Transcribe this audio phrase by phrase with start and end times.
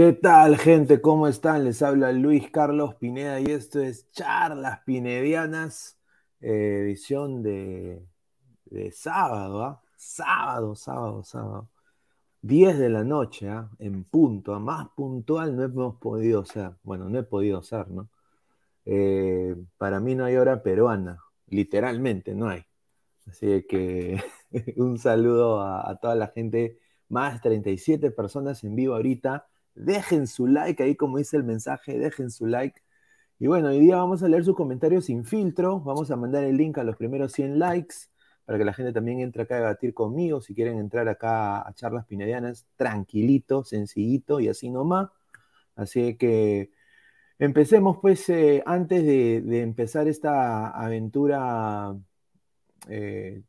[0.00, 1.02] ¿Qué tal, gente?
[1.02, 1.64] ¿Cómo están?
[1.64, 5.98] Les habla Luis Carlos Pineda y esto es Charlas Pinedianas,
[6.40, 8.06] eh, edición de,
[8.92, 9.82] sábado, ¿ah?
[9.96, 11.68] Sábado, sábado, sábado.
[12.40, 13.68] 10 de la noche, ¿ah?
[13.78, 16.72] en punto, más puntual no hemos podido ser.
[16.82, 18.08] Bueno, no he podido ser, ¿no?
[18.86, 22.64] Eh, para mí no hay hora peruana, literalmente no hay.
[23.26, 24.18] Así que
[24.78, 26.78] un saludo a, toda la gente,
[27.10, 29.49] más 37 personas en vivo ahorita.
[29.84, 32.80] Dejen su like ahí, como dice el mensaje, dejen su like.
[33.38, 35.80] Y bueno, hoy día vamos a leer sus comentarios sin filtro.
[35.80, 37.94] Vamos a mandar el link a los primeros 100 likes
[38.44, 40.40] para que la gente también entre acá a debatir conmigo.
[40.40, 45.08] Si quieren entrar acá a charlas pinedianas, tranquilito, sencillito y así nomás.
[45.76, 46.70] Así que
[47.38, 51.96] empecemos pues, eh, antes de, empezar esta aventura
[52.88, 53.42] eh,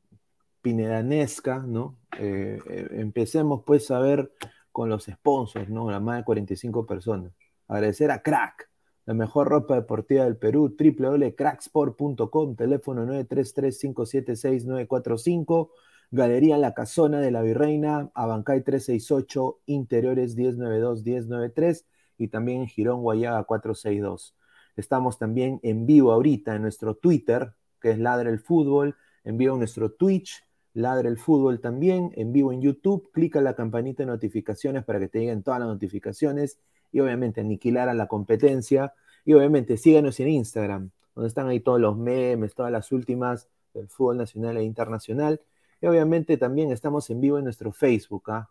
[0.62, 1.98] pinedanesca, ¿no?
[2.18, 2.60] Eh,
[2.92, 4.32] empecemos pues a ver
[4.72, 5.90] con los sponsors, ¿no?
[5.92, 7.32] La más de 45 personas.
[7.68, 8.72] Agradecer a Crack
[9.06, 15.70] la mejor ropa deportiva del Perú, www.cracksport.com, teléfono 933-576-945,
[16.12, 21.86] Galería La Casona de la Virreina, Abancay 368, Interiores 1092-1093
[22.18, 24.36] y también en Girón Guayaga 462.
[24.76, 29.54] Estamos también en vivo ahorita en nuestro Twitter, que es Ladre el Fútbol, en vivo
[29.54, 34.08] en nuestro Twitch, Ladre el Fútbol también, en vivo en YouTube, clica la campanita de
[34.08, 36.60] notificaciones para que te lleguen todas las notificaciones
[36.92, 38.94] y obviamente aniquilar a la competencia.
[39.26, 43.88] Y obviamente síganos en Instagram, donde están ahí todos los memes, todas las últimas del
[43.90, 45.42] fútbol nacional e internacional.
[45.82, 48.50] Y obviamente también estamos en vivo en nuestro Facebook, ¿ah?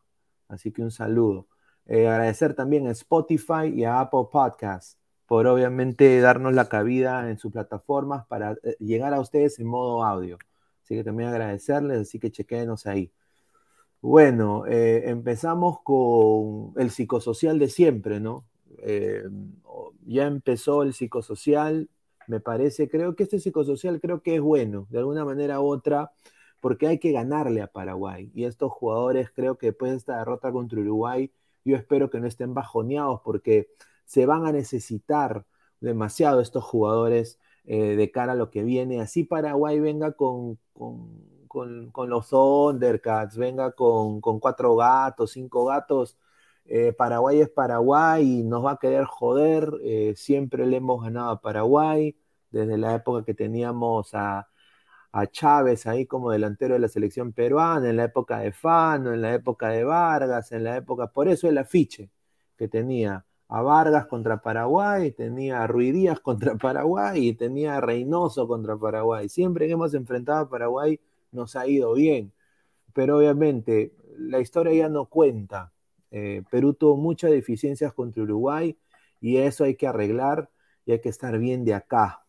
[0.48, 1.46] así que un saludo.
[1.86, 7.38] Eh, agradecer también a Spotify y a Apple Podcasts por obviamente darnos la cabida en
[7.38, 10.38] sus plataformas para eh, llegar a ustedes en modo audio.
[10.90, 13.12] Así que también agradecerles, así que chequenos ahí.
[14.00, 18.44] Bueno, eh, empezamos con el psicosocial de siempre, ¿no?
[18.78, 19.22] Eh,
[20.04, 21.88] ya empezó el psicosocial,
[22.26, 26.10] me parece, creo que este psicosocial creo que es bueno, de alguna manera u otra,
[26.60, 28.32] porque hay que ganarle a Paraguay.
[28.34, 31.30] Y estos jugadores creo que después de esta derrota contra Uruguay,
[31.64, 33.68] yo espero que no estén bajoneados porque
[34.06, 35.44] se van a necesitar
[35.80, 39.00] demasiado estos jugadores eh, de cara a lo que viene.
[39.00, 40.58] Así Paraguay venga con
[41.50, 46.16] con, los Thundercats, venga con, cuatro gatos, cinco gatos.
[46.66, 49.72] Eh, Paraguay es Paraguay y nos va a querer joder.
[49.82, 52.16] Eh, siempre le hemos ganado a Paraguay,
[52.50, 54.46] desde la época que teníamos a,
[55.32, 59.34] Chávez ahí como delantero de la selección peruana, en la época de Fano, en la
[59.34, 62.10] época de Vargas, en la época, por eso el afiche
[62.56, 68.46] que tenía a Vargas contra Paraguay, tenía a Ruidías contra Paraguay y tenía a Reynoso
[68.48, 69.28] contra Paraguay.
[69.28, 71.00] Siempre que hemos enfrentado a Paraguay
[71.32, 72.32] nos ha ido bien.
[72.94, 75.72] Pero obviamente la historia ya no cuenta.
[76.12, 78.78] Eh, Perú tuvo muchas deficiencias contra Uruguay
[79.20, 80.50] y eso hay que arreglar
[80.86, 82.24] y hay que estar bien de acá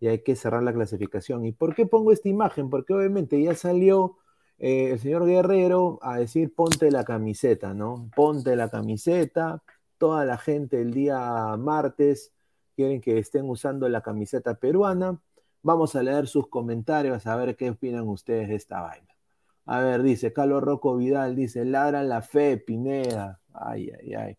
[0.00, 1.44] y hay que cerrar la clasificación.
[1.46, 2.68] ¿Y por qué pongo esta imagen?
[2.70, 4.16] Porque obviamente ya salió
[4.58, 8.10] eh, el señor Guerrero a decir ponte la camiseta, ¿no?
[8.14, 9.62] Ponte la camiseta.
[9.98, 12.32] Toda la gente el día martes
[12.76, 15.20] quieren que estén usando la camiseta peruana.
[15.62, 19.08] Vamos a leer sus comentarios a ver qué opinan ustedes de esta vaina.
[19.66, 23.40] A ver, dice Carlos Rocco Vidal, dice, ladran la fe, Pineda.
[23.52, 24.38] Ay, ay, ay.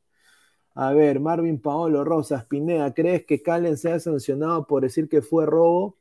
[0.75, 5.45] A ver, Marvin Paolo Rosas, Pineda, ¿crees que Calen sea sancionado por decir que fue
[5.45, 5.97] robo?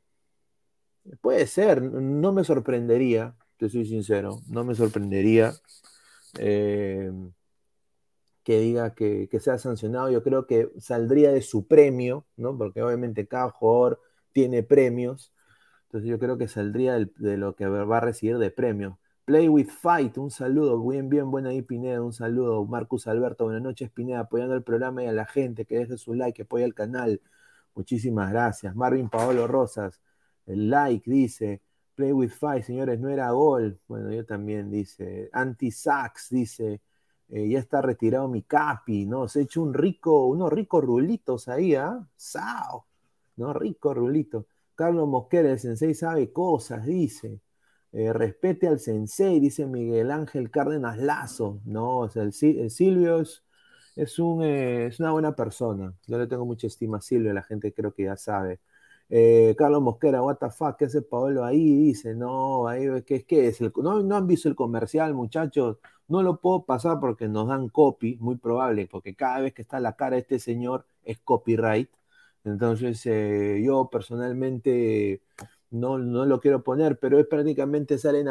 [1.21, 5.53] Puede ser, no me sorprendería, te soy sincero, no me sorprendería
[6.39, 7.11] eh,
[8.45, 10.09] que diga que, que, sea sancionado.
[10.11, 12.57] Yo creo que saldría de su premio, ¿no?
[12.57, 14.01] Porque obviamente cada jugador
[14.33, 15.33] tiene premios.
[15.85, 18.99] Entonces yo creo que saldría de lo que va a recibir de premio.
[19.25, 20.79] Play with Fight, un saludo.
[20.87, 22.63] Bien, bien, buena ahí, Pineda, un saludo.
[22.65, 26.13] Marcus Alberto, buenas noches, Pineda, apoyando el programa y a la gente que deje su
[26.13, 27.21] like, que apoya el canal.
[27.73, 28.75] Muchísimas gracias.
[28.75, 30.01] Marvin Paolo Rosas,
[30.45, 31.61] el like, dice.
[31.95, 33.79] Play with Fight, señores, no era gol.
[33.87, 35.29] Bueno, yo también, dice.
[35.33, 36.81] Anti-Sax, dice.
[37.29, 39.27] Eh, ya está retirado mi capi, ¿no?
[39.27, 42.07] Se ha hecho un rico, unos ricos rulitos ahí, ¿ah?
[42.15, 42.85] ¡Sao!
[43.37, 43.53] ¿no?
[43.53, 44.47] Rico Rulito.
[44.75, 47.41] Carlos Mosquera, el sensei sabe cosas, dice.
[47.91, 51.61] Eh, respete al sensei, dice Miguel Ángel Cárdenas Lazo.
[51.65, 53.21] No, o el, Silvio
[53.95, 55.93] es, un, eh, es, una buena persona.
[56.07, 58.59] Yo le tengo mucha estima a Silvio, la gente creo que ya sabe.
[59.09, 61.75] Eh, Carlos Mosquera, what the fuck, ¿qué hace Paolo ahí?
[61.75, 63.61] Dice, no, ahí, ¿qué, qué es?
[63.61, 65.77] El, no, no han visto el comercial, muchachos.
[66.07, 69.79] No lo puedo pasar porque nos dan copy, muy probable, porque cada vez que está
[69.79, 71.89] la cara de este señor es copyright.
[72.43, 75.21] Entonces, eh, yo personalmente
[75.71, 78.23] no, no, lo quiero poner, pero es prácticamente sale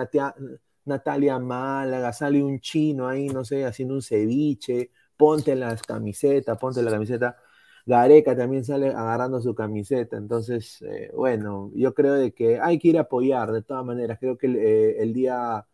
[0.84, 6.82] Natalia Málaga, sale un chino ahí, no sé, haciendo un ceviche, ponte las camisetas, ponte
[6.82, 7.36] la camiseta.
[7.86, 12.88] Gareca también sale agarrando su camiseta, entonces, eh, bueno, yo creo de que hay que
[12.88, 15.66] ir a apoyar, de todas maneras, creo que eh, el, día,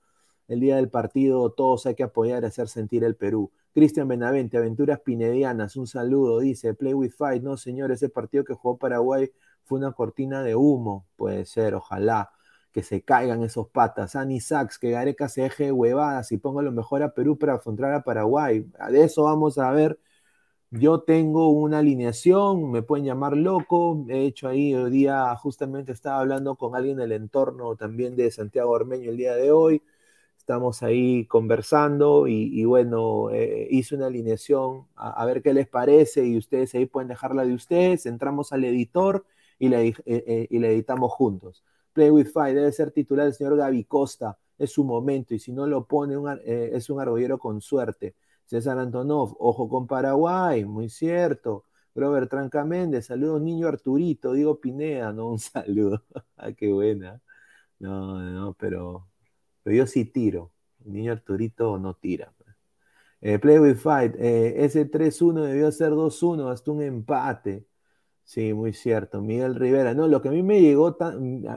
[0.48, 3.52] el día del partido todos hay que apoyar y hacer sentir el Perú.
[3.72, 8.54] Cristian Benavente, Aventuras Pinedianas, un saludo, dice, Play with Fight, no señor, ese partido que
[8.54, 9.30] jugó Paraguay
[9.64, 12.30] fue una cortina de humo, puede ser, ojalá.
[12.72, 14.16] que se caigan esos patas.
[14.16, 17.92] Ani Sachs, que Gareca se deje huevadas y ponga lo mejor a Perú para afrontar
[17.94, 18.66] a Paraguay.
[18.90, 19.98] De eso vamos a ver.
[20.72, 24.04] Yo tengo una alineación, me pueden llamar loco.
[24.08, 28.70] He hecho ahí hoy día, justamente estaba hablando con alguien del entorno también de Santiago
[28.70, 29.82] Ormeño el día de hoy.
[30.38, 36.38] Estamos ahí conversando y, bueno, eh, hice una alineación a, ver qué les parece y
[36.38, 38.06] ustedes ahí pueden dejarla de ustedes.
[38.06, 39.24] Entramos al editor
[39.58, 41.64] y la, eh, eh, y editamos juntos.
[41.92, 45.52] Play with Fire debe ser titular el señor Gaby Costa, es su momento, y si
[45.52, 48.14] no lo pone, es un argollero con suerte.
[48.50, 51.66] César Antonov, ojo con Paraguay, muy cierto.
[51.94, 56.02] Robert Tranca Méndez, saludos niño Arturito, digo Pinea, no un saludo.
[56.36, 57.22] ah, qué buena.
[57.78, 59.08] No, no, pero,
[59.62, 60.52] pero yo sí tiro.
[60.84, 62.34] Niño Arturito no tira.
[63.20, 67.66] Eh, play with Fight, eh, ese 3-1 debió ser 2-1, hasta un empate.
[68.24, 69.22] Sí, muy cierto.
[69.22, 69.94] Miguel Rivera.
[69.94, 70.96] No, lo que a mí me llegó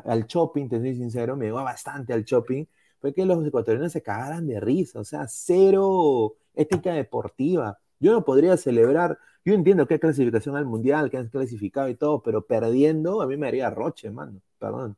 [0.05, 2.65] al shopping, te soy sincero, me llegó bastante al shopping,
[2.99, 4.99] fue que los ecuatorianos se cagaran de risa.
[4.99, 7.79] O sea, cero ética deportiva.
[7.99, 11.95] Yo no podría celebrar, yo entiendo que hay clasificación al mundial, que han clasificado y
[11.95, 14.41] todo, pero perdiendo a mí me haría roche, mano.
[14.59, 14.97] Perdón.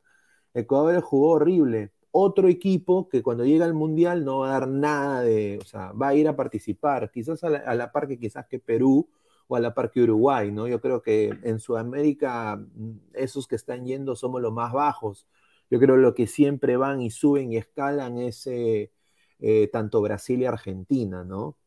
[0.53, 1.91] Ecuador jugó horrible.
[2.11, 5.91] Otro equipo que cuando llega al mundial no va a dar nada de, o sea,
[5.91, 9.09] va a ir a participar, quizás a la, a la par que quizás que Perú,
[9.47, 10.67] o a la par que Uruguay, ¿no?
[10.67, 15.27] Yo creo que en Sudamérica mm, esos que están yendo somos los más bajos.
[15.69, 18.91] Yo creo que lo que siempre van y suben y escalan es eh,
[19.39, 21.57] eh, tanto Brasil y Argentina, ¿no?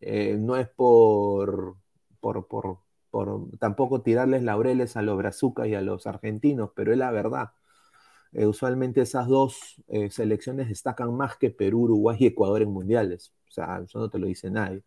[0.00, 1.76] Eh, no es por,
[2.20, 2.78] por, por,
[3.10, 7.52] por, tampoco tirarles laureles a los brazucas y a los argentinos, pero es la verdad.
[8.32, 9.76] usualmente esas dos
[10.10, 13.32] selecciones destacan más que Perú, Uruguay y Ecuador en mundiales.
[13.48, 14.82] O sea, eso no te lo dice nadie.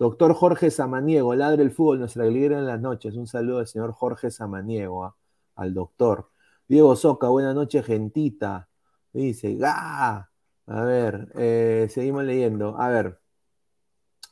[0.00, 3.16] Doctor Jorge Samaniego, ladre el fútbol, nuestra alegría en las noches.
[3.16, 5.16] Un saludo al señor Jorge Samaniego, ¿ah?
[5.56, 6.30] al doctor.
[6.66, 8.68] Diego Soca, buenas noches, gentita.
[9.12, 10.29] Dice, ¡ga!
[10.70, 12.76] A ver, eh, seguimos leyendo.
[12.80, 13.18] A ver,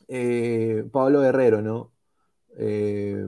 [0.07, 1.93] eh, Pablo Guerrero, ¿no?
[2.57, 3.25] Eh,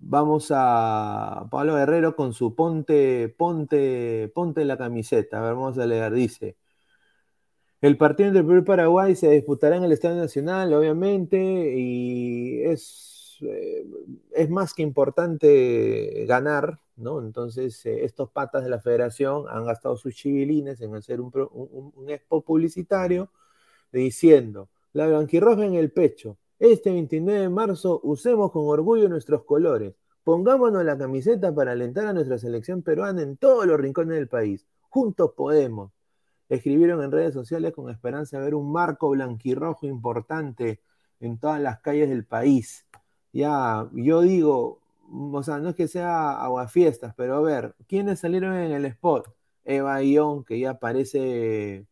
[0.00, 5.38] vamos a Pablo Guerrero con su ponte, ponte, ponte la camiseta.
[5.38, 6.12] A ver, vamos a leer.
[6.12, 6.56] Dice,
[7.80, 13.13] el partido entre Perú y Paraguay se disputará en el Estadio Nacional, obviamente, y es,
[14.32, 17.20] es más que importante ganar, ¿no?
[17.20, 21.32] Entonces, eh, estos patas de la federación han gastado sus chivilines en hacer un,
[21.94, 23.30] un, expo publicitario
[23.92, 29.94] diciendo, la blanquirroja en el pecho, este 29 de marzo usemos con orgullo nuestros colores,
[30.24, 34.66] pongámonos la camiseta para alentar a nuestra selección peruana en todos los rincones del país,
[34.90, 35.92] juntos podemos
[36.48, 40.80] escribieron en redes sociales con esperanza de ver un marco blanquirrojo importante
[41.20, 42.86] en todas las calles del país.
[43.34, 48.54] Ya, yo digo, o sea, no es que sea aguafiestas, pero a ver, ¿quiénes salieron
[48.56, 49.28] en el spot?
[49.64, 51.86] Eva Ion, que ya parece,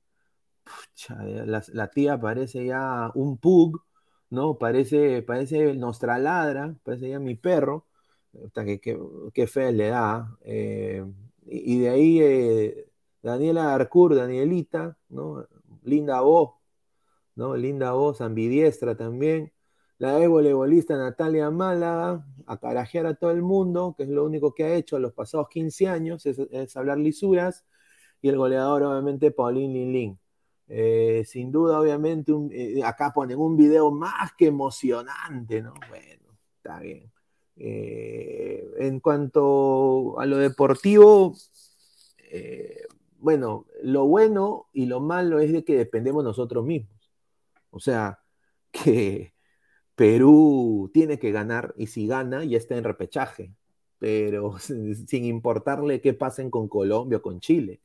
[1.46, 3.82] la, tía parece ya un pug,
[4.30, 4.56] ¿no?
[4.58, 7.87] Parece, parece Nostraladra, parece ya mi perro,
[8.54, 8.80] que,
[9.34, 10.37] que, fe le da.
[10.44, 11.04] Eh,
[11.46, 12.88] y, de ahí eh,
[13.22, 15.46] Daniela Arcur, Danielita, ¿no?
[15.82, 16.54] Linda voz,
[17.34, 17.56] ¿no?
[17.56, 19.52] Linda voz, ambidiestra también.
[20.02, 24.52] La ex voleibolista Natalia Málaga, a carajear a todo el mundo, que es lo único
[24.52, 27.64] que ha hecho los pasados 15 años, es, hablar lisuras.
[28.21, 30.18] Y el goleador, obviamente, Paulín Lin
[30.66, 35.75] eh, sin duda, obviamente, eh, acá ponen un video más que emocionante, ¿no?
[35.88, 37.12] Bueno, está bien.
[37.54, 41.37] Eh, en cuanto a lo deportivo,
[43.18, 47.12] bueno, lo bueno y lo malo es de que dependemos nosotros mismos.
[47.71, 48.18] O sea,
[48.73, 49.32] que
[49.94, 53.54] Perú tiene que ganar y si gana ya está en repechaje,
[53.99, 57.80] pero sin importarle qué pasen con Colombia o con Chile.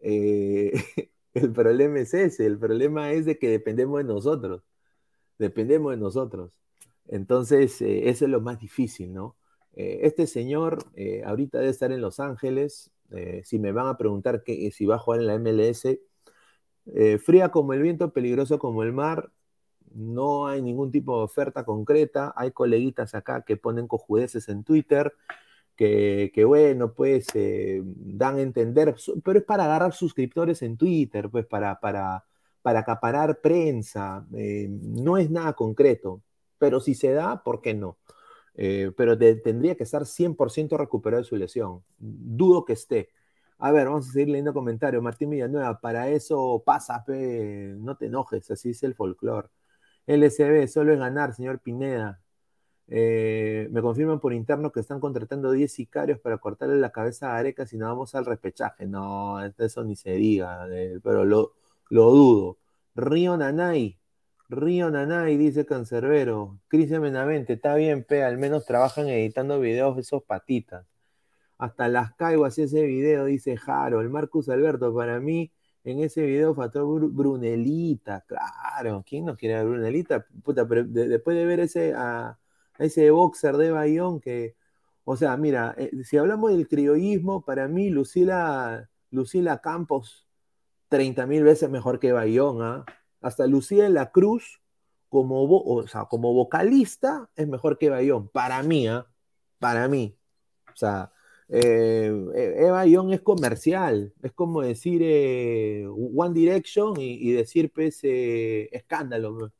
[0.00, 0.72] Eh,
[1.34, 4.62] el problema es ese, el problema es de que dependemos de nosotros,
[5.38, 6.52] dependemos de nosotros.
[7.08, 9.36] Entonces, eh, eso es lo más difícil, ¿no?
[9.74, 10.78] Eh, este señor
[11.24, 12.90] ahorita debe estar en Los Ángeles,
[13.44, 15.86] si me van a preguntar que, si va a jugar en la MLS,
[17.20, 19.30] fría como el viento, peligroso como el mar,
[19.96, 25.12] no hay ningún tipo de oferta concreta, hay coleguitas acá que ponen cojudeces en Twitter,
[25.76, 31.46] que, bueno, pues eh, dan a entender, pero es para agarrar suscriptores en Twitter, pues
[31.46, 32.24] para, para,
[32.62, 36.22] para acaparar prensa, no es nada concreto,
[36.58, 37.98] pero si se da, ¿por qué no?
[38.56, 41.84] Eh, pero tendría que estar 100% recuperado de su lesión.
[41.98, 43.10] Dudo que esté.
[43.58, 45.02] A ver, vamos a seguir leyendo comentarios.
[45.02, 49.48] Martín Villanueva, para eso pasa, no te enojes, así es el folclore.
[50.06, 52.20] LSB, solo es ganar, señor Pineda.
[52.88, 57.38] Eh, me confirman por interno que están contratando 10 sicarios para cortarle la cabeza a
[57.38, 58.86] Areca si no vamos al repechaje.
[58.86, 61.54] No, eso ni se diga, eh, pero lo,
[61.90, 62.58] lo dudo.
[62.94, 63.98] Río Nanay,
[64.48, 66.60] Río Nanay, dice Cancerbero.
[66.68, 70.86] Cristian Menavente, está bien, pe, al menos trabajan editando videos de esos patitas.
[71.58, 74.00] Hasta las caigo así ese video, dice Jaro.
[74.00, 75.52] El Marcus Alberto, para mí,
[75.86, 79.04] en ese video faltó Brunelita, claro.
[79.08, 80.26] ¿Quién no quiere a Brunelita?
[80.42, 82.38] Puta, pero después de ver ese, a,
[82.78, 84.56] ese boxer de Bayón que.
[85.04, 90.26] O sea, mira, eh, si hablamos del criollismo, para mí Lucila, Lucila Campos,
[90.88, 92.84] 30 mil veces mejor que Bayón, ¿ah?
[93.20, 94.60] hasta Lucía en la Cruz,
[95.08, 98.28] como, como vocalista, es mejor que Bayón.
[98.28, 99.06] Para mí, ¿ah?
[99.60, 100.18] Para mí.
[100.68, 101.12] O sea,
[101.48, 102.12] eh,
[102.58, 104.12] Eva Young es comercial.
[104.22, 109.36] Es como decir eh, One Direction y, decir pues, eh, escándalo.
[109.36, 109.52] O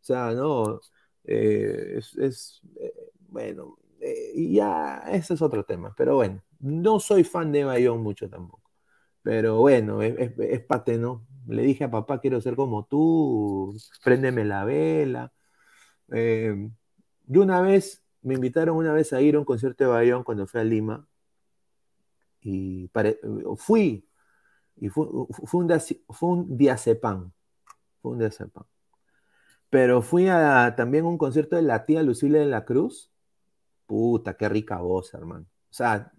[0.00, 0.80] sea, no.
[1.24, 2.62] es,
[3.28, 3.78] bueno,
[4.34, 5.94] y ya, ese es otro tema.
[5.96, 8.62] Pero bueno, no soy fan de Eva Young mucho tampoco.
[9.22, 11.26] Pero bueno, es, es, ¿no?
[11.46, 15.32] Le dije a papá, quiero ser como tú, préndeme la vela.
[16.12, 16.70] Eh,
[17.28, 20.60] una vez, me invitaron una vez a ir a un concierto de Bayón cuando fui
[20.60, 21.08] a Lima.
[22.42, 22.90] Y
[23.56, 24.06] fui,
[24.76, 25.28] y fue, un,
[26.08, 27.32] fue un diazepam.
[28.02, 28.64] Fue un diazepam.
[29.70, 33.10] Pero fui a también un concierto de la tía Lucila de la Cruz.
[33.86, 35.46] Puta, qué rica voz, hermano.
[35.70, 36.12] O sea,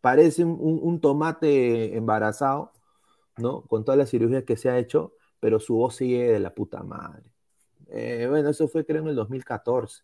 [0.00, 2.72] parece un tomate embarazado
[3.38, 3.62] ¿no?
[3.62, 6.82] Con todas las cirugías que se ha hecho, pero su voz sigue de la puta
[6.82, 7.30] madre.
[7.88, 10.02] Eh, bueno, eso fue creo en el 2014.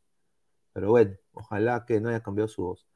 [0.72, 2.86] Pero bueno, ojalá que no haya cambiado su voz.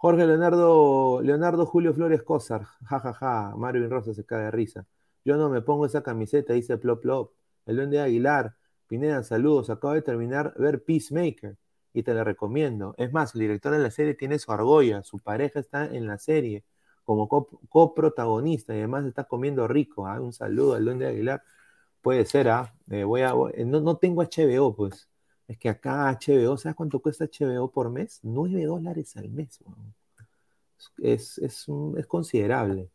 [0.00, 3.56] Jorge Leonardo, Leonardo Julio Flores Cosar, jajaja, ja, ja.
[3.56, 4.86] Marvin Rosa se cae de risa.
[5.24, 7.32] Yo no me pongo esa camiseta, dice Plop Plop.
[7.66, 8.54] El Duende Aguilar,
[8.86, 9.70] Pineda, saludos.
[9.70, 11.56] Acabo de terminar ver Peacemaker
[11.92, 12.94] y te la recomiendo.
[12.96, 16.18] Es más, el director de la serie tiene su argolla, su pareja está en la
[16.18, 16.64] serie
[17.04, 17.28] como
[17.68, 20.06] coprotagonista y además está comiendo rico.
[20.06, 20.20] ¿ah?
[20.20, 21.42] Un saludo al Duende Aguilar.
[22.02, 22.72] Puede ser, ¿ah?
[22.90, 25.08] Eh, voy a, eh, no, tengo HBO, pues.
[25.48, 28.20] Es que acá HBO, ¿sabes cuánto cuesta HBO por mes?
[28.22, 29.58] 9 dólares al mes.
[30.98, 32.90] Es, es, es, considerable.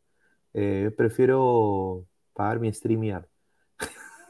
[0.53, 3.27] Eh, prefiero pagar mi streamear.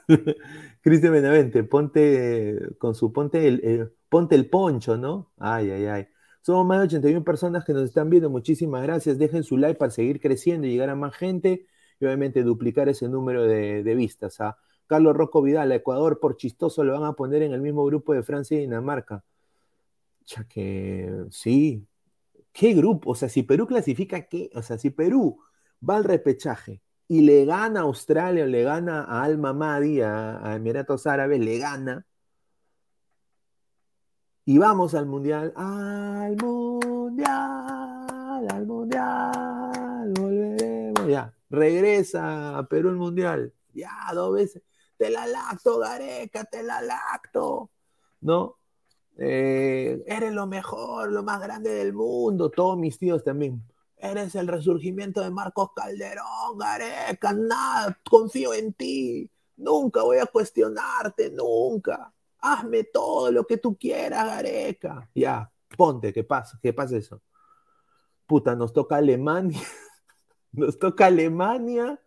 [0.81, 5.31] Cristian Benavente, ponte con su ponte el, ponte el poncho, ¿no?
[5.37, 6.07] Ay, ay, ay.
[6.41, 8.29] Somos más de 81 personas que nos están viendo.
[8.29, 9.17] Muchísimas gracias.
[9.17, 11.67] Dejen su like para seguir creciendo y llegar a más gente
[11.99, 14.39] y obviamente duplicar ese número de, vistas.
[14.41, 14.57] A ¿ah?
[14.87, 18.13] Carlos Rocco Vidal, a Ecuador por chistoso lo van a poner en el mismo grupo
[18.13, 19.23] de Francia y Dinamarca.
[20.25, 21.85] Ya que sí.
[22.51, 23.11] ¿Qué grupo?
[23.11, 24.49] O sea, si Perú clasifica, ¿qué?
[24.55, 25.39] O sea, si Perú
[25.87, 31.07] va al repechaje y le gana a Australia le gana a Alma Madi, a Emiratos
[31.07, 32.05] Árabes, le gana
[34.45, 37.27] y vamos al mundial, al mundial,
[38.49, 44.61] al mundial, volveremos, ya, regresa a Perú el mundial, ya, dos veces,
[44.97, 47.69] te la lacto, Gareca, te la lacto,
[48.21, 48.57] ¿no?
[49.17, 53.63] Eh, eres lo mejor, lo más grande del mundo, todos mis tíos también.
[53.97, 61.31] Eres el resurgimiento de Marcos Calderón, Gareca, nada, confío en ti, nunca voy a cuestionarte,
[61.31, 65.09] nunca hazme todo lo que tú quieras, Gareca.
[65.15, 66.59] Ya, ponte, ¿qué pasa?
[66.61, 67.21] ¿Qué pasa eso?
[68.27, 69.61] Puta, nos toca Alemania,
[70.51, 71.99] nos toca Alemania,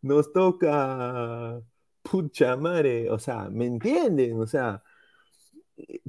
[0.00, 1.60] nos toca,
[2.02, 4.40] pucha madre, o sea, ¿me entienden?
[4.40, 4.82] O sea,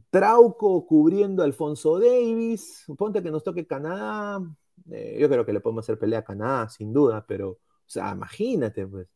[0.10, 4.42] Trauco cubriendo a Alfonso Davis, ponte que nos toque Canadá,
[4.90, 8.12] eh, yo creo que le podemos hacer pelea a Canadá, sin duda, pero, o sea,
[8.12, 9.08] imagínate, pues.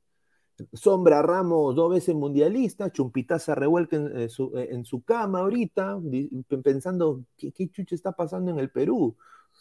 [0.71, 5.99] Sombra Ramos, dos veces mundialista, Chumpitaza revuelca en, eh, su, eh, en su cama ahorita,
[6.63, 9.17] pensando ¿qué, qué chucha está pasando en el Perú.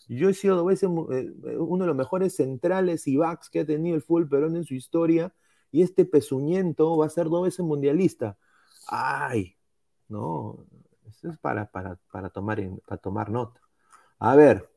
[0.08, 3.96] Yo he sido dos veces uno de los mejores centrales y backs que ha tenido
[3.96, 5.34] el fútbol peruano en su historia,
[5.74, 8.38] y este pezuñento va a ser dos veces mundialista.
[8.86, 9.56] Ay,
[10.08, 10.64] no,
[11.08, 13.60] eso es para, para, para, tomar, para tomar nota.
[14.20, 14.70] A ver,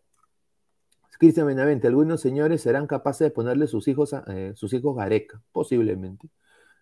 [1.19, 6.29] Cristian Benavente, algunos señores serán capaces de ponerle sus hijos, eh, sus hijos Gareca, posiblemente.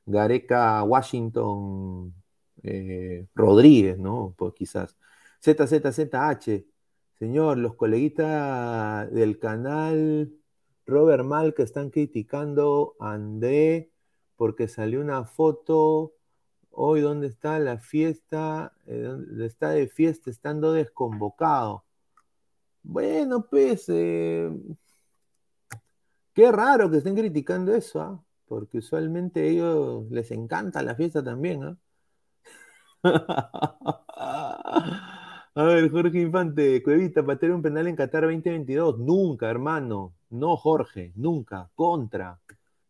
[0.06, 2.14] Gareca, Washington,
[2.64, 4.34] eh, Rodríguez, ¿no?
[4.38, 4.96] Pues quizás.
[5.44, 6.66] ZZZH,
[7.20, 10.32] señor, los coleguitas del canal
[10.86, 13.18] Robert Mal que están criticando a
[14.38, 16.14] porque salió una foto
[16.76, 21.86] hoy ¿dónde está la fiesta, eh, está de fiesta estando desconvocado.
[22.84, 24.50] Bueno, pues, eh,
[26.34, 28.24] qué raro que estén criticando eso, ¿ah?
[28.48, 31.64] porque usualmente a ellos les encanta la fiesta también.
[31.64, 31.78] ¿ah?
[35.58, 39.00] A ver, Jorge Infante, Cuevita, patear un penal en Qatar 2022.
[39.00, 40.14] Nunca, hermano.
[40.30, 41.70] No, Jorge, nunca.
[41.76, 42.42] Contra.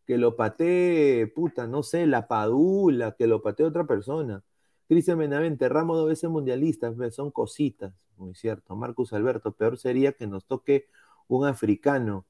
[0.06, 4.42] Que lo patee, puta, no sé, la Padula, que lo patee otra persona.
[4.88, 8.76] Cristian Benavente, Ramos dos veces mundialistas, son cositas, muy cierto.
[8.76, 10.86] Marcus Alberto, peor sería que nos toque
[11.28, 12.26] un africano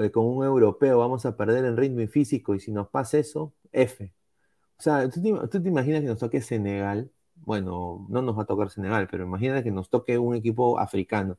[0.00, 3.18] eh, con un europeo, vamos a perder en ritmo y físico, y si nos pasa
[3.18, 4.12] eso, F.
[4.78, 7.10] O sea, ¿tú te, imaginas que nos toque Senegal?
[7.36, 11.38] Bueno, no nos va a tocar Senegal, pero imagina que nos toque un equipo africano.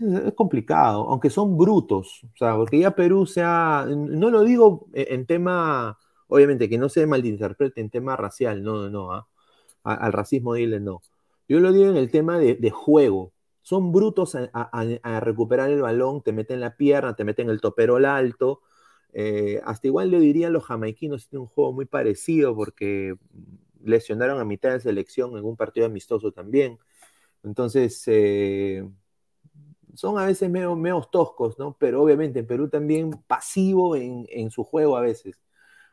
[0.00, 5.26] Es, complicado, aunque son brutos, o sea, porque ya Perú sea, no lo digo en
[5.26, 9.28] tema, obviamente que no se malinterprete en tema racial, no, no, ¿ah?
[9.84, 11.02] al racismo dile no.
[11.48, 13.32] Yo lo digo en el tema de, juego.
[13.62, 18.62] Son brutos a, recuperar el balón, te meten la pierna, te meten el toperol alto.
[19.12, 23.14] Eh, hasta igual le diría a los jamaiquinos, tiene un juego muy parecido porque
[23.82, 26.78] lesionaron a mitad de selección en un partido amistoso también.
[27.42, 28.88] Entonces, eh,
[29.94, 31.76] son a veces medio, toscos, ¿no?
[31.78, 35.38] Pero obviamente en Perú también pasivo en, en su juego a veces.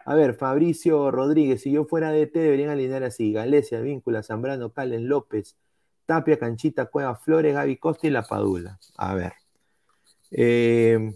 [0.06, 4.72] A ver, Fabricio Rodríguez, si yo fuera de DT deberían alinear así, Galecia, Víncula, Zambrano,
[4.72, 5.58] Calen, López,
[6.06, 8.80] Tapia, Canchita, Cueva, Flores, Gaby Costa y La Padula.
[8.98, 9.34] A ver.
[10.32, 11.14] Eh,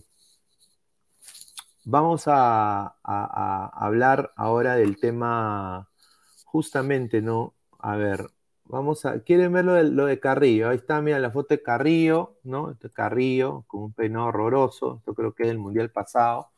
[1.86, 5.90] vamos a, hablar ahora del tema
[6.46, 7.54] justamente, ¿no?
[7.80, 8.28] A ver,
[8.66, 10.70] vamos a, ¿quieren ver lo de, Carrillo?
[10.70, 12.72] Ahí está, mira la foto de Carrillo, ¿no?
[12.72, 16.52] Este Carrillo con un peinado horroroso, esto creo que es del Mundial pasado.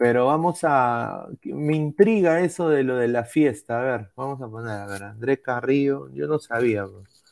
[0.00, 1.28] Pero vamos a.
[1.44, 3.80] Me intriga eso de lo de la fiesta.
[3.80, 6.08] A ver, vamos a poner, a ver, Andrés Carrillo.
[6.14, 6.86] Yo no sabía.
[6.86, 7.22] Pues.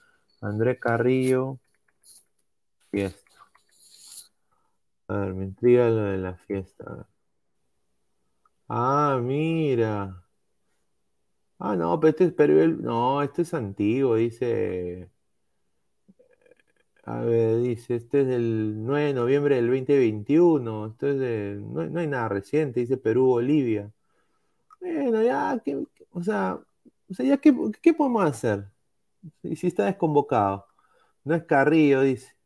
[0.42, 1.58] Andrés Carrillo.
[2.90, 3.38] Fiesta.
[5.08, 7.06] A ver, me intriga lo de la fiesta.
[8.68, 10.22] Ah, mira.
[11.58, 12.78] Ah, no, pero este es Perú.
[12.80, 15.10] No, este es antiguo, dice.
[17.04, 21.98] A ver, dice, este es del 9 de noviembre del 2021, esto es de, no,
[22.00, 23.90] hay nada reciente, dice Perú-Bolivia.
[24.80, 25.62] Bueno, ya,
[26.12, 26.60] o sea,
[27.10, 28.68] o sea, ya, ¿qué, ¿qué, podemos hacer?
[29.42, 30.66] Y si está desconvocado.
[31.24, 32.36] No es Carrillo, dice.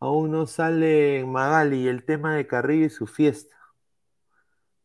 [0.00, 3.56] Aún no sale Magali el tema de Carrillo y su fiesta.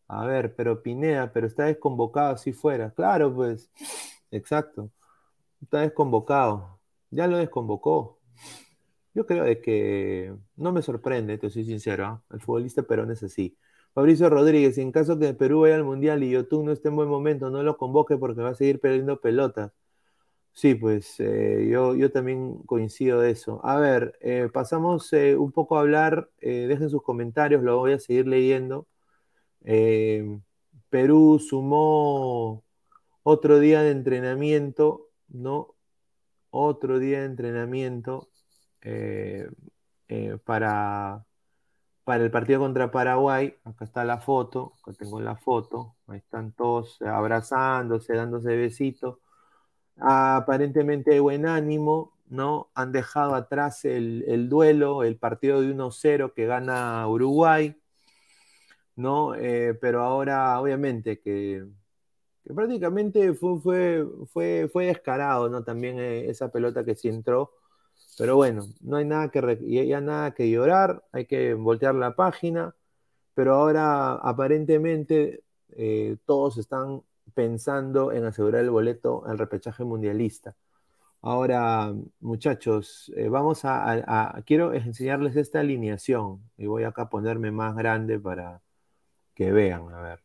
[0.09, 2.91] A ver, pero Pineda, pero está desconvocado si fuera.
[2.91, 3.71] Claro, pues,
[4.31, 4.91] exacto.
[5.61, 6.79] Está desconvocado.
[7.11, 8.19] Ya lo desconvocó.
[9.13, 12.23] Yo creo que no me sorprende, te soy sincero, ¿ah?
[12.31, 13.57] el futbolista peruano es así.
[13.93, 17.09] Fabricio Rodríguez, en caso que Perú vaya al Mundial y Yotun no esté en buen
[17.09, 19.71] momento, no lo convoque porque va a seguir perdiendo pelotas.
[20.53, 23.61] Sí, pues eh, yo, yo también coincido de eso.
[23.63, 27.99] A ver, eh, pasamos eh, un poco a hablar, dejen sus comentarios, lo voy a
[27.99, 28.87] seguir leyendo.
[30.89, 32.63] Perú sumó
[33.23, 35.75] otro día de entrenamiento, ¿no?
[36.51, 38.29] Otro día de entrenamiento
[38.81, 39.49] eh,
[40.07, 41.25] eh, para,
[42.03, 43.55] para el partido contra Paraguay.
[43.63, 45.95] Acá está la foto, acá tengo la foto.
[46.07, 49.19] Ahí están todos abrazándose, dándose besitos.
[49.97, 52.69] aparentemente de buen ánimo, ¿no?
[52.75, 57.75] Han dejado atrás el, duelo, el partido de 1-0 que gana Uruguay,
[58.99, 59.35] ¿no?
[59.35, 61.65] Eh, pero ahora, obviamente, que,
[62.55, 65.63] prácticamente fue, fue, fue, fue descarado, ¿no?
[65.63, 67.51] También esa pelota que sí entró
[68.19, 72.75] pero bueno, no hay nada que, ya nada que llorar, hay que voltear la página,
[73.33, 80.55] pero ahora aparentemente eh, todos están pensando en asegurar el boleto al repechaje mundialista.
[81.21, 87.75] Ahora, muchachos, eh, vamos a, quiero enseñarles esta alineación y voy acá a ponerme más
[87.75, 88.61] grande para
[89.39, 90.19] que vean, a ver.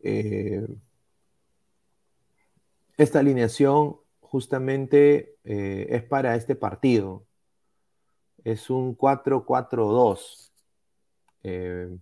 [0.00, 0.66] Eh,
[2.96, 7.24] esta alineación justamente eh, es para este partido.
[8.42, 10.50] Es un 4-4-2.
[11.44, 11.96] Eh,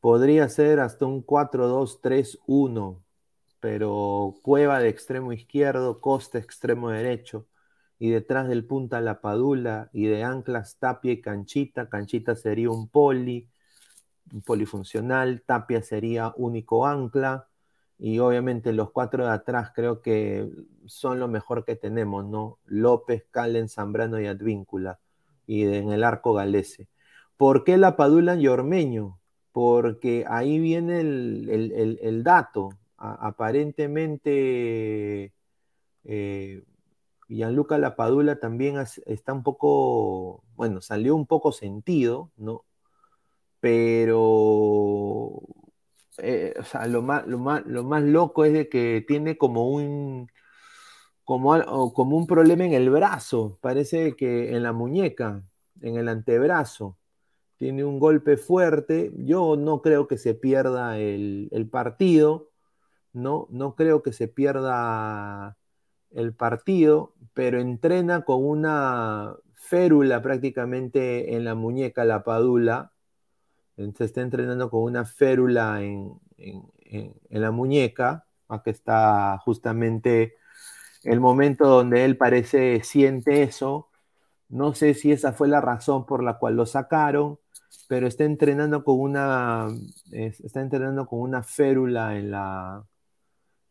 [0.00, 3.02] podría ser hasta un 4-2-3-1,
[3.58, 7.46] pero Cueva de extremo izquierdo, Costa extremo derecho,
[7.98, 11.88] y detrás del punta la Padula, y de anclas Tapia y Canchita.
[11.88, 13.48] Canchita sería un poli,
[14.44, 17.48] polifuncional, Tapia sería único ancla,
[17.98, 20.50] y obviamente los cuatro de atrás creo que
[20.86, 22.58] son lo mejor que tenemos, ¿no?
[22.66, 24.98] López, Calen, Zambrano y Advíncula,
[25.46, 26.88] y en el arco galese.
[27.36, 29.18] ¿Por qué la Padula y Ormeño?
[29.52, 32.70] Porque ahí viene el, dato.
[32.96, 35.32] aparentemente,
[36.04, 36.64] eh,
[37.28, 42.64] Gianluca Lapadula también está un poco, bueno, salió un poco sentido, ¿no?
[43.64, 45.40] Pero
[46.18, 49.70] eh, o sea, lo más, lo, más, lo más loco es de que tiene como
[49.70, 50.28] un,
[51.24, 55.44] como, un problema en el brazo, parece que en la muñeca,
[55.80, 56.98] en el antebrazo.
[57.58, 59.12] Tiene un golpe fuerte.
[59.16, 62.50] Yo no creo que se pierda el, el partido.
[63.14, 65.56] No, no creo que se pierda
[66.10, 72.93] el partido, pero entrena con una férula prácticamente en la muñeca, la padula.
[73.76, 78.26] Se está entrenando con una férula en, en, la muñeca.
[78.48, 80.36] Aquí está justamente
[81.02, 83.90] el momento donde él parece, siente eso.
[84.48, 87.38] No sé si esa fue la razón por la cual lo sacaron,
[87.88, 89.68] pero está entrenando con una,
[90.12, 92.84] está entrenando con una férula en la,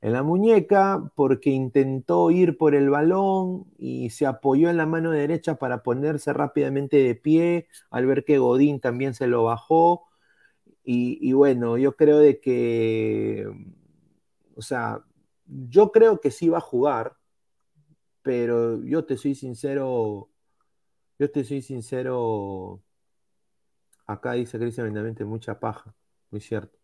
[0.04, 5.12] en la muñeca porque intentó ir por el balón y se apoyó en la mano
[5.12, 10.10] derecha para ponerse rápidamente de pie al ver que Godín también se lo bajó.
[10.84, 13.48] Y, bueno, yo creo de que,
[14.58, 15.06] o sea,
[15.46, 17.16] yo creo que sí va a jugar,
[18.24, 20.30] pero yo te soy sincero,
[21.18, 22.82] yo te soy sincero,
[24.06, 25.96] acá dice Cristian Vendamente mucha paja,
[26.30, 26.78] muy cierto.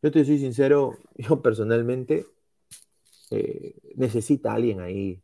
[0.00, 2.24] Yo te soy sincero, yo personalmente
[3.32, 5.22] eh, necesita alguien ahí.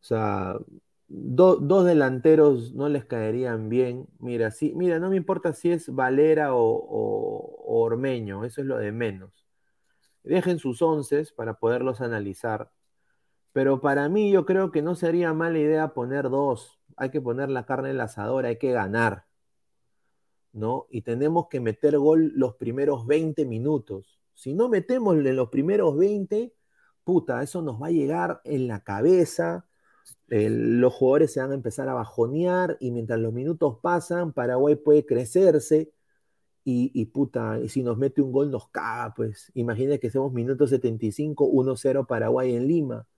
[0.00, 0.58] O sea,
[1.08, 4.06] dos delanteros no les caerían bien.
[4.18, 8.92] Mira, sí, mira, no me importa si es Valera o, Ormeño, eso es lo de
[8.92, 9.46] menos.
[10.22, 12.70] Dejen sus once para poderlos analizar.
[13.52, 16.78] Pero para mí yo creo que no sería mala idea poner dos.
[16.96, 19.26] Hay que poner la carne en el asador, hay que ganar.
[20.52, 20.86] ¿No?
[20.90, 24.20] Y tenemos que meter gol los primeros 20 minutos.
[24.34, 26.54] Si no metemos en los primeros 20,
[27.04, 29.66] puta, eso nos va a llegar en la cabeza,
[30.28, 35.04] los jugadores se van a empezar a bajonear y mientras los minutos pasan, Paraguay puede
[35.04, 35.92] crecerse
[36.64, 40.70] y, puta, y si nos mete un gol nos caga, pues imagina que hacemos minutos
[40.70, 43.08] 75, 1-0 Paraguay en Lima.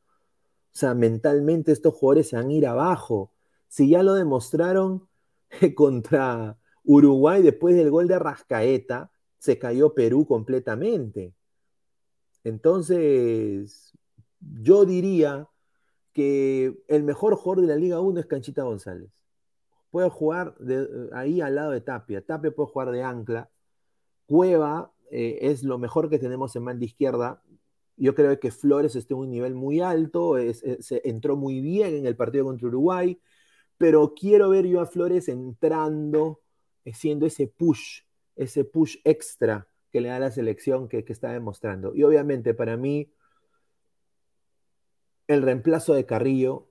[0.75, 3.33] O sea, mentalmente estos jugadores se van a ir abajo.
[3.69, 5.07] Si ya lo demostraron
[5.75, 11.35] contra Uruguay después del gol de Rascaeta, se cayó Perú completamente.
[12.45, 13.93] Entonces,
[14.41, 15.49] yo diría
[16.13, 19.11] que el mejor jugador de la Liga 1 es Canchita González.
[19.91, 22.25] Puede jugar de, ahí al lado de Tapia.
[22.25, 23.51] Tapia puede jugar de ancla.
[24.27, 27.43] Cueva eh, es lo mejor que tenemos en banda izquierda.
[27.97, 30.37] Yo creo que Flores está en un nivel muy alto,
[30.81, 33.21] se entró muy bien en el partido contra Uruguay,
[33.77, 36.41] pero quiero ver yo a Flores entrando,
[36.87, 38.01] haciendo ese push,
[38.35, 41.95] ese push extra que le da la selección que, está demostrando.
[41.95, 43.13] Y obviamente para mí,
[45.29, 46.69] el reemplazo de Carrillo,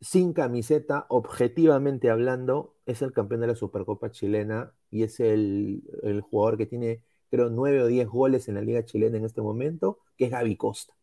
[0.00, 5.82] sin camiseta, objetivamente hablando, es el campeón de la Supercopa chilena y es el,
[6.28, 10.00] jugador que tiene, creo, nueve o diez goles en la Liga chilena en este momento,
[10.16, 10.94] que es Gaby Costa.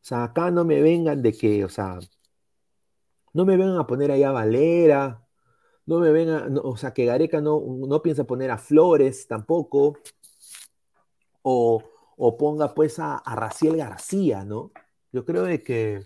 [0.00, 1.98] O sea, acá no me vengan de que, o sea,
[3.34, 5.25] no me vengan a poner ahí a Valera,
[5.86, 9.98] no me venga, o sea, que Gareca no, no piensa poner a Flores tampoco,
[11.42, 14.72] o, ponga pues a, Raciel García, ¿no?
[15.12, 16.04] Yo creo de que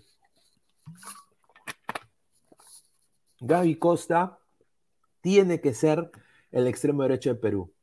[3.39, 4.39] Gaby Costa
[5.21, 6.11] tiene que ser
[6.51, 7.73] el extremo derecho de Perú.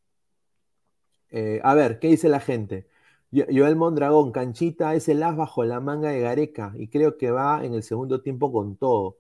[1.31, 2.89] Eh, a ver, ¿qué dice la gente?
[3.31, 7.65] Joel Mondragón, Canchita es el as bajo la manga de Gareca y creo que va
[7.65, 9.18] en el segundo tiempo con todo.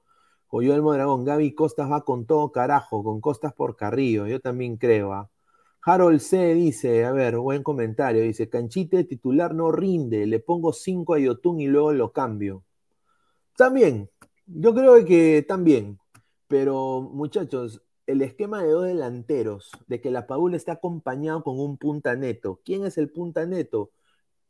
[0.50, 5.12] Joel Mondragón, Gaby Costas va con todo carajo, con Costas por Carrillo, yo también creo.
[5.12, 5.30] ¿ah?
[5.82, 11.14] Harold C dice, a ver, buen comentario, dice, Canchite titular no rinde, le pongo 5
[11.14, 12.64] a Yotun y luego lo cambio.
[13.56, 14.10] También,
[14.46, 15.98] yo creo que también,
[16.46, 21.76] pero muchachos, el esquema de dos delanteros, de que la Paula está acompañado con un
[21.76, 22.60] punta neto.
[22.64, 23.90] ¿Quién es el punta neto?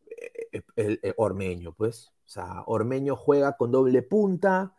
[0.06, 2.12] Eh, eh, el, el Ormeño, pues.
[2.26, 4.74] O sea, Ormeño juega con doble punta,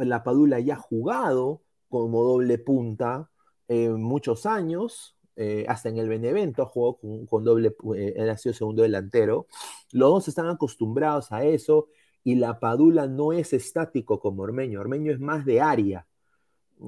[0.00, 3.30] la Padula ya ha jugado como doble punta
[3.68, 8.54] muchos años, eh, hasta en el Benevento jugó con, con doble, eh, él ha sido
[8.54, 9.46] segundo delantero.
[9.92, 11.88] Los dos están acostumbrados a eso
[12.24, 14.80] y la Padula no es estático como Ormeño.
[14.80, 16.06] Ormeño es más de área,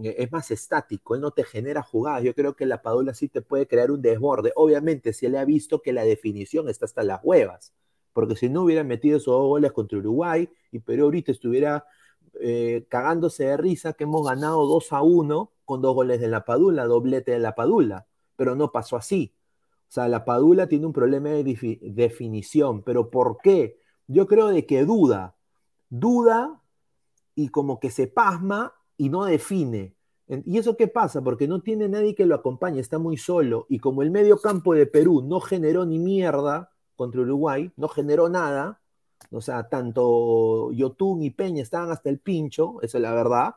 [0.03, 2.22] eh, es más estático, él no te genera jugadas.
[2.24, 4.53] Yo creo que la Padula sí te puede crear un desborde.
[4.57, 7.74] Obviamente, si él ha visto que la definición está hasta las huevas,
[8.14, 11.85] porque si no hubiera metido esos dos goles contra Uruguay y Perú ahorita estuviera
[12.40, 16.44] eh, cagándose de risa que hemos ganado 2 a 1 con dos goles de la
[16.44, 19.35] Padula, doblete de la Padula, pero no pasó así.
[19.88, 23.79] O sea, la Padula tiene un problema de definición, pero ¿por qué?
[24.07, 25.37] Yo creo de que duda,
[25.88, 26.61] duda
[27.35, 29.94] y como que se pasma y no define.
[30.44, 31.22] ¿Y eso qué pasa?
[31.22, 33.66] Porque no tiene nadie que lo acompañe, está muy solo.
[33.70, 38.29] Y como el medio campo de Perú no generó ni mierda contra Uruguay, no generó
[38.29, 38.81] nada,
[39.31, 43.57] O sea, tanto Yotun y Peña estaban hasta el pincho, eso es la verdad.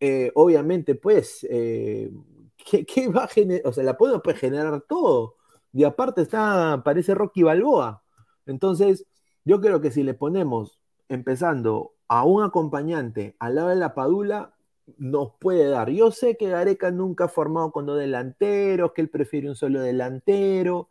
[0.00, 2.10] Eh, obviamente, pues, eh,
[2.56, 3.66] ¿qué, va a generar?
[3.66, 5.36] O sea, la puede generar todo.
[5.72, 8.02] Y aparte está, parece Rocky Balboa.
[8.46, 9.06] Entonces,
[9.44, 14.54] yo creo que si le ponemos, empezando a un acompañante al lado de la Padula,
[14.98, 15.90] nos puede dar.
[15.90, 19.80] Yo sé que Gareca nunca ha formado con dos delanteros, que él prefiere un solo
[19.80, 20.88] delantero,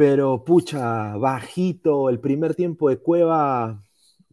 [0.00, 3.84] pero pucha, bajito, el primer tiempo de Cueva,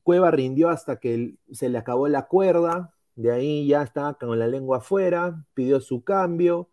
[0.02, 4.48] Cueva rindió hasta que se le acabó la cuerda, de ahí ya estaba con la
[4.48, 6.70] lengua afuera, pidió su cambio,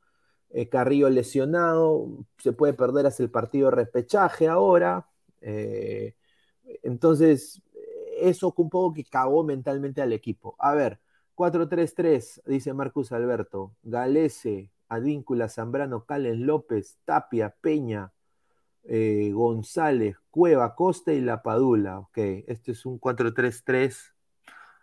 [0.50, 5.08] eh, Carrillo lesionado, se puede perder hasta el partido de repechaje ahora,
[5.40, 6.14] eh,
[6.84, 7.62] entonces
[8.20, 10.54] eso un poco que cagó mentalmente al equipo.
[10.60, 11.00] A ver,
[11.34, 18.12] 4-3-3, dice Marcus Alberto, Galese, Advíncula, Zambrano, Cales López, Tapia, Peña,
[18.84, 22.00] eh, González, Cueva, Costa y La Padula.
[22.00, 24.14] Ok, este es un 4-3-3.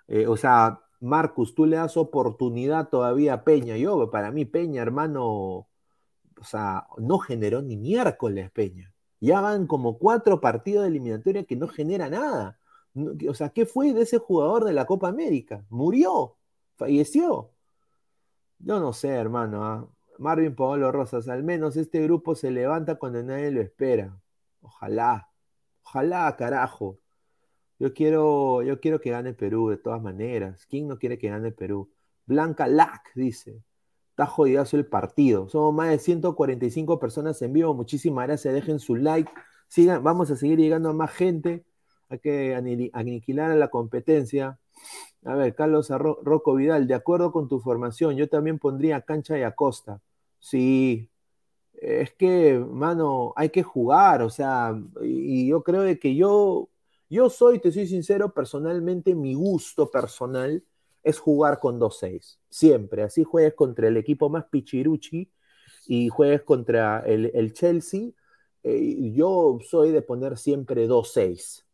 [0.07, 3.77] Eh, o sea, Marcus, tú le das oportunidad todavía a Peña.
[3.77, 5.67] Yo, para mí, Peña, hermano,
[6.41, 8.93] o sea, no generó ni miércoles Peña.
[9.19, 12.59] Ya van como cuatro partidos de eliminatoria que no genera nada.
[13.29, 15.65] O sea, ¿qué fue de ese jugador de la Copa América?
[15.69, 16.37] Murió,
[16.75, 17.51] falleció.
[18.59, 19.63] Yo no sé, hermano.
[19.63, 19.87] ¿ah?
[20.21, 24.15] Marvin Paolo Rosas, al menos este grupo se levanta cuando nadie lo espera.
[24.61, 25.31] Ojalá,
[25.83, 26.99] ojalá, carajo.
[27.79, 30.67] Yo quiero, yo quiero que gane Perú de todas maneras.
[30.67, 31.89] ¿Quién no quiere que gane Perú?
[32.27, 33.63] Blanca Lac dice.
[34.11, 35.49] Está jodidazo el partido.
[35.49, 37.73] Somos más de 145 personas en vivo.
[37.73, 38.53] Muchísimas gracias.
[38.53, 39.31] Dejen su like.
[39.67, 41.65] Sigan, vamos a seguir llegando a más gente.
[42.09, 42.53] Hay que
[42.93, 44.59] aniquilar a la competencia.
[45.25, 49.41] A ver, Carlos Rocco Vidal, de acuerdo con tu formación, yo también pondría Cancha y
[49.41, 49.99] Acosta.
[50.41, 51.07] Sí,
[51.75, 56.69] es que, mano, hay que jugar, o sea, y yo creo de que yo,
[57.09, 60.63] yo soy, te soy sincero, personalmente, mi gusto personal
[61.03, 65.31] es jugar con 2-6, siempre, así juegues contra el equipo más pichiruchi
[65.87, 68.09] y juegues contra el, Chelsea,
[68.63, 71.65] eh, yo soy de poner siempre 2-6,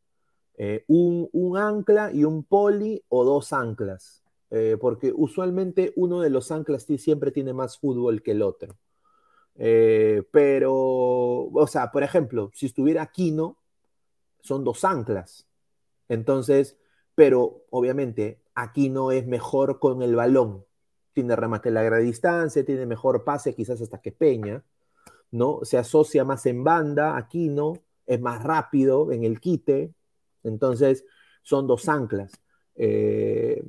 [0.57, 4.26] eh, un, un ancla y un poli o dos anclas.
[4.49, 8.77] Eh, porque usualmente uno de los anclas siempre tiene más fútbol que el otro.
[9.55, 13.57] Eh, pero, o sea, por ejemplo, si estuviera Aquino,
[14.41, 15.47] son dos anclas.
[16.07, 16.77] Entonces,
[17.15, 20.65] pero obviamente Aquino es mejor con el balón.
[21.13, 24.63] Tiene remate a larga distancia, tiene mejor pase, quizás hasta que Peña,
[25.31, 25.59] ¿no?
[25.63, 27.73] Se asocia más en banda, Aquino
[28.05, 29.93] es más rápido en el quite.
[30.43, 31.05] Entonces,
[31.41, 32.31] son dos anclas.
[32.77, 33.63] Eh,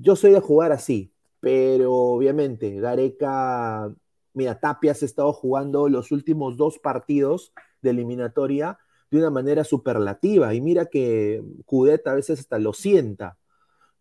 [0.00, 3.94] yo soy de jugar así, pero obviamente Gareca,
[4.32, 8.78] mira, Tapia se ha estado jugando los últimos dos partidos de eliminatoria
[9.10, 13.36] de una manera superlativa y mira que Cudet a veces hasta lo sienta.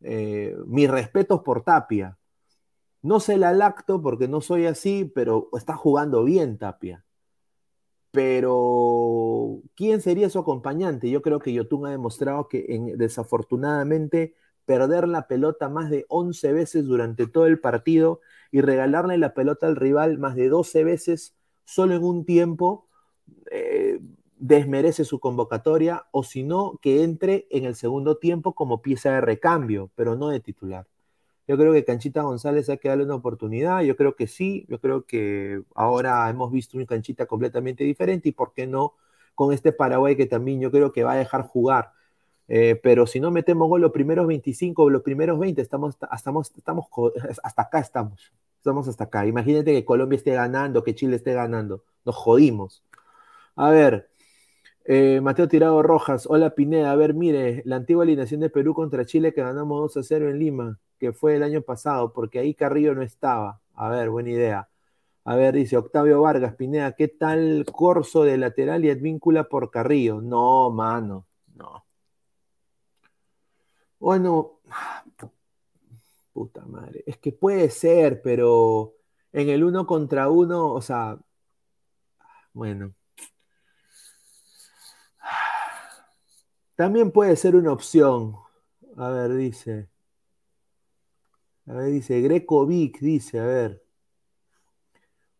[0.01, 2.17] Eh, mis respetos por Tapia.
[3.01, 7.03] No se la lacto porque no soy así, pero está jugando bien Tapia.
[8.11, 11.09] Pero, ¿quién sería su acompañante?
[11.09, 16.85] Yo creo que Yotun ha demostrado que desafortunadamente perder la pelota más de 11 veces
[16.85, 18.21] durante todo el partido
[18.51, 22.87] y regalarle la pelota al rival más de 12 veces solo en un tiempo,
[23.51, 23.99] eh,
[24.37, 29.21] desmerece su convocatoria o si no, que entre en el segundo tiempo como pieza de
[29.21, 30.87] recambio, pero no de titular.
[31.47, 35.05] Yo creo que Canchita González hay que una oportunidad, yo creo que sí, yo creo
[35.05, 38.93] que ahora hemos visto una canchita completamente diferente y por qué no
[39.35, 41.91] con este Paraguay que también yo creo que va a dejar jugar
[42.47, 46.51] eh, pero si no metemos gol los primeros 25 o los primeros 20, estamos, estamos,
[46.55, 46.87] estamos,
[47.43, 48.31] hasta acá estamos.
[48.57, 49.25] Estamos hasta acá.
[49.27, 51.83] Imagínate que Colombia esté ganando, que Chile esté ganando.
[52.05, 52.83] Nos jodimos.
[53.55, 54.09] A ver,
[54.85, 56.91] eh, Mateo Tirado Rojas, hola Pineda.
[56.91, 60.29] A ver, mire, la antigua alineación de Perú contra Chile que ganamos 2 a 0
[60.29, 63.61] en Lima, que fue el año pasado, porque ahí Carrillo no estaba.
[63.75, 64.69] A ver, buena idea.
[65.25, 70.21] A ver, dice Octavio Vargas, Pineda, ¿qué tal Corso de lateral y Advíncula por Carrillo?
[70.21, 71.32] No, mano, no.
[74.03, 74.59] Bueno,
[76.33, 78.95] puta madre, es que puede ser, pero
[79.31, 81.17] en el uno contra uno, o sea,
[82.51, 82.93] bueno.
[86.75, 88.35] También puede ser una opción.
[88.97, 89.87] A ver, dice.
[91.65, 93.85] A ver, dice Greco Vic, dice, a ver.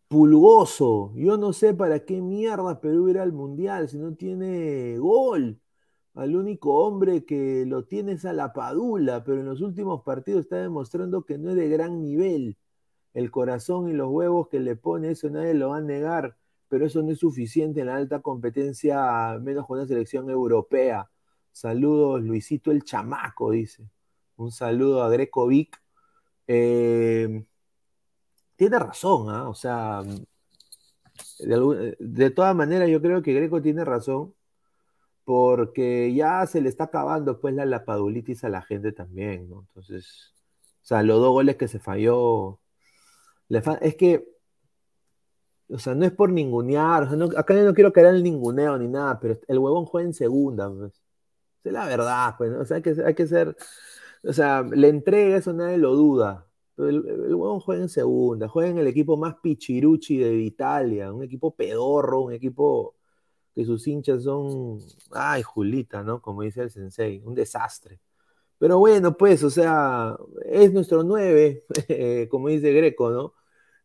[0.07, 1.11] Pulgoso.
[1.15, 5.59] Yo no sé para qué mierda Perú irá al mundial si no tiene gol
[6.15, 10.41] al único hombre que lo tiene es a la Padula, pero en los últimos partidos
[10.41, 12.57] está demostrando que no es de gran nivel.
[13.13, 16.37] El corazón y los huevos que le pone, eso nadie lo va a negar,
[16.69, 21.09] pero eso no es suficiente en la alta competencia, menos con una selección europea.
[21.51, 23.89] Saludos, Luisito el Chamaco, dice.
[24.37, 25.81] Un saludo a Greco Vic.
[26.47, 27.45] Eh,
[28.55, 29.49] tiene razón, ¿ah?
[29.49, 30.01] O sea,
[31.39, 34.33] de, de todas maneras yo creo que Greco tiene razón
[35.25, 39.61] porque ya se le está acabando pues la lapadulitis a la gente también, ¿no?
[39.69, 40.33] Entonces,
[40.83, 42.59] o sea, los dos goles que se falló,
[43.81, 44.27] es que,
[45.69, 48.77] o sea, no es por ningunear, o sea, acá yo no quiero caer el ninguneo
[48.77, 51.01] ni nada, pero el huevón juega en segunda, pues.
[51.63, 52.59] Es la verdad, pues, ¿no?
[52.61, 53.55] O sea, hay que, hay que ser,
[54.23, 56.47] o sea, le entrega, eso nadie lo duda.
[56.77, 61.23] El, el huevón juega en segunda, juega en el equipo más pichiruchi de Italia, un
[61.23, 62.95] equipo pedorro, un equipo
[63.53, 64.79] que sus hinchas son,
[65.11, 66.21] ay, Julita, ¿no?
[66.21, 67.99] Como dice el sensei, un desastre.
[68.57, 71.65] Pero bueno, pues, o sea, es nuestro 9,
[72.31, 73.33] como dice Greco, ¿no?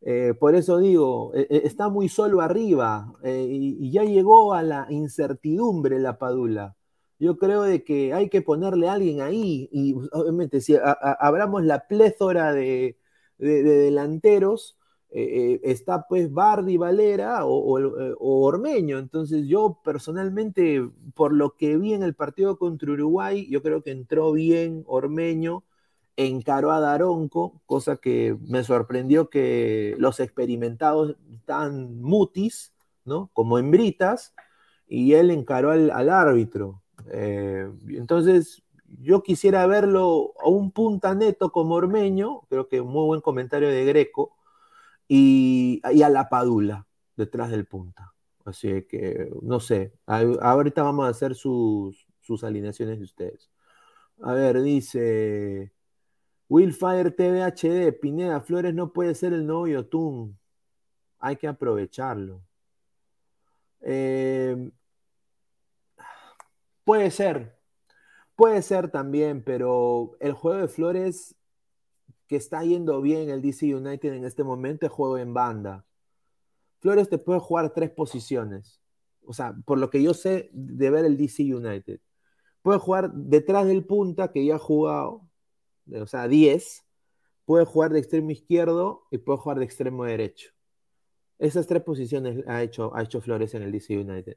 [0.01, 4.63] Eh, por eso digo, e, e, está muy solo arriba eh, y, ya llegó a
[4.63, 6.77] la incertidumbre la Padula.
[7.19, 10.77] Yo creo de que hay que ponerle a alguien ahí y obviamente si
[11.21, 12.97] abramos la pléthora de
[13.39, 14.78] delanteros,
[15.11, 18.99] eh, eh, está pues Bardi, Valera o, eh, o, Ormeño.
[18.99, 23.91] Entonces yo personalmente, por lo que vi en el partido contra Uruguay, yo creo que
[23.91, 25.65] entró bien Ormeño,
[26.17, 32.73] encaró a Daronco, cosa que me sorprendió que los experimentados están mutis,
[33.05, 33.31] ¿no?
[33.33, 34.35] Como hembritas,
[34.89, 36.83] y él encaró al, árbitro.
[37.89, 38.63] entonces,
[39.01, 43.85] yo quisiera verlo a un punta neto como Ormeño, creo que muy buen comentario de
[43.85, 44.38] Greco,
[45.09, 46.87] y, a la Padula
[47.17, 48.15] detrás del punta.
[48.45, 53.51] Así que, no sé, ahorita vamos a hacer sus, sus alineaciones de ustedes.
[54.23, 55.73] A ver, dice
[56.49, 60.39] Willfire TVHD, Pineda Flores no puede ser el novio Tun.
[61.19, 62.43] Hay que aprovecharlo.
[63.81, 64.71] Eh,
[66.85, 67.59] puede ser,
[68.35, 71.37] puede ser también, pero el juego de Flores
[72.29, 75.85] que está yendo bien el DC United en este momento es juego en banda.
[76.79, 78.81] Flores te puede jugar tres posiciones.
[79.25, 82.01] O sea, por lo que yo sé de ver el DC United.
[82.63, 85.29] Puede jugar detrás del punta, que ya ha jugado,
[85.91, 86.85] o sea, 10.
[87.45, 90.51] Puede jugar de extremo izquierdo y puede jugar de extremo derecho.
[91.39, 94.37] Esas tres posiciones ha hecho, ha hecho Flores en el DC United.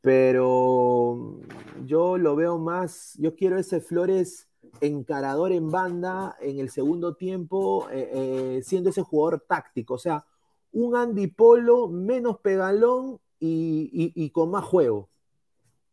[0.00, 1.40] Pero
[1.84, 4.47] yo lo veo más, yo quiero ese Flores
[4.80, 9.94] encarador en banda en el segundo tiempo, eh, eh, siendo ese jugador táctico.
[9.94, 10.24] O sea,
[10.72, 15.08] un Andy Polo menos pegalón y, con más juego.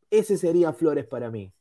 [0.09, 1.51] Ese sería Flores para mí,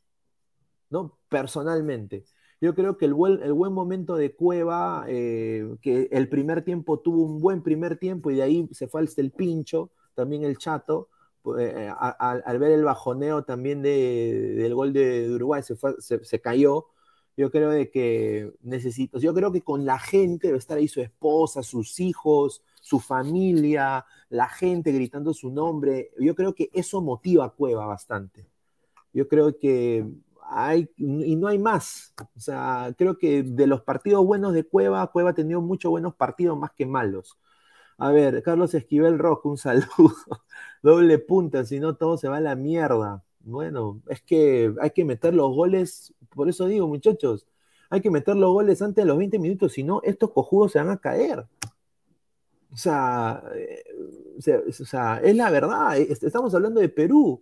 [0.90, 1.18] ¿no?
[1.28, 2.24] Personalmente.
[2.60, 7.00] Yo creo que el buen, el buen momento de Cueva, eh, que el primer tiempo
[7.00, 11.08] tuvo un buen primer tiempo y de ahí se fue el pincho, también el chato,
[11.44, 15.76] al ver el bajoneo también del gol de, Uruguay, se,
[16.24, 16.86] se, cayó,
[17.36, 21.00] yo creo de que necesito, yo creo que con la gente debe estar ahí su
[21.00, 26.10] esposa, sus hijos, su familia, la gente gritando su nombre.
[26.18, 28.46] Yo creo que eso motiva a Cueva bastante.
[29.12, 30.06] Yo creo que
[30.42, 32.14] hay, y no hay más.
[32.36, 36.14] O sea, creo que de los partidos buenos de Cueva, Cueva ha tenido muchos buenos
[36.14, 37.38] partidos más que malos.
[37.98, 40.14] A ver, Carlos Esquivel Rojo, un saludo.
[40.82, 43.24] Doble punta, si no todo se va a la mierda.
[43.44, 47.46] Bueno, es que hay que meter los goles, por eso digo, muchachos,
[47.90, 50.78] hay que meter los goles antes de los 20 minutos, si no, estos cojudos se
[50.78, 51.46] van a caer.
[52.72, 53.84] O sea, eh,
[54.36, 57.38] es la verdad, estamos hablando de Perú,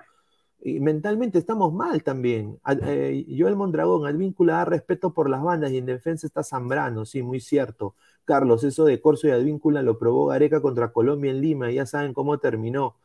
[0.65, 2.59] y mentalmente estamos mal también.
[2.87, 7.05] Eh, Joel Mondragón, al vínculo da respeto por las bandas y en defensa está Zambrano,
[7.05, 7.97] sí, muy cierto.
[8.25, 11.87] Carlos, eso de Corso y Advíncula lo probó Gareca contra Colombia en Lima, y ya
[11.87, 12.97] saben cómo terminó.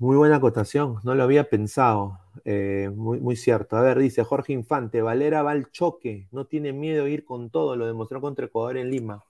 [0.00, 2.18] Muy buena acotación, no lo había pensado.
[2.44, 3.76] Eh, muy, muy cierto.
[3.76, 7.50] A ver, dice Jorge Infante, Valera va al choque, no tiene miedo de ir con
[7.50, 9.24] todo, lo demostró contra Ecuador en Lima.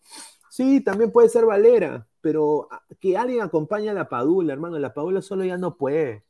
[0.51, 4.95] Sí, también puede ser Valera, pero ah, que alguien acompañe a la Padula, hermano, la
[4.95, 6.25] Padula solo ya no puede.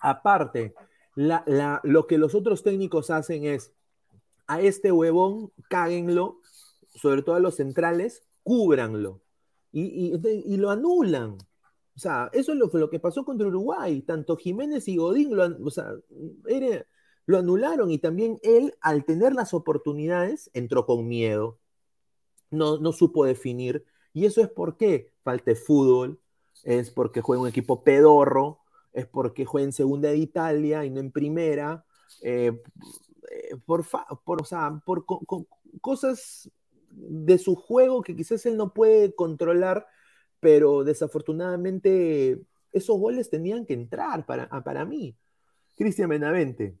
[0.00, 0.74] Aparte,
[1.16, 3.72] lo que los otros técnicos hacen es,
[4.46, 6.40] a este huevón, cáguenlo,
[6.94, 9.20] sobre todo a los centrales, cúbranlo
[9.72, 11.38] y, lo anulan.
[11.96, 14.02] O sea, eso es lo, que pasó contra Uruguay.
[14.02, 15.48] Tanto Jiménez y Godín lo,
[17.26, 21.58] lo anularon y también él, al tener las oportunidades, entró con miedo.
[22.50, 23.84] No, no supo definir.
[24.12, 26.20] Y eso es porque falta de fútbol,
[26.64, 28.60] es porque juega un equipo pedorro,
[28.92, 31.84] es porque juega en segunda de Italia y no en primera.
[32.22, 32.62] Eh,
[33.30, 33.84] eh, por,
[34.24, 35.04] por, o sea, por
[35.80, 36.50] cosas
[37.00, 39.86] de su juego que quizás él no puede controlar,
[40.40, 42.40] pero desafortunadamente
[42.72, 45.16] esos goles tenían que entrar para, ah, para mí.
[45.76, 46.76] Cristian Benavente.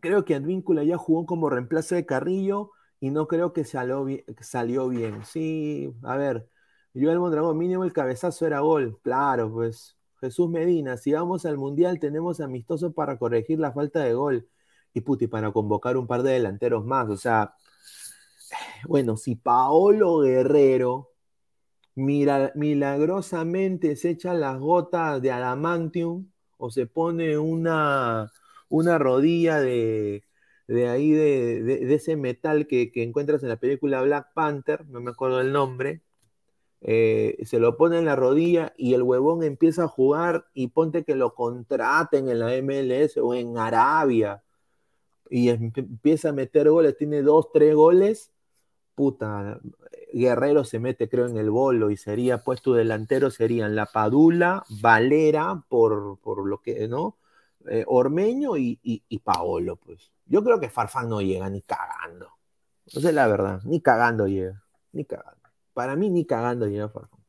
[0.00, 5.24] Creo que Advíncula ya jugó como reemplazo de Carrillo y no creo que salió bien.
[5.24, 6.48] Sí, a ver,
[6.94, 8.98] Joel Mondragón, mínimo el cabezazo era gol.
[9.02, 9.96] Claro, pues.
[10.20, 14.48] Jesús Medina, si vamos al Mundial tenemos amistoso para corregir la falta de gol.
[14.94, 17.08] Y puti, para convocar un par de delanteros más.
[17.10, 17.54] O sea,
[18.86, 21.10] bueno, si Paolo Guerrero
[21.96, 28.32] mira, milagrosamente se echa las gotas de adamantium o se pone una,
[28.68, 30.24] una rodilla de,
[30.68, 35.10] de ahí, de, de, ese metal que, encuentras en la película Black Panther, no me
[35.10, 36.02] acuerdo el nombre,
[36.82, 41.04] eh, se lo pone en la rodilla y el huevón empieza a jugar y ponte
[41.04, 44.42] que lo contraten en la MLS o en Arabia
[45.30, 48.32] y empieza a meter goles, tiene dos, tres goles,
[48.96, 49.60] puta,
[50.12, 55.62] Guerrero se mete creo en el bolo y sería puesto delantero, serían La Padula, Valera,
[55.68, 57.18] por, por lo que, ¿no?
[57.68, 60.12] Eh, Ormeño y, y, Paolo, pues.
[60.26, 62.30] Yo creo que Farfán no llega ni cagando.
[62.94, 65.48] No sé la verdad, ni cagando llega, ni cagando.
[65.74, 67.20] Para mí ni cagando llega Farfán.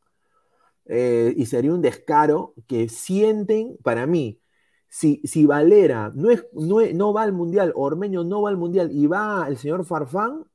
[0.85, 4.39] Eh, y sería un descaro que sienten, para mí,
[4.87, 8.91] si, si Valera no, es, no, no, va al Mundial, Ormeño no va al Mundial
[8.91, 10.45] y va el señor Farfán,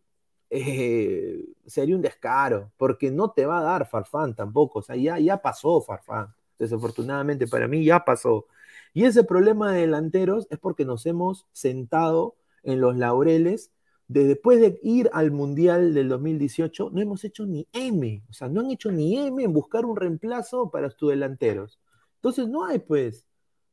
[0.54, 5.18] eh, sería un descaro, porque no te va a dar Farfán tampoco, o sea, ya,
[5.18, 8.46] ya pasó Farfán, desafortunadamente para mí ya pasó.
[8.92, 13.72] Y ese problema de delanteros es porque nos hemos sentado en los laureles
[14.08, 18.50] de después de ir al Mundial del 2018, no hemos hecho ni M, o sea,
[18.50, 21.80] no han hecho ni M en buscar un reemplazo para tus delanteros.
[22.16, 23.26] Entonces no hay, pues,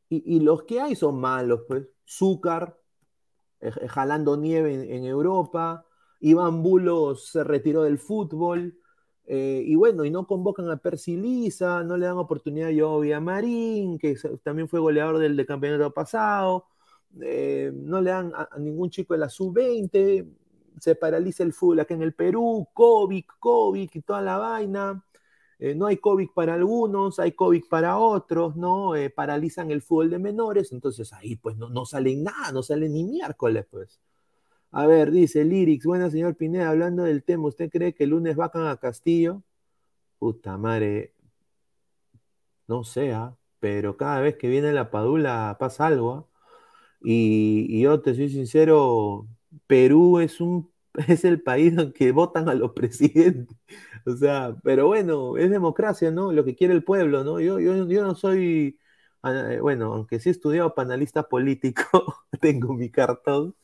[0.07, 2.79] y, los que hay son malos, pues, Zúcar,
[3.59, 5.85] eh, jalando nieve en, Europa,
[6.19, 8.75] Iván Bulos se retiró del fútbol,
[9.31, 13.99] eh, y bueno, y no convocan a Persilisa, no le dan oportunidad a Joe Marín,
[13.99, 16.65] que también fue goleador del, campeonato pasado,
[17.21, 20.27] eh, no le dan a, ningún chico de la sub-20,
[20.79, 25.05] se paraliza el fútbol acá en el Perú, COVID, COVID y toda la vaina.
[25.59, 28.93] Eh, no hay COVID para algunos, hay COVID para otros, ¿no?
[29.15, 33.03] paralizan el fútbol de menores, entonces ahí pues no, no sale nada, no sale ni
[33.03, 33.99] miércoles, pues.
[34.71, 38.35] A ver, dice Lyrics, buena señor Pineda, hablando del tema, ¿usted cree que el lunes
[38.35, 39.43] vacan a Castillo?
[40.19, 41.13] Puta madre,
[42.67, 43.37] no sea, ¿ah?
[43.59, 46.13] pero cada vez que viene la Padula pasa algo.
[46.13, 46.25] ¿ah?
[47.01, 49.27] Y, yo te soy sincero,
[49.67, 50.71] Perú es un
[51.07, 53.57] es el país donde votan a los presidentes.
[54.05, 56.31] O sea, pero bueno, es democracia, ¿no?
[56.31, 57.39] Lo que quiere el pueblo, ¿no?
[57.39, 58.79] Yo, yo, yo no soy,
[59.23, 61.83] eh, bueno, aunque sí he estudiado para analista político,
[62.41, 63.55] tengo mi cartón,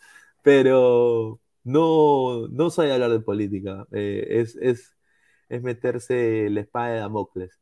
[0.45, 4.95] pero no, no soy hablar de política, eh, es, es,
[5.49, 7.59] es, meterse la espada de Damocles.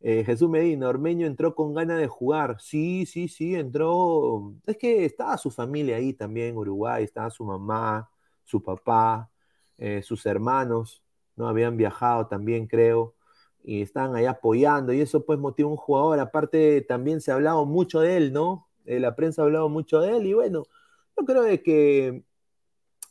[0.00, 2.58] Eh, Jesús Medina, Ormeño entró con ganas de jugar.
[2.60, 4.54] Sí, sí, sí, entró.
[4.66, 8.10] Es que estaba su familia ahí también Uruguay, estaba su mamá,
[8.44, 9.30] su papá,
[9.78, 11.02] eh, sus hermanos,
[11.36, 11.48] ¿no?
[11.48, 13.14] Habían viajado también, creo,
[13.64, 16.20] y estaban ahí apoyando, y eso pues motiva a un jugador.
[16.20, 18.68] Aparte, también se ha hablado mucho de él, ¿no?
[18.84, 20.64] la prensa ha hablado mucho de él, y bueno,
[21.16, 22.24] yo creo que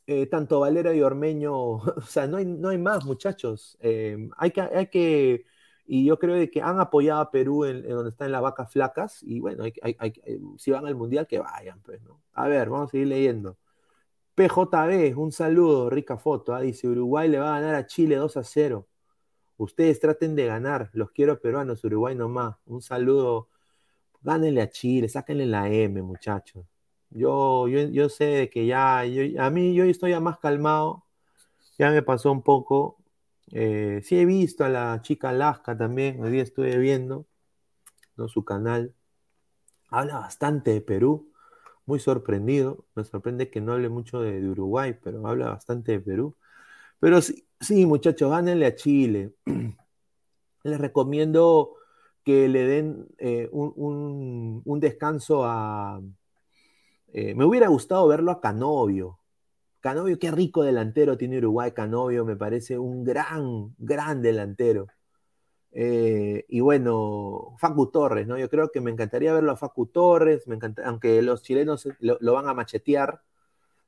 [0.08, 1.53] eh, tanto Valera y Ormeño,
[1.97, 3.78] o sea, no hay, no hay más, muchachos.
[3.82, 5.45] Eh, hay, que, hay que,
[5.86, 9.39] y yo creo que han apoyado a Perú en, donde están las vacas flacas, y
[9.39, 10.14] bueno, hay,
[10.58, 12.22] si van al Mundial, que vayan, pues, ¿no?
[12.34, 13.58] A ver, vamos a seguir leyendo.
[14.36, 16.62] PJB, un saludo, rica foto, ¿ah?
[16.62, 18.88] dice Uruguay le va a ganar a Chile 2 a 0.
[19.58, 22.58] Ustedes traten de ganar, los quiero peruanos, Uruguay nomás.
[22.66, 23.49] Un saludo,
[24.22, 26.66] gánenle a Chile, sáquenle la M, muchachos.
[27.16, 31.05] Yo, yo, sé que ya, a mí yo estoy ya más calmado,
[31.80, 32.97] ya me pasó un poco.
[33.51, 37.26] Eh, sí he visto a la chica Alaska también, hoy día estuve viendo
[38.18, 38.28] ¿no?
[38.28, 38.93] su canal.
[39.89, 41.32] Habla bastante de Perú,
[41.86, 42.86] muy sorprendido.
[42.95, 46.36] Me sorprende que no hable mucho de, Uruguay, pero habla bastante de Perú.
[46.99, 49.36] Pero sí, sí muchachos, gánenle a Chile.
[50.63, 51.76] Les recomiendo
[52.26, 56.01] que le den eh, un descanso a,
[57.18, 59.20] eh, me hubiera gustado verlo a Canovio.
[59.80, 61.72] Canovio, qué rico delantero tiene Uruguay.
[61.72, 64.88] Canovio me parece un gran, gran delantero.
[65.72, 68.38] Eh, y bueno, Facu Torres, ¿no?
[68.38, 72.34] Yo creo que me encantaría verlo a Facu Torres, me encanta, aunque los chilenos lo,
[72.34, 73.22] van a machetear.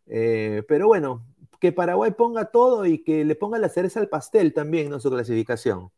[0.06, 1.26] Eh, pero bueno,
[1.60, 5.02] que Paraguay ponga todo y que le ponga la cereza al pastel también, ¿no?
[5.02, 5.92] Su clasificación.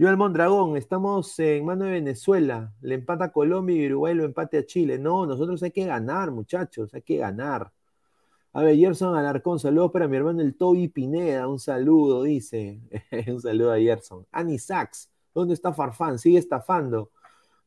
[0.00, 4.56] Joel Mondragón, estamos en mano de Venezuela, le empata a Colombia y Uruguay lo empate
[4.56, 4.98] a Chile.
[4.98, 7.70] No, nosotros hay que ganar, muchachos, hay que ganar.
[8.54, 12.80] A ver, Gerson Alarcón, saludos para mi hermano el Toby Pineda, un saludo, dice.
[13.28, 14.26] un saludo a Gerson.
[14.32, 16.18] Annie Sachs, ¿dónde está Farfán?
[16.18, 17.10] Sigue estafando.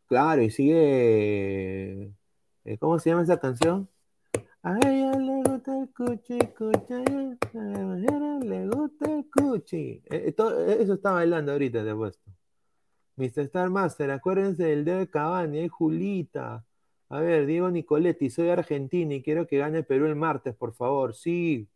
[0.08, 2.12] Claro, y sigue.
[2.66, 3.88] Eh, ¿Cómo se llama esa canción?
[4.66, 7.02] A ella le gusta el cuchi, cuchi, a
[7.98, 10.02] ella le gusta el cuchi.
[10.10, 12.32] Eh, eh, eso está bailando ahorita, te he puesto.
[13.18, 13.42] Mr.
[13.44, 16.66] Star Master, acuérdense del de Cavani, hay Julita.
[17.10, 21.14] A ver, Diego Nicoletti, soy argentino y quiero que gane Perú el martes, por favor.
[21.16, 21.70] Sí.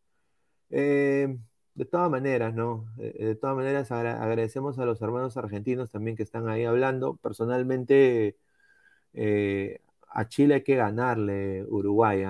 [0.69, 2.87] de todas maneras, ¿no?
[2.97, 7.17] de todas maneras, agradecemos a los hermanos argentinos también que están ahí hablando.
[7.17, 8.37] Personalmente,
[10.09, 12.23] a Chile hay que ganarle, Uruguay.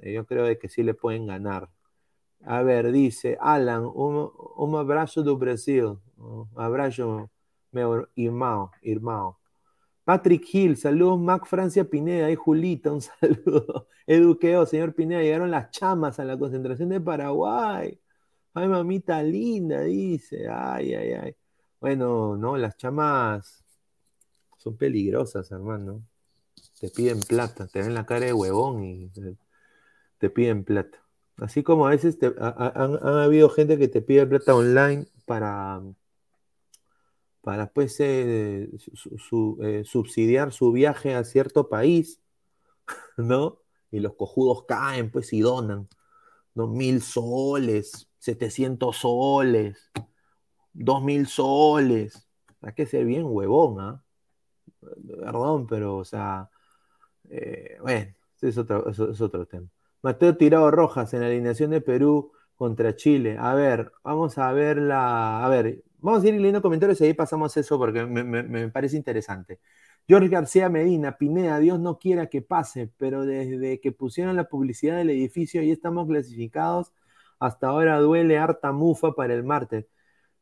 [0.00, 1.70] Eh, yo creo que sí le pueden ganar.
[2.44, 5.98] A ver, dice Alan, un, abrazo do Brasil.
[6.16, 7.30] Un abrazo,
[7.72, 9.36] meu irmão.
[10.04, 13.88] Patrick Hill, saludos Mac Francia Pineda y Julita, un saludo.
[14.06, 18.00] Eduqueo, señor Pineda, llegaron las chamas a la concentración de Paraguay.
[18.54, 20.48] Ay, mamita linda, dice.
[20.48, 21.36] Ay, ay, ay.
[21.80, 23.64] Bueno, no, las chamas
[24.56, 26.02] son peligrosas, hermano.
[26.80, 29.10] Te piden plata, te ven la cara de huevón y
[30.20, 31.02] te piden plata.
[31.38, 35.82] Así como a veces han, habido gente que te pide plata online para,
[37.40, 38.70] para pues, eh,
[39.62, 42.20] eh, subsidiar su viaje a cierto país,
[43.16, 43.62] ¿no?
[43.90, 45.88] Y los cojudos caen, pues, y donan,
[46.54, 46.68] ¿no?
[46.68, 49.90] Mil soles, setecientos soles,
[50.74, 52.28] dos mil soles.
[52.60, 54.04] Hay que ser bien huevón, ¿ah?
[54.80, 56.50] Perdón, pero, o sea,
[57.30, 59.68] eh, bueno, es otro, es otro tema.
[60.02, 63.36] Mateo Tirado Rojas en la alineación de Perú contra Chile.
[63.38, 65.44] A ver, vamos a ver la.
[65.44, 69.60] A ver, vamos a ir leyendo comentarios y ahí pasamos eso porque me, parece interesante.
[70.08, 74.96] George García Medina, Pineda, Dios no quiera que pase, pero desde que pusieron la publicidad
[74.96, 76.92] del edificio y estamos clasificados,
[77.38, 79.86] hasta ahora duele harta mufa para el martes.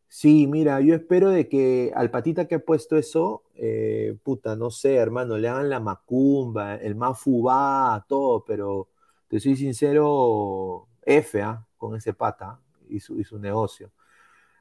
[0.09, 4.71] Sí, mira, yo espero de que al patita que ha puesto eso, eh, puta, no
[4.71, 8.89] sé, hermano, le hagan la macumba, el mafubá, todo, pero
[9.29, 11.67] te soy sincero, F ¿ah?
[11.77, 13.93] con ese pata y su, su negocio.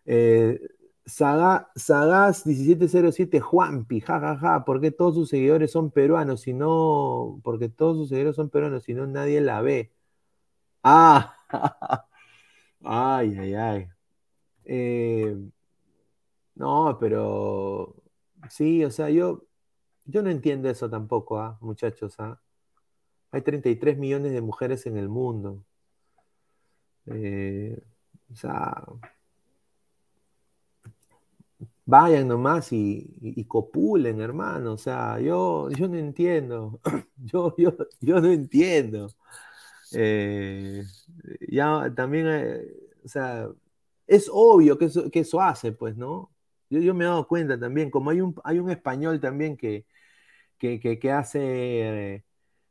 [0.05, 0.59] Eh,
[1.07, 7.97] Sagaz 1707 Juanpi, jajaja, ja, porque todos sus seguidores son peruanos, si no, porque todos
[7.97, 9.93] sus seguidores son peruanos, si no nadie la ve.
[10.83, 11.35] Ah,
[12.83, 13.87] ay, ay, ay.
[14.65, 15.35] Eh,
[16.55, 17.95] no, pero
[18.49, 19.45] sí, o sea, yo,
[20.05, 21.57] yo no entiendo eso tampoco, ¿ah?
[21.61, 22.15] muchachos.
[22.19, 22.39] ¿ah?
[23.37, 25.63] Hay 33 millones de mujeres en el mundo.
[27.05, 27.79] Eh,
[28.31, 28.83] o sea,
[31.85, 34.73] vayan nomás y, copulen, hermano.
[34.73, 36.79] O sea, yo, yo no entiendo.
[37.17, 39.09] Yo, yo, yo no entiendo.
[39.93, 40.83] Eh,
[41.49, 42.61] ya también, eh,
[43.03, 43.49] o sea,
[44.07, 46.31] es obvio que eso, que eso hace, pues, ¿no?
[46.69, 49.85] Yo, yo, me he dado cuenta también, como hay un, hay un español también que,
[50.57, 52.25] que, que hace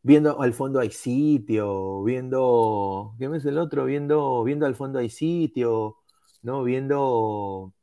[0.07, 3.85] viendo al fondo hay sitio, viendo, ¿qué es el otro?
[3.87, 5.97] Viendo, viendo al fondo hay sitio,
[6.43, 6.63] ¿no?
[6.63, 7.75] Viendo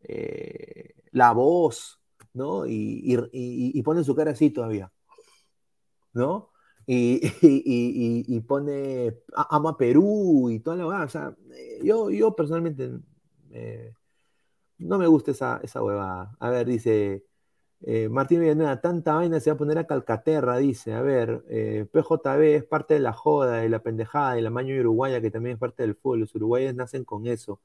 [0.00, 2.00] eh, la voz,
[2.32, 2.66] ¿no?
[2.66, 4.90] Y, pone su cara así todavía,
[6.14, 6.50] ¿no?
[6.86, 11.04] Y, pone ama Perú y toda la verdad.
[11.04, 11.36] O sea,
[11.82, 12.90] yo, yo personalmente
[13.50, 13.92] eh,
[14.78, 16.34] no me gusta esa, esa huevada.
[16.40, 17.26] A ver, dice
[17.82, 20.94] eh, Martín Villanueva, tanta vaina se va a poner a Calcaterra, dice.
[20.94, 24.74] A ver, eh, PJB es parte de la joda, de la pendejada, de la maño
[24.78, 26.20] uruguaya, que también es parte del fútbol.
[26.20, 27.60] Los uruguayos nacen con eso.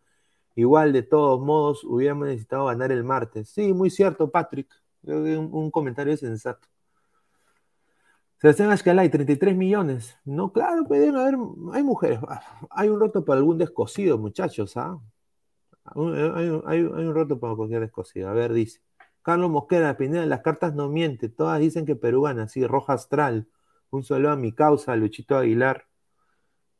[0.55, 3.49] Igual, de todos modos, hubiéramos necesitado ganar el martes.
[3.49, 4.69] Sí, muy cierto, Patrick.
[5.03, 6.67] Un, un comentario sensato.
[8.41, 10.17] Sebastián Ashkalay, 33 millones.
[10.25, 11.35] No, claro, pueden haber,
[11.73, 12.19] hay mujeres.
[12.71, 14.99] Hay un roto para algún descosido, muchachos, ¿ah?
[15.85, 18.29] Hay, hay un roto para cualquier descosido.
[18.29, 18.81] A ver, dice.
[19.21, 23.47] Carlos Mosquera, Pineda, las cartas no mienten, todas dicen que Perú gana, sí, roja astral.
[23.91, 25.85] Un saludo a mi causa, Luchito Aguilar,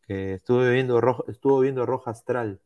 [0.08, 2.62] que estuvo viendo, roja, estuvo viendo roja astral.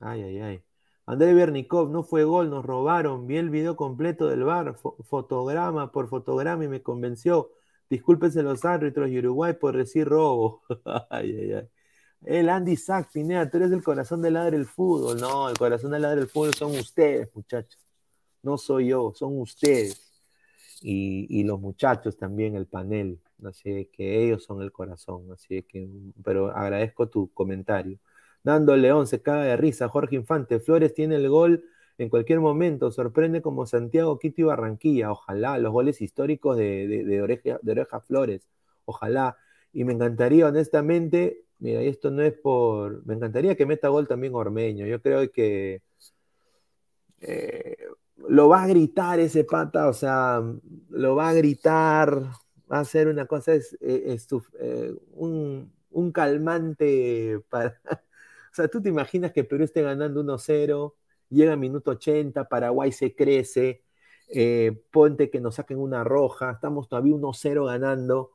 [0.00, 0.64] Ay, ay, ay.
[1.06, 3.26] André Bernikov, no fue gol, nos robaron.
[3.26, 7.50] Vi el video completo del bar, fotograma por fotograma y me convenció.
[7.88, 10.62] Discúlpense los árbitros y Uruguay por decir robo.
[11.10, 11.68] ay, ay, ay.
[12.24, 15.20] El Andy Sack, Pineda, tú eres el corazón del ladre del fútbol.
[15.20, 17.82] No, el corazón del ladre del fútbol son ustedes, muchachos
[18.42, 20.12] no soy yo, son ustedes.
[20.82, 23.20] Y, los muchachos también, el panel.
[23.44, 25.30] Así que ellos son el corazón.
[25.32, 25.88] Así que,
[26.24, 27.98] pero agradezco tu comentario.
[28.44, 29.88] Nando León se caga de risa.
[29.88, 31.64] Jorge Infante, Flores tiene el gol
[31.98, 32.90] en cualquier momento.
[32.90, 35.12] Sorprende como Santiago, Quito y Barranquilla.
[35.12, 38.48] Ojalá, los goles históricos de, oreja, Flores.
[38.84, 39.36] Ojalá.
[39.72, 43.04] Y me encantaría, honestamente, mira, esto no es por.
[43.06, 44.86] Me encantaría que meta gol también Ormeño.
[44.86, 45.82] Yo creo que.
[47.20, 47.76] Eh,
[48.28, 50.42] lo va a gritar ese pata, o sea,
[50.90, 52.22] lo va a gritar,
[52.70, 54.16] va a ser una cosa, es, eh,
[54.60, 57.80] eh, un, un, calmante para...
[58.52, 60.92] O sea, tú te imaginas que Perú esté ganando 1-0,
[61.30, 63.82] llega minuto 80, Paraguay se crece,
[64.28, 68.32] eh, ponte que nos saquen una roja, estamos todavía 1-0 ganando,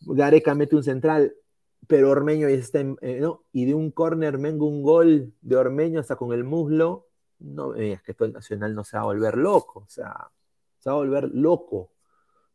[0.00, 1.36] Gareca mete un central,
[1.86, 3.44] pero Ormeño está, ¿no?
[3.52, 7.06] Y de un córner venga un gol de Ormeño hasta con el muslo,
[7.42, 10.30] no es que todo el Nacional no se va a volver loco, o sea,
[10.78, 11.92] se va a volver loco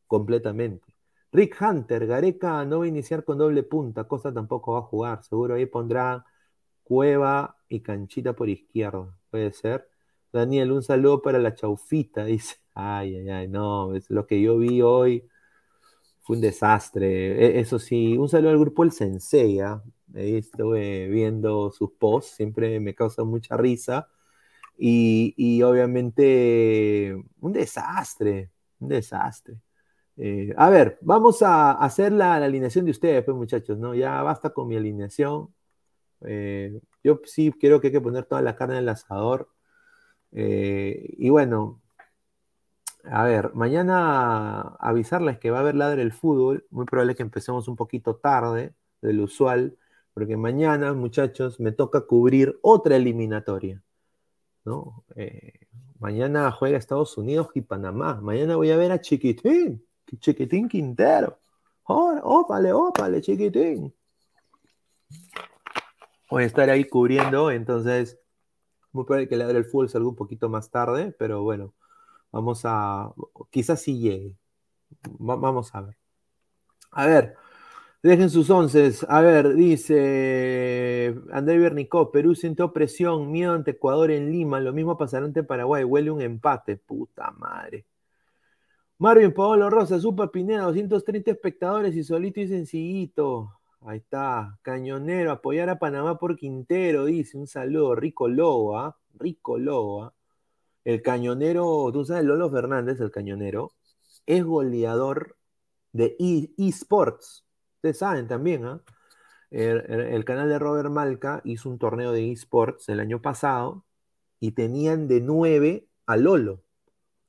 [0.07, 0.93] completamente.
[1.31, 5.23] Rick Hunter, Gareca no va a iniciar con doble punta, Cosa tampoco va a jugar,
[5.23, 6.25] seguro ahí pondrá
[6.83, 9.89] Cueva y Canchita por izquierda, puede ser.
[10.31, 12.57] Daniel, un saludo para la chaufita, dice.
[12.73, 15.27] Ay, ay, ay, no, es lo que yo vi hoy
[16.21, 17.57] fue un desastre.
[17.57, 19.81] E, eso sí, un saludo al grupo El Sensei, ¿ah?
[20.13, 24.09] ahí estuve viendo sus posts, siempre me causa mucha risa.
[24.77, 29.57] Y, obviamente un desastre, un desastre.
[30.17, 33.95] Eh, a ver, vamos a hacer la, alineación de ustedes, pues muchachos, ¿no?
[33.95, 35.53] Ya basta con mi alineación.
[36.21, 39.49] Eh, yo sí creo que hay que poner toda la carne en el asador.
[40.31, 41.81] Eh, y bueno,
[43.05, 46.65] a ver, mañana avisarles que va a haber ladre el fútbol.
[46.69, 49.77] Muy probable que empecemos un poquito tarde de lo usual,
[50.13, 53.83] porque mañana, muchachos, me toca cubrir otra eliminatoria.
[55.15, 55.67] Eh,
[55.99, 58.19] mañana juega Estados Unidos y Panamá.
[58.21, 59.85] Mañana voy a ver a Chiquitín,
[60.19, 61.39] Chiquitín Quintero.
[61.83, 63.93] ópale, ópale, Chiquitín.
[66.29, 68.19] Voy a estar ahí cubriendo, entonces,
[68.91, 71.73] muy probable que le el fútbol salga un poquito más tarde, pero bueno,
[72.31, 73.13] vamos a,
[73.49, 74.35] quizás sí llegue.
[75.19, 75.97] vamos a ver.
[76.91, 77.35] A ver,
[78.07, 78.93] Dejen sus once.
[79.09, 84.97] A ver, dice André Bernicó, Perú sintió presión, miedo ante Ecuador en Lima, lo mismo
[84.97, 87.85] pasará ante Paraguay, huele un empate, puta madre.
[88.97, 93.59] Marvin Paolo Rosa, Super Pineda, 230 espectadores y solito y sencillito.
[93.81, 98.97] Ahí está, cañonero, apoyar a Panamá por Quintero, dice, un saludo, rico lobo, ¿ah?
[99.15, 100.13] Rico lobo, ¿ah?
[100.85, 103.73] El cañonero, tú sabes, Lolo Fernández, el cañonero,
[104.25, 105.35] es goleador
[105.91, 106.15] de
[106.57, 107.46] eSports.
[107.93, 108.81] Saben también, ¿ah?
[109.51, 113.85] el, canal de Robert Malca hizo un torneo de esports el año pasado
[114.39, 116.63] y tenían de 9 a Lolo.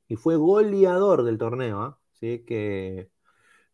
[0.09, 1.81] Y fue goleador del torneo.
[1.83, 1.99] ¿ah?
[2.15, 3.11] Así que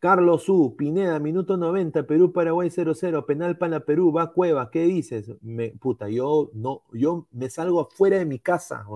[0.04, 5.32] Carlos U, Pineda, minuto 90, Perú, Paraguay 0-0, penal para Perú, va Cueva, ¿qué dices?
[5.40, 8.86] Me, puta, yo no, yo me salgo afuera de mi casa,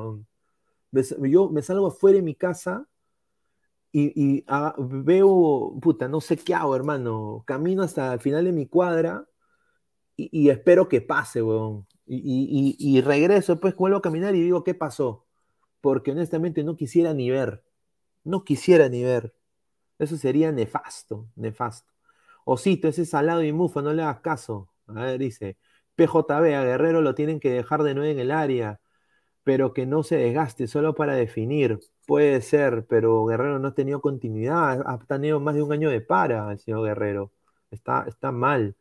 [0.92, 2.86] yo me salgo afuera de mi casa
[3.92, 7.44] y, ah, veo, puta, no sé qué hago, hermano.
[7.46, 9.26] Camino hasta el final de mi cuadra
[10.16, 11.86] y, espero que pase, weón.
[12.06, 15.26] Y, regreso, pues vuelvo a caminar y digo, ¿qué pasó?
[15.80, 17.64] Porque honestamente no quisiera ni ver.
[18.24, 19.34] No quisiera ni ver.
[19.98, 21.92] Eso sería nefasto, nefasto.
[22.44, 24.70] Osito, ese salado y mufa, no le hagas caso.
[24.86, 25.58] A ver, dice,
[25.96, 28.80] PJB, a Guerrero lo tienen que dejar de nuevo en el área
[29.48, 31.80] pero que no se desgaste solo para definir.
[32.06, 36.02] Puede ser, pero Guerrero no ha tenido continuidad, ha tenido más de un año de
[36.02, 37.32] para el señor Guerrero.
[37.70, 38.76] Está, está mal.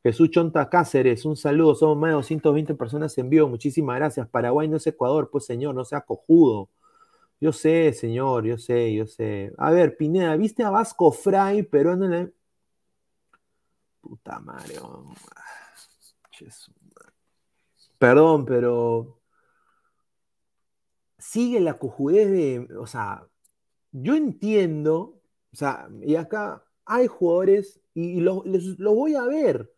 [0.00, 4.28] Jesús Chonta Cáceres, un saludo, somos más de 220 personas en vivo, muchísimas gracias.
[4.28, 6.68] Paraguay no es Ecuador, pues señor, no sea cojudo.
[7.40, 9.52] Yo sé, señor, yo sé, yo sé.
[9.58, 12.32] A ver, Pineda, ¿viste a Vasco Fray, pero no le...
[14.00, 14.76] Puta madre.
[17.98, 19.21] Perdón, pero
[21.32, 23.26] sigue la cojudez de, o sea,
[23.92, 25.22] yo entiendo,
[25.52, 28.44] o sea, y acá hay jugadores y, los,
[28.78, 29.72] voy a ver.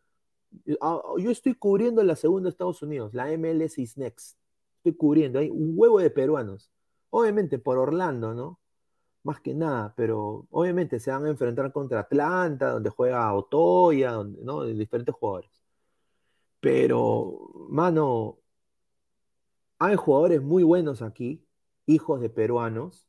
[0.80, 4.36] Ah, yo estoy cubriendo la segunda de Estados Unidos, la MLS is next.
[4.78, 6.70] Estoy cubriendo, hay un huevo de peruanos.
[7.10, 8.60] Obviamente por Orlando, ¿no?
[9.22, 14.42] Más que nada, pero obviamente se van a enfrentar contra Atlanta, donde juega Otoya, donde,
[14.44, 14.64] ¿no?
[14.64, 15.50] Diferentes jugadores.
[16.60, 18.38] Pero, mano,
[19.84, 21.44] hay jugadores muy buenos aquí,
[21.86, 23.08] hijos de peruanos,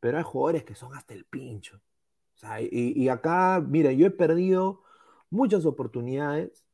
[0.00, 1.80] pero hay jugadores que son hasta el pincho.
[2.70, 4.82] y, acá, mira, yo he perdido
[5.30, 6.64] muchas oportunidades,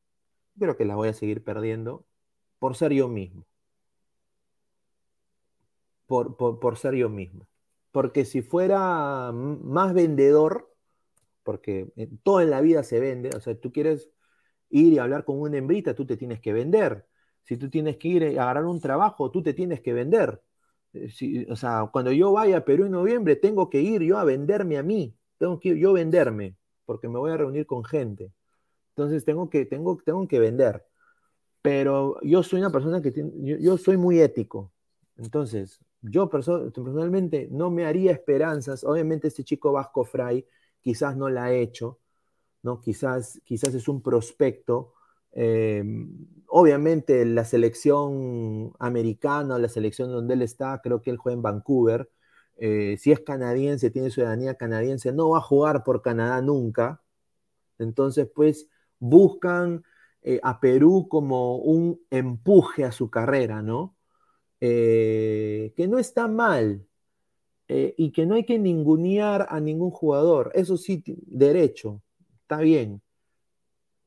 [0.58, 2.04] creo que las voy a seguir perdiendo,
[2.58, 3.46] por ser yo mismo.
[6.06, 7.48] Por, por, ser yo mismo.
[7.90, 10.70] Porque si fuera más vendedor,
[11.42, 14.10] porque todo en la vida se vende, o sea, tú quieres
[14.68, 17.06] ir y hablar con una hembrita, tú te tienes que vender.
[17.44, 20.42] Si tú tienes que ir a agarrar un trabajo, tú te tienes que vender.
[20.92, 24.24] Eh, o sea, cuando yo vaya a Perú en noviembre, tengo que ir yo a
[24.24, 25.14] venderme a mí.
[25.38, 28.32] Tengo que ir yo venderme, porque me voy a reunir con gente.
[28.90, 30.84] Entonces tengo que, tengo, tengo que vender.
[31.62, 33.12] Pero yo soy una persona que
[33.60, 34.72] yo, soy muy ético.
[35.16, 38.84] Entonces, Yo personalmente no me haría esperanzas.
[38.84, 40.44] Obviamente este chico Vasco Fray
[40.80, 42.00] quizás no la ha hecho,
[42.62, 42.80] ¿no?
[42.80, 44.94] Quizás, quizás es un prospecto.
[45.32, 45.82] Eh,
[46.48, 52.10] obviamente la selección americana, la selección donde él está, creo que él juega en Vancouver.
[52.58, 57.02] Eh, si es canadiense, tiene ciudadanía canadiense, no va a jugar por Canadá nunca.
[57.78, 58.68] Entonces, pues
[58.98, 59.84] buscan
[60.22, 63.96] eh, a Perú como un empuje a su carrera, ¿no?
[64.60, 66.86] que no está mal,
[67.74, 70.52] eh, y que no hay que ningunear a ningún jugador.
[70.54, 72.02] Eso sí, derecho,
[72.42, 73.00] está bien.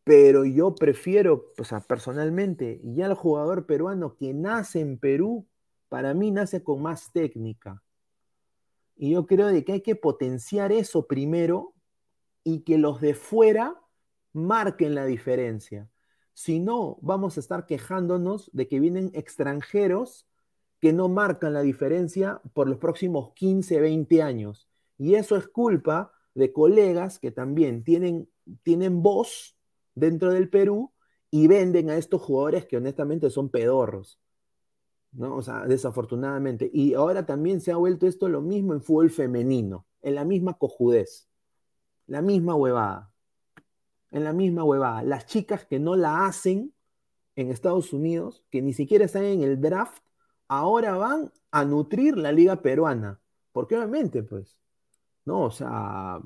[0.06, 5.48] Pero yo prefiero, o sea, personalmente, ya el jugador peruano que nace en Perú,
[5.90, 7.82] para mí nace con más técnica.
[8.96, 11.74] Y yo creo de que hay que potenciar eso primero
[12.44, 13.82] y que los de fuera
[14.32, 15.90] marquen la diferencia.
[16.36, 20.28] Si no, vamos a estar quejándonos de que vienen extranjeros
[20.80, 24.70] que no marcan la diferencia por los próximos 15, 20 años.
[25.00, 28.30] Y eso es culpa de colegas que también tienen,
[28.62, 29.55] tienen voz
[29.96, 30.92] dentro del Perú
[31.32, 34.20] y venden a estos jugadores que honestamente son pedorros.
[35.16, 35.36] ¿no?
[35.36, 36.70] O sea, desafortunadamente.
[36.74, 40.56] Y ahora también se ha vuelto esto lo mismo en fútbol femenino, en la misma
[40.56, 41.28] cojudez,
[42.08, 43.12] la misma huevada,
[44.12, 45.04] en la misma huevada.
[45.04, 46.74] Las chicas que no la hacen
[47.36, 50.04] en Estados Unidos, que ni siquiera están en el draft,
[50.48, 53.20] ahora van a nutrir la liga peruana.
[53.52, 54.58] Porque obviamente, pues,
[55.26, 55.44] ¿no?
[55.44, 56.20] O sea,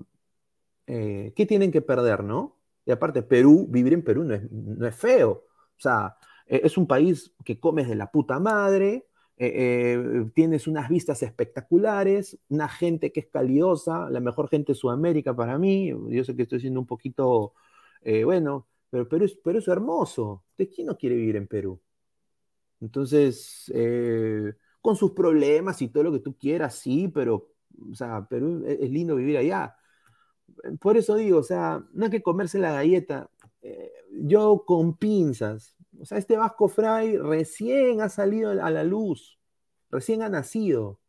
[0.88, 2.59] eh, ¿qué tienen que perder, no?
[2.90, 5.32] Y aparte, Perú, vivir en Perú no es, no es feo.
[5.32, 6.18] O sea,
[6.48, 9.06] e, es un país que comes de la puta madre,
[9.38, 14.80] eh, eh, tienes unas vistas espectaculares, una gente que es calidosa, la mejor gente de
[14.80, 15.94] Sudamérica para mí.
[16.10, 17.54] Yo sé que estoy siendo un poquito,
[18.26, 20.44] bueno, pero Perú es, Perú es hermoso.
[20.58, 21.80] ¿De quién no quiere vivir en Perú?
[22.82, 27.52] Entonces, eh, con sus problemas y todo lo que tú quieras, sí, pero,
[27.92, 29.76] o sea, Perú e-, es, lindo vivir allá.
[30.80, 33.30] Por eso digo, o sea, no hay que comerse la galleta.
[33.62, 33.92] Eh,
[34.22, 39.40] yo con pinzas, o sea, este Vasco Fray recién ha salido a la luz,
[39.92, 41.00] recién ha nacido.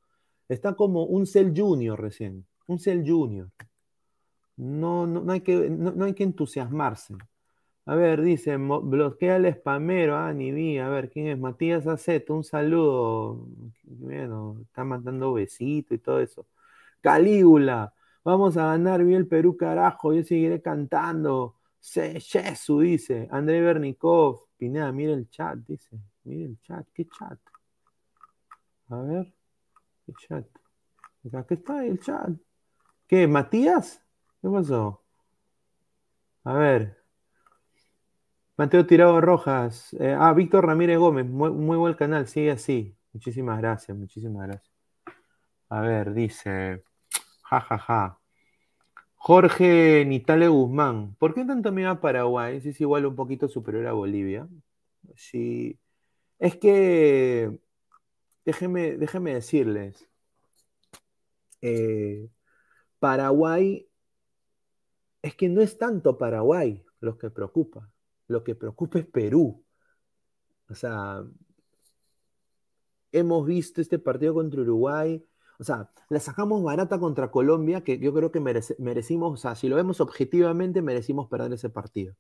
[0.49, 3.51] Está como un Cell Junior recién, un Cell Junior.
[4.57, 7.17] No, no, hay, que, no hay que entusiasmarse.
[7.87, 10.79] A ver, dice, bloquea al spamero, ah, ni vi.
[10.79, 11.39] A ver, ¿quién es?
[11.39, 13.49] Matías Aceto, un saludo.
[13.83, 16.47] Bueno, está mandando besito y todo eso.
[17.01, 17.93] Calígula,
[18.25, 20.13] vamos a ganar bien el Perú, carajo.
[20.13, 21.57] Yo seguiré cantando.
[21.83, 23.29] Jesús dice.
[23.31, 24.47] André Bernikov.
[24.57, 25.99] Pineda, mira el chat, dice.
[26.25, 27.39] Mira el chat, ¿qué chat?
[28.89, 29.33] A ver,
[30.05, 30.47] ¿qué chat?
[31.33, 32.31] Acá está el chat.
[33.07, 34.03] ¿Qué, Matías?
[34.43, 35.03] ¿Qué pasó?
[36.45, 37.01] A ver,
[38.61, 39.91] Mateo Tirado Rojas.
[39.95, 41.25] Eh, ah, Víctor Ramírez Gómez.
[41.25, 42.27] Muy, buen canal.
[42.29, 42.95] Sigue así.
[43.15, 43.97] Muchísimas gracias.
[43.97, 44.75] Muchísimas gracias.
[45.71, 46.85] A ver, dice.
[47.51, 48.19] Ja.
[49.17, 51.15] Jorge Nitale Guzmán.
[51.17, 52.61] ¿Por qué tanto me a Paraguay?
[52.61, 54.49] Si es igual un poquito superior a Bolivia.
[55.17, 55.79] Sí.
[56.39, 57.61] Es que.
[58.45, 60.09] Déjeme, déjeme decirles.
[61.61, 62.29] Eh,
[62.99, 63.89] Paraguay.
[65.23, 67.91] Es que no es tanto Paraguay los que preocupa
[68.31, 69.63] lo que preocupa es Perú.
[70.69, 71.25] O sea,
[73.13, 75.23] hemos visto este partido contra Uruguay.
[75.61, 79.69] O sea, la sacamos barata contra Colombia, que yo creo que merecimos, o sea, si
[79.69, 82.17] lo vemos objetivamente, merecimos perder ese partido.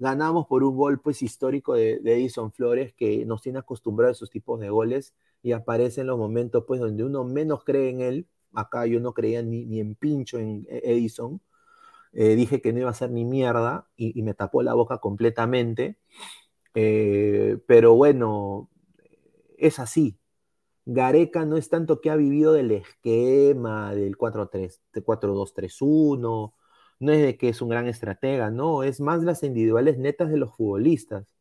[0.00, 4.30] Ganamos por un gol pues histórico de, Edison Flores, que nos tiene acostumbrado a esos
[4.30, 8.26] tipos de goles y aparece en los momentos pues donde uno menos cree en él.
[8.52, 11.40] Acá yo no creía ni, en pincho en Edison.
[12.12, 15.98] Eh, dije que no iba a ser ni mierda y, me tapó la boca completamente.
[16.74, 18.70] Eh, pero bueno,
[19.58, 20.18] es así.
[20.86, 26.54] Gareca no es tanto que ha vivido del esquema del 4-2-3-1,
[27.00, 30.36] no es de que es un gran estratega, no, es más las individuales netas de
[30.38, 31.34] los futbolistas.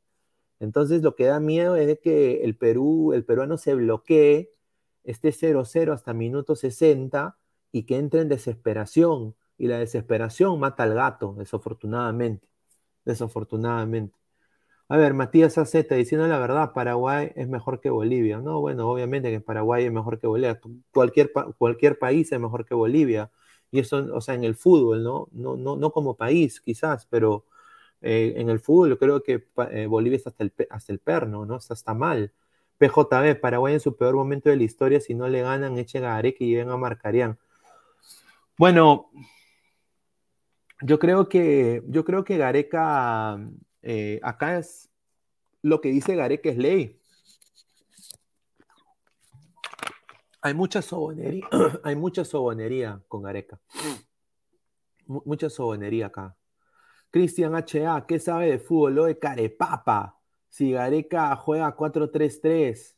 [0.60, 4.52] Entonces lo que da miedo es de que el Perú, el peruano se bloquee,
[5.04, 7.38] esté 0-0 hasta minuto 60
[7.72, 12.48] y que entre en desesperación y la desesperación mata al gato, desafortunadamente.
[13.06, 14.16] Desafortunadamente.
[14.88, 18.40] A ver, Matías Aceta diciendo la verdad, Paraguay es mejor que Bolivia.
[18.40, 20.60] No, bueno, obviamente que Paraguay es mejor que Bolivia.
[20.92, 23.32] Cualquier, cualquier país es mejor que Bolivia.
[23.72, 25.28] Y eso, o sea, en el fútbol, ¿no?
[25.32, 27.46] No, no, no como país, quizás, pero
[28.02, 31.46] eh, en el fútbol yo creo que eh, Bolivia está hasta el, hasta el perno,
[31.46, 31.58] ¿no?
[31.58, 32.32] Está, está mal.
[32.78, 36.18] PJB, Paraguay en su peor momento de la historia, si no le ganan, echen a
[36.18, 37.40] Areque y lleguen a Marcarían.
[38.58, 39.10] Bueno,
[40.82, 43.40] yo creo que, yo creo que Gareca,
[43.86, 44.90] eh, acá es
[45.62, 47.00] lo que dice Gareca es ley.
[50.42, 51.48] Hay mucha sobonería,
[51.84, 53.60] hay mucha sobonería con Gareca.
[55.08, 56.36] mucha sobonería acá.
[57.12, 58.96] Cristian HA, ¿qué sabe de fútbol?
[58.96, 60.20] Lo de Carepapa.
[60.50, 62.96] Si Gareca juega 4-3-3.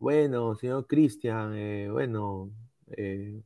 [0.00, 2.50] Bueno, señor Cristian, eh, bueno,
[2.88, 3.40] eh,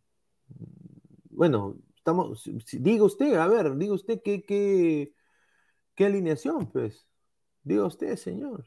[1.31, 5.13] bueno, estamos, diga usted, a ver, diga usted qué, qué,
[5.99, 7.09] qué alineación, pues.
[7.65, 8.65] Diga usted, señor.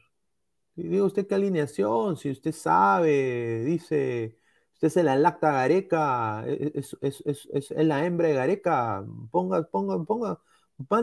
[0.76, 4.38] Diga usted qué alineación, si usted sabe, dice,
[4.74, 10.40] usted se la lacta Gareca, e, e, es, la hembra de Gareca, ponga, ponga, ponga,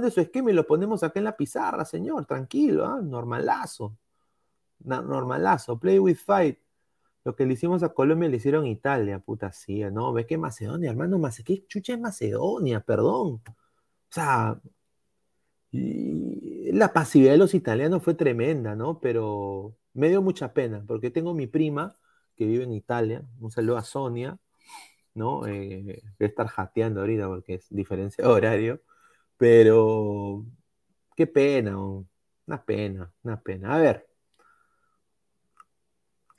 [0.02, 3.02] de su esquema y lo ponemos acá en la pizarra, señor, tranquilo, ¿ah?
[3.02, 3.98] normalazo,
[4.80, 6.60] normalazo, play with fight.
[7.24, 10.14] Lo que le hicimos a Colombia le hicieron a Italia, puta sí, ¿no?
[10.14, 11.20] ¿Ves que Macedonia, hermano?
[11.46, 12.82] ¿Qué chucha es Macedonia?
[12.82, 13.42] Perdón.
[13.46, 14.60] O sea,
[15.72, 19.00] la pasividad de los italianos fue tremenda, ¿no?
[19.00, 21.98] Pero me dio mucha pena, porque tengo mi prima
[22.36, 24.38] que vive en Italia, un saludo a Sonia,
[25.14, 25.48] ¿no?
[25.48, 28.82] Eh, voy a estar jateando ahorita porque es diferencia de horario,
[29.38, 30.46] pero
[31.16, 31.78] qué pena,
[32.48, 33.76] una pena, una pena.
[33.76, 34.08] A ver,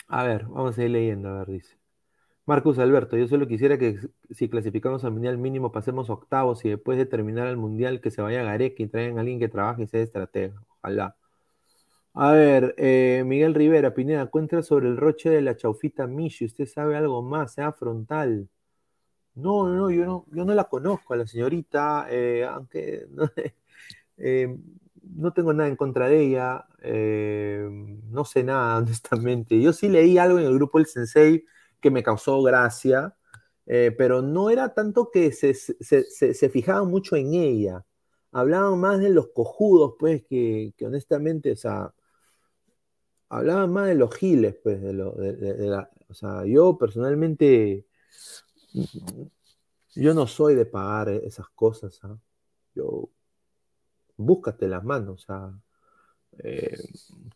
[0.09, 1.80] a ver, vamos a ir leyendo, a ver, dice.
[2.51, 4.01] Marcus Alberto, yo solo quisiera que
[4.33, 8.23] si clasificamos al Mundial mínimo pasemos octavos y después de terminar el Mundial que se
[8.23, 10.61] vaya a Gareca y traigan a alguien que trabaje y sea estratega.
[10.81, 11.15] Ojalá.
[12.13, 16.47] A ver, eh, Miguel Rivera, Pineda, cuenta sobre el roche de la chaufita Michi.
[16.47, 17.55] ¿Usted sabe algo más?
[17.55, 18.49] Sea frontal.
[19.37, 23.07] No, no, yo no, yo no la conozco a la señorita, eh, aunque
[24.17, 24.57] eh,
[25.05, 26.67] no, tengo nada en contra de ella,
[28.11, 29.61] no sé nada, honestamente.
[29.61, 31.45] Yo sí leí algo en el grupo El Sensei
[31.81, 33.17] que me causó gracia,
[33.67, 37.85] pero no era tanto que se, se, fijaban mucho en ella.
[38.33, 41.95] Hablaban más de los cojudos, pues, que, honestamente, o sea,
[43.29, 47.87] hablaba más de los giles, pues, de, lo, de, la, o sea, yo personalmente,
[49.95, 52.19] yo no soy de pagar esas cosas, ¿ah?
[52.75, 53.09] yo,
[54.17, 55.53] búscate las manos, o sea,
[56.39, 56.77] eh,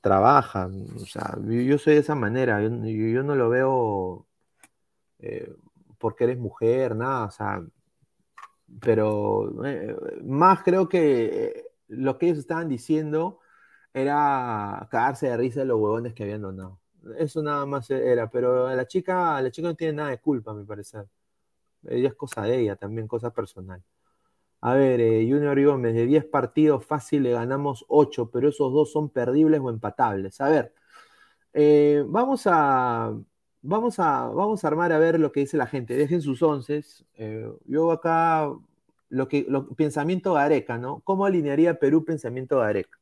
[0.00, 4.26] trabaja, o sea, yo, soy de esa manera, yo, no lo veo
[5.18, 5.52] eh,
[5.98, 7.62] porque eres mujer, nada, o sea,
[8.80, 13.40] pero eh, más creo que lo que ellos estaban diciendo
[13.92, 16.80] era cagarse de risa de los huevones que habían donado.
[17.18, 20.54] Eso nada más era, pero la chica, la chica no tiene nada de culpa, a
[20.54, 21.06] mi parecer.
[21.86, 23.82] Ella es cosa de ella, también cosa personal.
[24.62, 28.92] A ver, eh, Junior Gómez, de 10 partidos fácil le ganamos 8, pero esos dos
[28.92, 30.40] son perdibles o empatables.
[30.40, 30.74] A ver,
[31.52, 33.14] eh, vamos, a,
[33.64, 35.96] vamos, a, vamos a armar a ver lo que dice la gente.
[35.96, 36.82] Dejen sus once.
[37.16, 38.50] Eh, yo acá,
[39.08, 39.46] lo que,
[39.76, 41.00] pensamiento Gareca, ¿no?
[41.00, 42.98] ¿Cómo alinearía Perú pensamiento Gareca?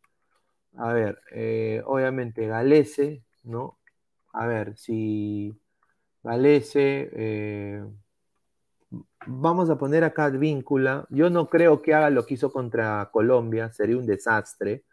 [0.77, 3.79] A ver, eh, obviamente Galese, ¿no?
[4.33, 5.55] A ver, si
[6.23, 7.85] Galese, eh,
[9.27, 11.07] vamos a poner acá víncula.
[11.11, 14.85] Yo no creo que haga lo que hizo contra Colombia, sería un desastre.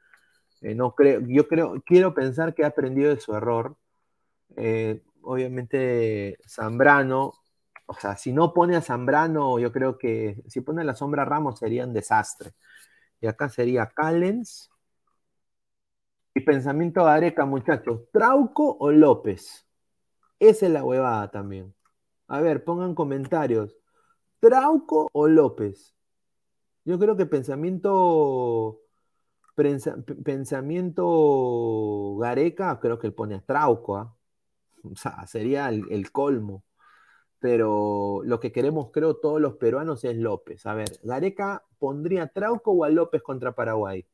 [0.61, 3.77] Eh, no creo, yo creo, quiero pensar que ha aprendido de su error.
[5.23, 7.33] Obviamente Zambrano,
[7.85, 11.25] o sea, si no pone a Zambrano, yo creo que si pone a la sombra
[11.25, 12.53] Ramos sería un desastre.
[13.21, 14.69] Y acá sería Callens,
[16.33, 19.67] y pensamiento de Areca, muchachos, ¿Trauco o López?
[20.39, 21.73] Esa es la huevada también.
[22.27, 23.75] A ver, pongan comentarios.
[24.39, 25.95] ¿Trauco o López?
[26.85, 28.81] Yo creo que pensamiento
[30.23, 33.97] pensamiento Gareca, creo que él pone a Trauco.
[33.97, 34.15] ¿ah?
[35.27, 36.63] Sería el, colmo.
[37.39, 40.65] Pero lo que queremos, creo, todos los peruanos es López.
[40.65, 44.05] A ver, Gareca pondría a Trauco o a López contra Paraguay.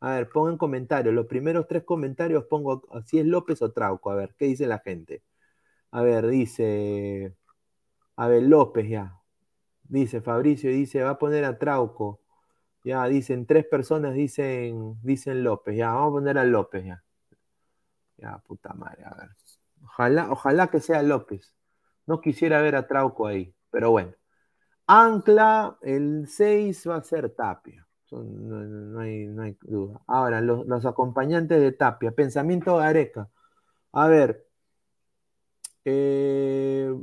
[0.00, 1.14] A ver, pongan comentarios.
[1.14, 4.10] Los primeros tres comentarios pongo si es López o Trauco.
[4.10, 5.22] A ver, ¿qué dice la gente?
[5.92, 7.34] A ver, dice.
[8.16, 9.20] A ver, López ya.
[9.84, 12.20] Dice Fabricio, dice, va a poner a Trauco.
[12.84, 15.76] Ya, dicen, tres personas dicen, dicen López.
[15.76, 17.04] Ya, vamos a poner a López ya.
[18.16, 19.30] Ya, puta madre, a ver.
[19.84, 21.54] Ojalá, ojalá que sea López.
[22.06, 24.12] No quisiera ver a Trauco ahí, pero bueno.
[24.86, 27.86] Ancla, el 6 va a ser Tapia
[28.20, 30.00] no, hay, duda.
[30.06, 33.30] Ahora, los, acompañantes de Tapia, pensamiento de Areca.
[33.92, 34.46] A ver,
[35.84, 36.94] eh,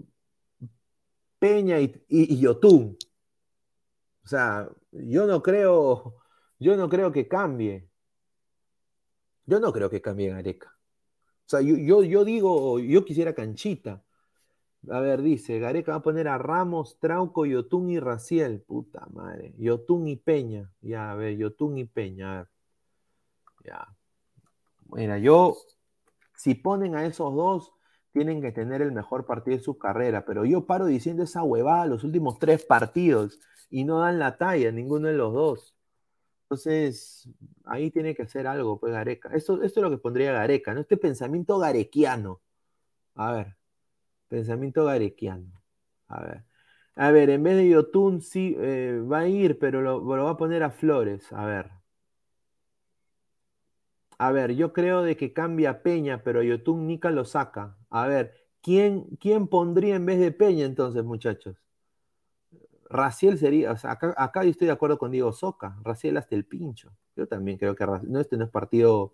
[1.40, 2.46] Peña y, y.
[2.48, 2.58] O
[4.24, 6.16] sea, yo no creo,
[6.60, 7.90] yo no creo que cambie.
[9.46, 10.78] Yo no creo que cambie Areca.
[11.50, 14.04] O sea, yo, yo digo, yo quisiera canchita.
[14.88, 18.62] A ver, dice, Gareca va a poner a Ramos, Trauco, Yotun y Raciel.
[18.62, 19.56] Puta madre.
[19.58, 20.72] Yotun y Peña.
[20.82, 22.48] Ya, a ver, Yotun y Peña.
[23.66, 23.88] Ya.
[24.92, 25.58] Mira, yo,
[26.36, 27.74] si ponen a esos dos,
[28.12, 31.88] tienen que tener el mejor partido de su carrera, pero yo paro diciendo esa huevada
[31.88, 33.40] los últimos tres partidos
[33.72, 35.79] y no dan la talla, ninguno de los dos.
[36.50, 37.30] Entonces,
[37.66, 39.30] ahí tiene que hacer algo, pues Gareca.
[39.36, 40.82] Esto, es lo que pondría Gareca, ¿no?
[40.82, 42.42] Este pensamiento garequiano.
[43.16, 43.58] A ver,
[44.30, 45.62] pensamiento garequiano.
[46.08, 46.46] A ver.
[46.96, 50.38] A ver, en vez de Yotun sí eh, va a ir, pero lo, va a
[50.38, 51.32] poner a Flores.
[51.34, 51.72] A ver.
[54.18, 57.78] A ver, yo creo de que cambia Peña, pero Yotun Nica lo saca.
[57.90, 61.58] A ver, ¿quién, ¿quién pondría en vez de Peña entonces, muchachos?
[62.90, 66.46] Raciel sería, o sea, acá, yo estoy de acuerdo con Diego Soca, Raciel hasta el
[66.46, 66.92] pincho.
[67.16, 69.14] Yo también creo que no, este no es partido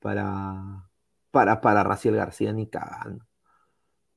[0.00, 0.88] para,
[1.30, 3.24] para, para Raciel García ni cagando.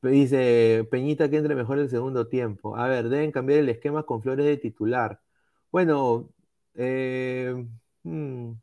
[0.02, 2.76] Dice Peñita que entre mejor el segundo tiempo.
[2.76, 5.22] A ver, deben cambiar el esquema con Flores de titular.
[5.72, 6.30] Bueno,
[6.74, 6.76] 4-2.
[6.76, 7.66] Eh,
[8.04, 8.54] hmm,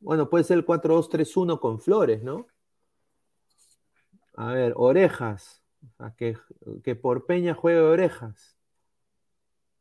[0.00, 2.46] bueno, puede ser el 4-2-3-1 con Flores, ¿no?
[4.34, 5.65] A ver, orejas
[6.16, 6.36] que,
[6.82, 8.56] que por Peña juegue orejas.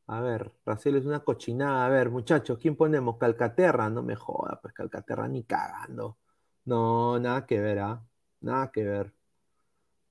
[0.07, 1.85] A ver, Raciel es una cochinada.
[1.85, 3.17] A ver, muchachos, ¿quién ponemos?
[3.17, 6.17] Calcaterra, no me joda, pues Calcaterra ni cagando.
[6.65, 8.03] No, nada que ver, ¿ah?
[8.41, 9.13] Nada que ver.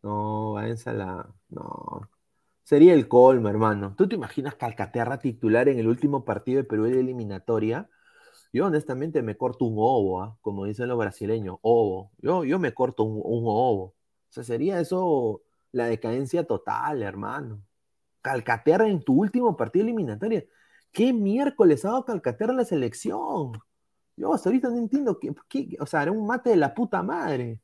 [0.02, 1.34] No, váyanse a la.
[1.48, 2.10] No.
[2.64, 3.94] Sería el colmo, hermano.
[3.96, 7.88] ¿Tú te imaginas Calcaterra titular en el último partido de Perú de eliminatoria?
[8.52, 10.38] Yo honestamente me corto un ovo, ¿ah?
[10.40, 12.12] como dicen los brasileños, ovo.
[12.18, 13.84] Yo, yo me corto un, un ovo.
[13.84, 13.94] O
[14.30, 15.42] sea, sería eso
[15.74, 17.60] la decadencia total, hermano.
[18.22, 20.44] Calcaterra en tu último partido eliminatorio.
[20.92, 23.52] ¿Qué miércoles ha dado Calcaterra en la selección?
[24.16, 25.34] Yo ahorita no entiendo qué,
[25.80, 27.60] o sea, era un mate de la puta madre.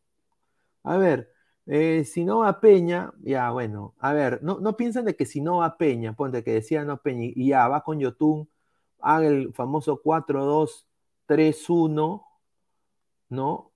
[0.82, 1.32] A ver,
[1.66, 5.40] eh, si no va Peña, ya bueno, a ver, no, no piensen de que si
[5.40, 8.48] no va Peña, ponte que decía no Peña y ya va con Yotun,
[9.00, 12.24] haga el famoso 4-2-3-1,
[13.28, 13.72] ¿no?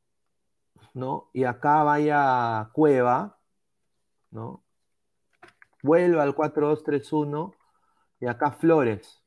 [0.95, 1.30] ¿No?
[1.32, 3.34] Y acá vaya Cueva,
[4.35, 4.62] ¿no?
[5.82, 7.55] Vuelve al 4-2-3-1
[8.20, 9.22] y acá Flores.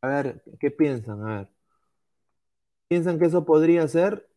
[0.00, 1.22] A ver, ¿qué piensan?
[1.22, 1.50] A ver.
[2.88, 4.30] ¿Piensan que eso podría ser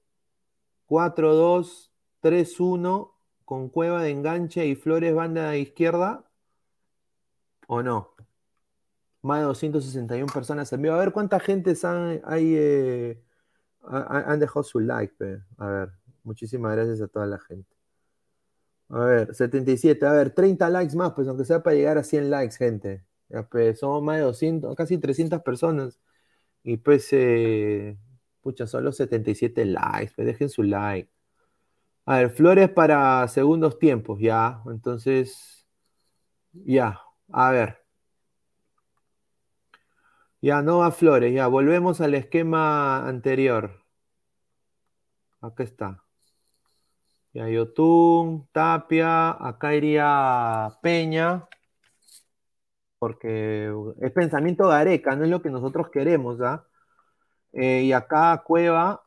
[0.88, 3.14] 4-2-3-1
[3.46, 6.30] con Cueva de enganche y Flores banda izquierda?
[7.68, 8.14] ¿O no?
[9.22, 10.96] Más de 261 personas en vivo.
[10.96, 13.24] A ver cuánta gente han, hay, eh,
[13.88, 15.16] han dejado su like.
[15.58, 15.94] A ver,
[16.24, 17.73] muchísimas gracias a toda la gente.
[18.94, 22.30] A ver, 77, a ver, 30 likes más, pues aunque sea para llegar a 100
[22.30, 23.04] likes, gente.
[23.50, 26.00] pues, somos más de 200, casi 300 personas.
[26.64, 27.98] Y pues, eh,
[28.42, 31.10] pucha, solo 77 likes, pues dejen su like.
[32.06, 34.62] A ver, flores para segundos tiempos, ya.
[34.68, 35.68] Entonces,
[36.54, 37.00] ya,
[37.32, 37.80] a ver.
[40.42, 41.48] Ya, no va flores, ya.
[41.48, 43.84] Volvemos al esquema anterior.
[45.42, 46.03] Acá está.
[47.34, 51.48] Ya, Yotun, Tapia, acá iría Peña,
[53.00, 53.72] porque
[54.02, 56.66] es pensamiento Gareca, no es lo que nosotros queremos, ¿ah?
[57.54, 59.04] Eh, y acá Cueva,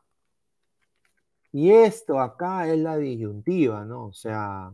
[1.51, 4.05] y esto acá es la disyuntiva, ¿no?
[4.07, 4.71] O sea,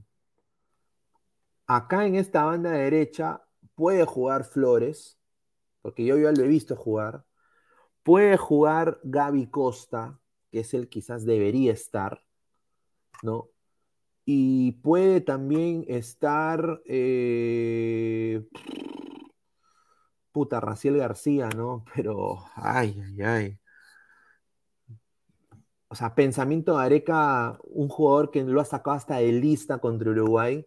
[1.67, 3.41] acá en esta banda derecha
[3.75, 5.19] puede jugar Flores,
[5.81, 7.25] porque yo ya lo he visto jugar,
[8.03, 10.19] puede jugar Gaby Costa,
[10.51, 12.23] que es el quizás debería estar,
[13.21, 13.49] ¿no?
[14.25, 18.43] Y puede también estar, eh,
[20.31, 21.85] puta, Raciel García, ¿no?
[21.95, 23.59] Pero, ay, ay, ay.
[25.89, 30.09] O sea, pensamiento de Areca, un jugador que lo ha sacado hasta de lista contra
[30.09, 30.65] Uruguay,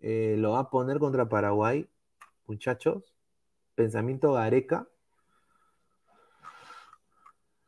[0.00, 1.88] eh, lo va a poner contra Paraguay,
[2.46, 3.14] muchachos.
[3.74, 4.88] Pensamiento de Areca.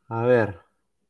[0.09, 0.59] A ver,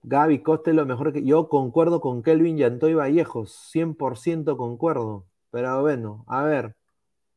[0.04, 1.24] Gaby Costa es lo mejor que.
[1.24, 5.26] Yo concuerdo con Kelvin Yantoy Vallejos, 100% concuerdo.
[5.52, 6.76] Pero bueno, a ver,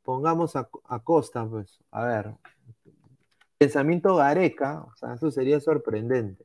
[0.03, 0.69] pongamos a,
[1.05, 1.81] Costa, pues.
[1.91, 2.35] A ver.
[3.59, 6.45] Pensamiento Gareca, o sea, eso sería sorprendente.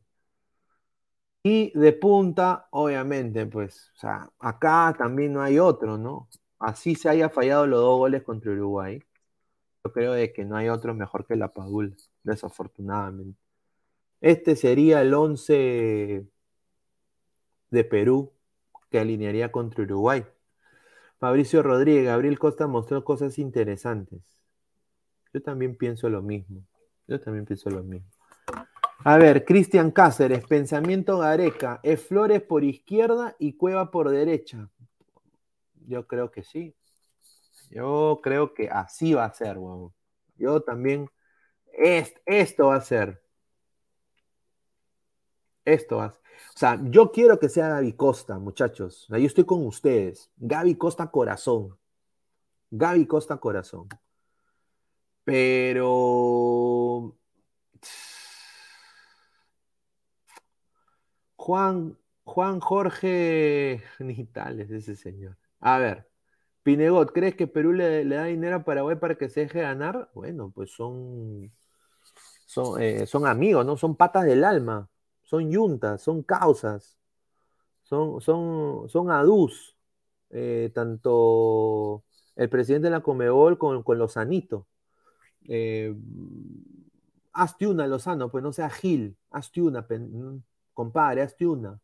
[1.43, 6.27] Y de punta, obviamente, pues, o sea, acá también no hay otro, ¿no?
[6.59, 9.01] Así se haya fallado los dos goles contra Uruguay.
[9.83, 13.39] Yo creo de que no hay otro mejor que la Padula, desafortunadamente.
[14.21, 16.25] Este sería el 11
[17.69, 18.33] de Perú
[18.89, 20.25] que alinearía contra Uruguay.
[21.19, 24.21] Fabricio Rodríguez, Gabriel Costa mostró cosas interesantes.
[25.33, 26.63] Yo también pienso lo mismo.
[27.07, 28.09] Yo también pienso lo mismo.
[29.03, 34.69] A ver, Cristian Cáceres, pensamiento Gareca, es Flores por izquierda y Cueva por derecha.
[35.87, 36.75] Yo creo que sí.
[37.69, 39.57] Yo creo que así va a ser,
[40.37, 41.09] Yo también,
[42.25, 43.21] esto va a ser.
[45.69, 45.97] Esto.
[45.99, 46.13] O
[46.55, 49.07] sea, yo quiero que sea Gaby Costa, muchachos.
[49.09, 50.31] yo estoy con ustedes.
[50.37, 51.77] Gaby Costa corazón.
[52.71, 53.87] Gaby Costa corazón.
[55.23, 57.15] Pero
[61.35, 65.37] Juan, Juan Jorge Nitales, ese señor.
[65.59, 66.09] A ver,
[66.63, 70.09] Pinegot, ¿crees que Perú le, da dinero a Paraguay para que se deje ganar?
[70.13, 71.51] Bueno, pues son,
[72.45, 73.77] son, eh, son amigos, ¿no?
[73.77, 74.89] Son patas del alma,
[75.29, 76.97] son yuntas, son causas,
[77.83, 79.77] son, son, son adus,
[80.31, 82.03] eh, tanto
[82.35, 84.67] el presidente de la Comebol con, con Lozanito.
[85.47, 85.95] Eh,
[87.33, 89.85] hazte una, Lozano, pues no sea Gil, hazte una,
[90.73, 91.79] compadre, hazte una.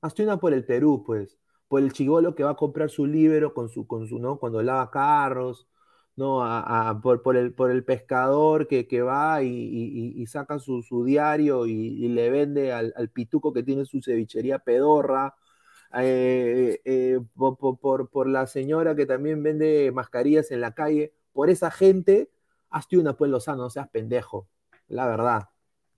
[0.00, 1.38] Hazte una por el Perú, pues.
[1.68, 4.38] Por el chivolo que va a comprar su libro con su, con su, ¿no?
[4.38, 5.68] Cuando lava carros,
[6.16, 6.42] ¿no?
[6.44, 12.08] A, por, por, el, por el pescador que, que va y, saca su, diario y,
[12.08, 15.34] le vende al, pituco que tiene su cevichería pedorra.
[15.98, 21.70] Eh, eh, por, por, la señora que también vende mascarillas en la calle, por esa
[21.70, 22.30] gente,
[22.70, 24.48] hazte una, pues Lozano, no seas pendejo,
[24.88, 25.48] la verdad,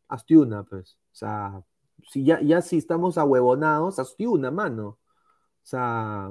[0.09, 1.62] hazte una, pues, o sea,
[2.11, 4.99] si ya, ya si estamos ahuevonados, hazte una mano, o
[5.62, 6.31] sea,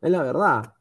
[0.00, 0.75] es la verdad.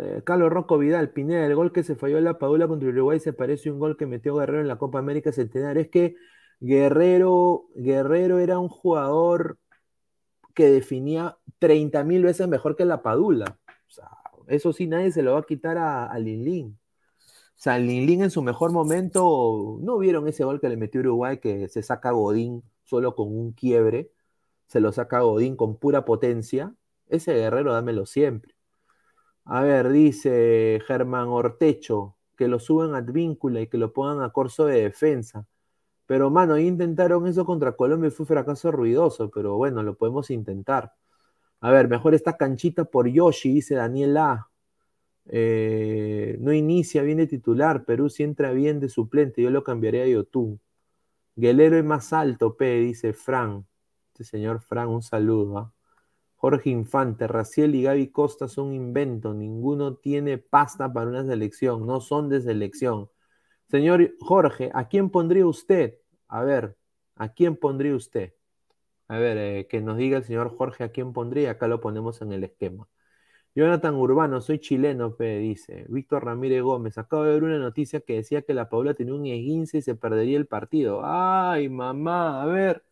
[0.00, 3.20] Eh, Carlos Rocco Vidal, Pineda, el gol que se falló en la Padula contra Uruguay
[3.20, 5.82] se parece a un gol que metió Guerrero en la Copa América Centenario.
[5.82, 6.16] Es que
[6.60, 9.58] Guerrero, Guerrero era un jugador
[10.54, 13.58] que definía 30 mil veces mejor que la Padula.
[14.46, 16.78] Eso sí, nadie se lo va a quitar a, a Lin
[17.18, 21.38] O sea, Lin en su mejor momento, ¿no vieron ese gol que le metió Uruguay
[21.38, 24.10] que se saca Godín solo con un quiebre?
[24.66, 26.74] Se lo saca Godín con pura potencia.
[27.08, 28.53] Ese guerrero dámelo siempre.
[29.46, 34.30] A ver, dice Germán Ortecho, que lo suban a Advíncula y que lo pongan a
[34.30, 35.46] corso de defensa.
[36.06, 40.94] Pero, mano, intentaron eso contra Colombia y fue fracaso ruidoso, pero bueno, lo podemos intentar.
[41.60, 44.50] A ver, mejor esta canchita por Yoshi, dice Daniel A.
[45.26, 50.04] Eh, no inicia bien de titular, Perú si entra bien de suplente, yo lo cambiaría
[50.04, 50.60] a Yotun.
[51.36, 53.66] Guelero es más alto, P, dice Fran.
[54.12, 55.58] Este señor Fran, un saludo.
[55.58, 55.72] ¿ah?
[56.44, 62.02] Jorge Infante, Raciel y Gaby Costa son invento, ninguno tiene pasta para una selección, no
[62.02, 63.08] son de selección.
[63.70, 65.94] Señor Jorge, ¿a quién pondría usted?
[66.28, 66.76] A ver,
[67.16, 68.34] ¿a quién pondría usted?
[69.08, 72.20] A ver, eh, que nos diga el señor Jorge a quién pondría, acá lo ponemos
[72.20, 72.86] en el esquema.
[73.54, 75.86] Jonathan Urbano, soy chileno, pe, dice.
[75.88, 79.24] Víctor Ramírez Gómez, acabo de ver una noticia que decía que la Paula tenía un
[79.24, 81.00] esguince y se perdería el partido.
[81.04, 82.84] Ay, mamá, a ver,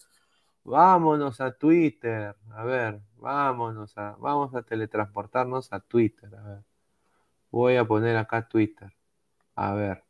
[0.64, 6.64] vámonos a Twitter, a ver, vámonos a, vamos a teletransportarnos a Twitter, a ver.
[7.50, 8.92] Voy a poner acá Twitter.
[9.54, 10.04] A ver.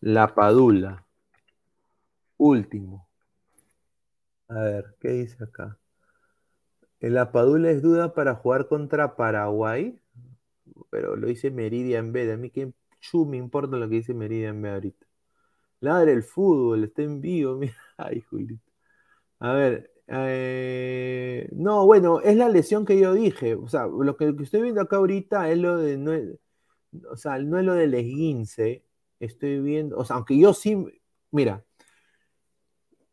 [0.00, 1.06] La Padula.
[2.36, 3.08] Último.
[4.48, 5.78] A ver, ¿qué dice acá?
[7.00, 9.98] La Padula es duda para jugar contra Paraguay,
[10.90, 12.32] pero lo dice Meridian B.
[12.32, 12.72] A mí que
[13.26, 15.06] me importa lo que dice Meridian B ahorita.
[15.80, 17.76] Ladre el fútbol, está en vivo, mira.
[17.96, 18.70] Ay, Julito.
[19.38, 23.54] A ver, eh, no, bueno, es la lesión que yo dije.
[23.54, 26.12] O sea, lo que, estoy viendo acá ahorita es lo de, no
[27.10, 28.84] o sea, no es lo del esguince.
[29.20, 30.76] Estoy viendo, o sea, aunque yo sí,
[31.30, 31.64] mira,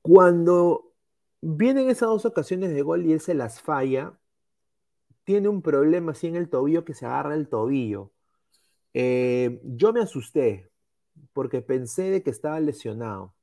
[0.01, 0.93] cuando
[1.41, 4.17] vienen esas dos ocasiones de gol y él se las falla,
[5.23, 8.11] tiene un problema así en el tobillo que se agarra el tobillo.
[8.93, 10.71] Eh, yo me asusté
[11.33, 13.35] porque pensé de que estaba lesionado,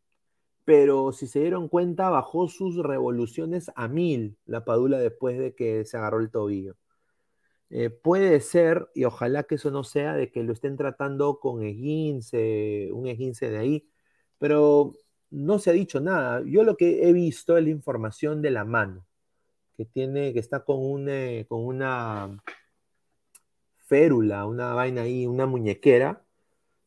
[0.65, 5.85] pero si se dieron cuenta, bajó sus revoluciones a mil la Padula después de que
[5.85, 6.77] se agarró el tobillo.
[7.71, 11.63] Eh, puede ser, y ojalá que eso no sea, de que lo estén tratando con
[11.65, 13.89] esguince, un esguince de ahí,
[14.39, 14.93] pero
[15.31, 16.43] no se ha dicho nada.
[16.47, 19.07] Yo lo que he visto es la información de la mano,
[19.77, 22.43] que tiene, que está con, un, eh, con una
[23.87, 26.25] férula, una vaina ahí, una muñequera,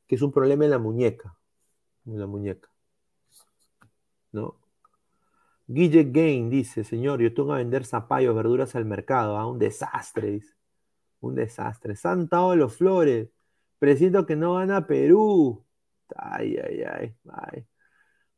[0.08, 1.38] que es un problema en la muñeca,
[2.06, 2.67] en la muñeca.
[4.32, 4.56] ¿No?
[5.68, 9.48] Guille Gain dice, señor, yo tengo que vender zapallos, verduras al mercado, ¿ah?
[9.48, 10.54] un desastre, dice.
[11.22, 11.96] Un desastre.
[11.96, 13.30] Santa los Flores,
[13.80, 15.66] presiento que no gana Perú.
[16.16, 17.68] Ay, ay, ay.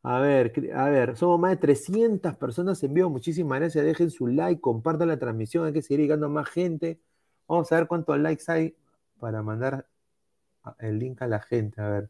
[0.03, 3.09] A ver, a ver, somos más de 300 personas en vivo.
[3.09, 3.85] Muchísimas gracias.
[3.85, 5.65] Dejen su like, compartan la transmisión.
[5.65, 6.99] Hay que seguir llegando a más gente.
[7.47, 8.75] Vamos a ver cuántos likes hay
[9.19, 9.87] para mandar
[10.79, 11.81] el link a la gente.
[11.81, 12.09] A ver.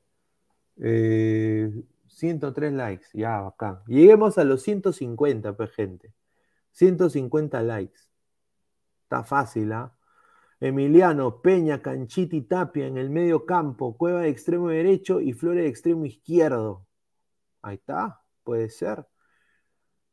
[2.10, 3.08] 103 eh, likes.
[3.14, 3.84] Ya, acá.
[3.88, 6.14] Lleguemos a los 150, pues, gente.
[6.72, 8.00] 150 likes.
[9.04, 9.96] Está fácil, ¿ah?
[10.60, 15.70] Emiliano, Peña, Canchiti, Tapia en el medio campo, Cueva de extremo derecho y Flores de
[15.70, 16.86] extremo izquierdo.
[17.62, 19.08] Ahí está, puede ser.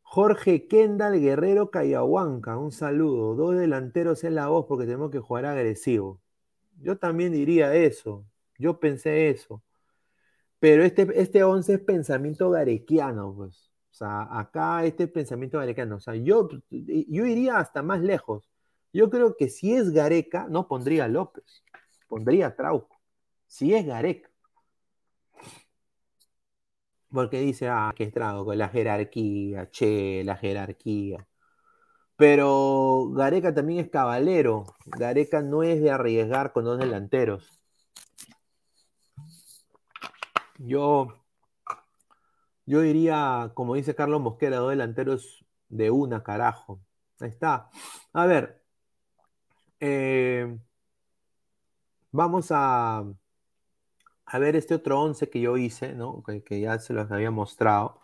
[0.03, 3.35] Jorge Kendall Guerrero Cayahuanca, un saludo.
[3.35, 6.21] Dos delanteros en la voz porque tenemos que jugar agresivo.
[6.81, 8.25] Yo también diría eso.
[8.59, 9.63] Yo pensé eso.
[10.59, 13.71] Pero este, este 11 es pensamiento garequiano, pues.
[13.91, 15.97] O sea, acá este pensamiento garequiano.
[15.97, 18.49] O sea, yo, yo iría hasta más lejos.
[18.93, 21.63] Yo creo que si es Gareca, no pondría López,
[22.09, 23.01] pondría Trauco.
[23.47, 24.31] Si es Gareca.
[27.11, 31.27] Porque dice, ah, que es Trauco, la jerarquía, che, la jerarquía.
[32.17, 34.65] Pero Gareca también es cabalero.
[34.87, 37.56] Gareca no es de arriesgar con dos delanteros.
[40.59, 41.09] Yo,
[42.67, 46.81] yo diría, como dice Carlos Mosquera, dos delanteros de una, carajo.
[47.21, 47.71] Ahí está.
[48.13, 48.63] A ver.
[49.81, 50.59] Eh,
[52.11, 53.05] vamos a,
[54.27, 56.23] a ver este otro 11 que yo hice, ¿no?
[56.25, 58.01] Que, ya se los había mostrado.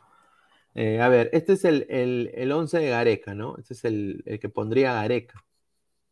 [0.74, 3.56] Eh, a ver, este es el, el, 11 de Gareca, ¿no?
[3.58, 5.44] Este es el, que pondría Gareca,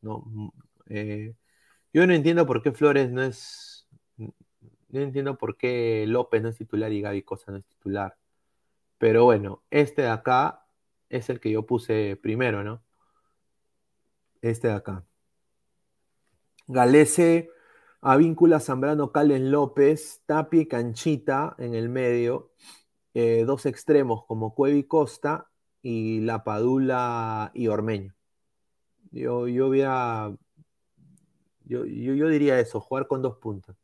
[0.03, 0.53] ¿no?
[0.89, 1.35] Eh,
[1.93, 3.70] yo no entiendo por qué Flores no es
[4.93, 8.17] no entiendo por qué López no es titular y Gaby Cosa no es titular.
[8.99, 10.67] Pero bueno, este de acá
[11.09, 12.83] es el que yo puse primero, ¿no?
[14.43, 15.05] Este de acá.
[16.67, 17.51] Galese,
[18.01, 22.53] Avíncula, Zambrano, Calen López, Tapi, Canchita en el medio,
[23.15, 25.51] eh, dos extremos como Cuevi Costa
[25.83, 28.15] y La Padula y Ormeño.
[29.11, 29.75] Yo, yo,
[31.65, 33.80] yo diría eso, jugar con dos puntas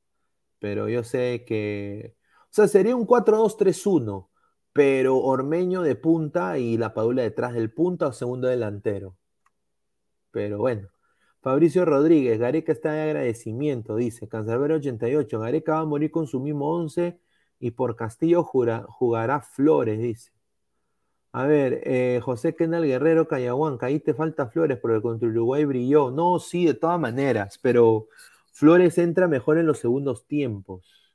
[0.59, 2.16] pero yo sé que.
[2.45, 4.31] O sea, sería un 4-2-3-1,
[4.73, 9.16] pero Ormeño de punta y la Padula detrás del punta o segundo delantero.
[10.31, 10.89] Pero bueno.
[11.47, 14.28] Fabricio Rodríguez, Gareca está de agradecimiento, dice.
[14.28, 17.20] Cancerbero 88, Gareca va a morir con su mismo 11
[17.61, 20.33] y por Castillo jugará Flores, dice.
[21.33, 26.11] A ver, eh, José Kenal Guerrero Cayahuanca, ahí te falta Flores porque contra Uruguay brilló.
[26.11, 28.09] No, sí, de todas maneras, pero
[28.57, 31.12] Flores entra mejor en los segundos tiempos.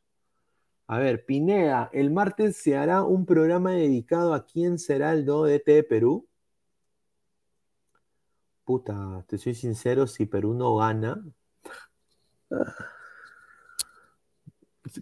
[0.86, 5.46] A ver, Pineda, el martes se hará un programa dedicado a quién será el do
[5.46, 6.28] de de Perú.
[8.64, 11.20] Puta, te soy sincero, si Perú no gana,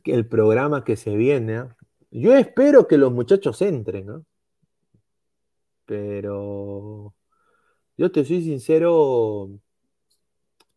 [0.06, 1.66] el programa que se viene,
[2.10, 4.26] yo espero que los muchachos entren.
[5.84, 7.14] Pero
[7.98, 9.50] yo te soy sincero,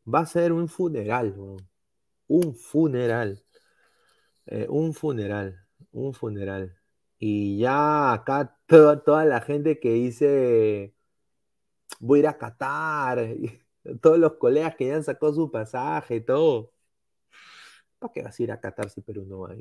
[0.05, 1.35] Va a ser un funeral,
[2.29, 3.43] un funeral.
[4.47, 6.77] Eh, un funeral, un funeral.
[7.19, 10.95] Y ya acá toda la gente que dice,
[12.01, 13.19] voy a ir a Qatar,
[14.03, 16.73] todos los colegas que ya han sacado su pasaje todo.
[17.99, 19.57] ¿Para qué vas a ir a Qatar si Perú no va a?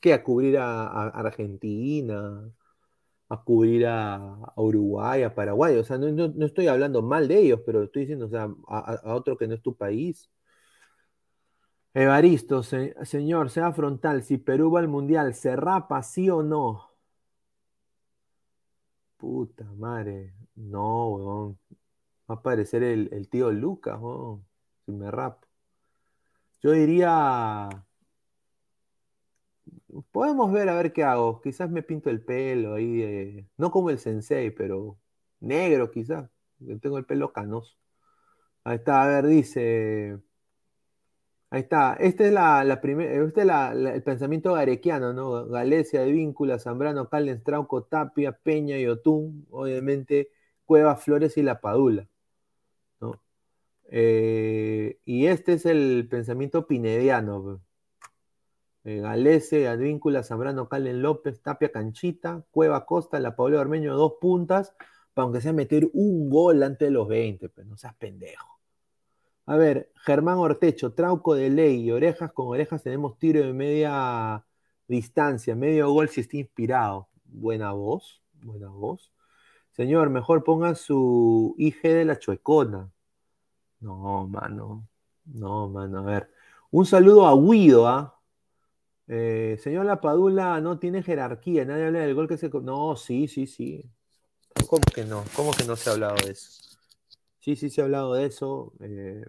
[0.00, 0.12] ¿Qué?
[0.12, 2.52] ¿A cubrir a Argentina?
[3.28, 5.76] A cubrir a, Uruguay, a Paraguay.
[5.76, 9.36] O sea, no, estoy hablando mal de ellos, pero estoy diciendo, o sea, a, otro
[9.36, 10.30] que no es tu país.
[11.94, 14.22] Evaristo, señor, sea frontal.
[14.22, 16.88] Si Perú va al mundial, ¿se rapa sí o no?
[19.16, 20.34] Puta madre.
[20.54, 21.58] No, weón.
[22.30, 24.46] Va a aparecer el, tío Lucas, weón.
[24.86, 25.46] Si me rapo.
[26.62, 27.68] Yo diría.
[30.12, 31.40] Podemos ver a ver qué hago.
[31.40, 34.98] Quizás me pinto el pelo ahí, no como el sensei, pero
[35.40, 36.30] negro quizás.
[36.80, 37.76] Tengo el pelo canoso.
[38.64, 40.18] Ahí está, a ver, dice.
[41.50, 41.94] Ahí está.
[41.94, 45.46] Este es la, primera, este es el pensamiento garequiano, ¿no?
[45.46, 50.30] Galecia de Víncula, Zambrano, Calen, Trauco, Tapia, Peña y Otún, obviamente,
[50.66, 52.06] Cueva, Flores y La Padula.
[53.00, 53.20] ¿no?
[53.90, 57.60] Eh, y este es el pensamiento pinediano.
[58.88, 64.72] Eh, Galese, Advíncula, Zambrano, Calen López, Tapia, Canchita, Cueva Costa, La Paula Armeño, dos puntas,
[65.12, 68.58] para aunque sea meter un gol antes de los 20, pero pues, no seas pendejo.
[69.44, 74.42] A ver, Germán Ortecho, Trauco de ley orejas con orejas tenemos tiro de media
[74.86, 77.08] distancia, medio gol si está inspirado.
[77.26, 79.12] Buena voz, buena voz.
[79.72, 82.90] Señor, mejor ponga su IG de la chuecona.
[83.80, 84.88] No, mano.
[85.26, 85.98] No, mano.
[85.98, 86.30] A ver.
[86.70, 88.17] Un saludo a Guido, ¿ah?
[89.08, 92.48] Señor Lapadula no tiene jerarquía, nadie habla del gol que se.
[92.50, 93.84] No, sí, sí, sí.
[94.68, 95.24] ¿Cómo que no?
[95.34, 96.62] ¿Cómo que no se ha hablado de eso?
[97.38, 98.72] Sí, sí se ha hablado de eso.
[98.80, 99.24] Eh,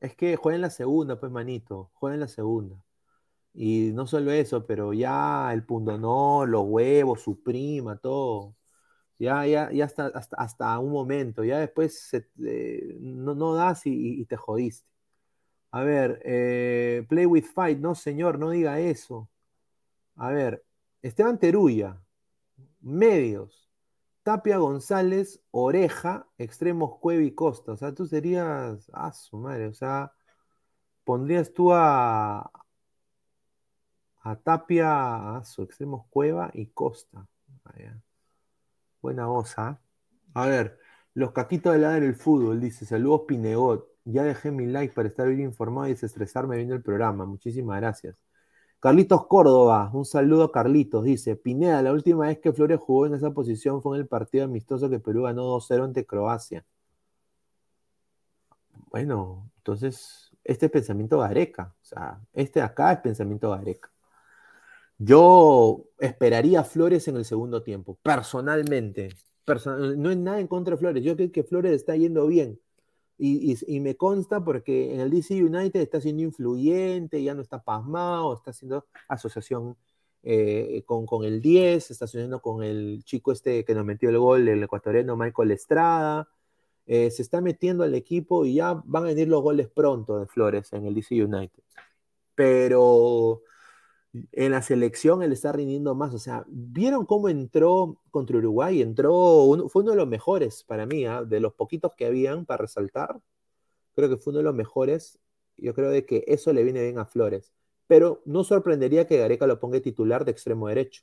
[0.00, 1.90] es que juega en la segunda, pues, manito.
[1.94, 2.76] Juega en la segunda.
[3.54, 8.56] Y no solo eso, pero ya el pundonor, los huevos, su prima, todo.
[9.18, 11.44] Ya, ya, ya hasta, hasta, un momento.
[11.44, 14.91] Ya después eh, no, no das y te jodiste.
[15.72, 19.30] A ver, eh, Play with Fight, no señor, no diga eso.
[20.16, 20.64] A ver,
[21.02, 21.98] Esteban Teruya.
[22.80, 23.70] Medios.
[24.22, 27.72] Tapia González, Oreja, extremos Cueva y Costa.
[27.72, 28.90] O sea, tú serías.
[28.92, 29.66] Ah, su madre.
[29.68, 30.12] O sea,
[31.04, 32.50] pondrías tú a.
[34.24, 37.26] A Tapia, a su extremos Cueva y Costa.
[39.00, 39.80] Buena osa.
[40.34, 40.78] A ver,
[41.14, 42.84] los caquitos de la del fútbol, dice.
[42.84, 43.91] Saludos, Pinegot.
[44.04, 47.24] Ya dejé mi like para estar bien informado y desestresarme viendo el programa.
[47.24, 48.16] Muchísimas gracias.
[48.82, 53.14] Carlitos Córdoba, un saludo a Carlitos, dice, Pineda, la última vez que Flores jugó en
[53.14, 56.64] esa posición fue en el partido amistoso que Perú ganó 2-0 ante Croacia.
[58.90, 63.88] Bueno, entonces, este es pensamiento Gareca, o sea, este acá es pensamiento Gareca.
[64.98, 69.10] Yo esperaría Flores en el segundo tiempo, personalmente.
[69.46, 72.60] no hay nada en contra de Flores, yo creo que Flores está yendo bien.
[73.24, 78.34] Y, me consta porque en el DC United está siendo influyente, ya no está pasmado,
[78.34, 79.76] está haciendo asociación
[80.24, 84.18] eh, con, con, el 10, está asociando con el chico este que nos metió el
[84.18, 86.28] gol, el ecuatoriano Michael Estrada.
[86.86, 90.26] Eh, se está metiendo al equipo y ya van a venir los goles pronto de
[90.26, 91.62] Flores en el DC United.
[92.34, 93.42] Pero
[94.32, 96.14] en la selección él está rindiendo más.
[96.14, 98.82] O sea, ¿vieron cómo entró contra Uruguay?
[98.82, 101.24] Entró, fue uno de los mejores para mí, ¿ah?
[101.24, 103.20] de los poquitos que habían para resaltar.
[103.94, 105.18] Creo que fue uno de los mejores.
[105.56, 107.52] Yo creo de que eso le viene bien a Flores.
[107.86, 111.02] Pero no sorprendería que Gareca lo ponga titular de extremo derecho.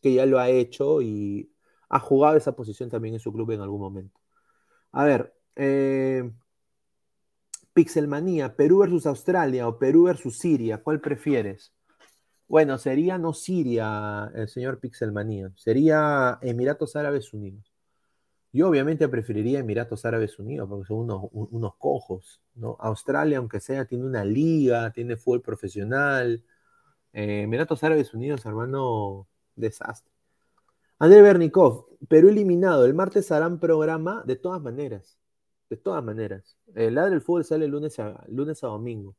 [0.00, 1.50] Que ya lo ha hecho y
[1.88, 4.20] ha jugado esa posición también en su club en algún momento.
[4.92, 6.30] A ver, eh,
[7.72, 11.72] Pixelmanía, Perú versus Australia o Perú versus Siria, ¿cuál prefieres?
[12.48, 17.70] Bueno, sería no Siria, el señor Pixelmanía, sería Emiratos Árabes Unidos.
[18.52, 20.98] Yo obviamente preferiría Emiratos Árabes Unidos porque son
[21.32, 22.76] unos, cojos, ¿no?
[22.80, 26.42] Australia, aunque sea, tiene una liga, tiene fútbol profesional.
[27.12, 30.10] Eh, Emiratos Árabes Unidos, hermano, desastre.
[30.98, 32.86] André Bernikov, Perú eliminado.
[32.86, 35.18] El martes harán programa de todas maneras.
[35.70, 36.56] De todas maneras.
[36.74, 39.14] El ladre del fútbol sale lunes a, lunes a domingo.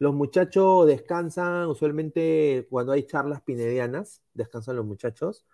[0.00, 5.44] Los muchachos descansan, usualmente cuando hay charlas pinedianas, descansan los muchachos.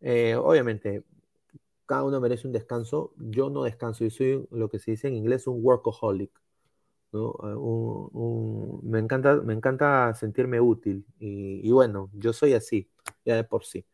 [0.00, 1.04] Eh, obviamente,
[1.86, 3.14] cada uno merece un descanso.
[3.18, 6.32] Yo no descanso, yo soy lo que se dice en inglés un workaholic.
[7.12, 7.18] Eh,
[8.82, 12.90] me, encanta, me encanta sentirme útil y, bueno, yo soy así,
[13.24, 13.86] ya de por sí.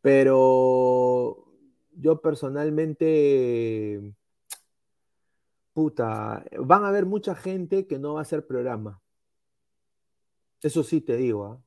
[0.00, 1.46] Pero
[1.92, 4.14] yo personalmente,
[5.72, 9.00] puta, van a haber mucha gente que no va a hacer programa.
[10.64, 11.62] Eso sí te digo, ¿ah?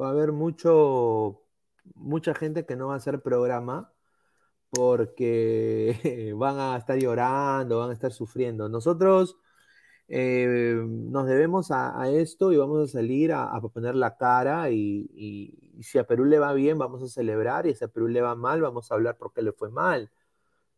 [0.00, 1.42] va a haber mucho,
[1.94, 3.92] mucha gente que no va a hacer programa
[4.70, 8.68] porque van a estar llorando, van a estar sufriendo.
[8.68, 9.38] Nosotros
[10.08, 15.98] eh, nos debemos a, esto y vamos a salir a, poner la cara y, si
[15.98, 18.62] a Perú le va bien, vamos a celebrar y si a Perú le va mal,
[18.62, 20.10] vamos a hablar porque le fue mal.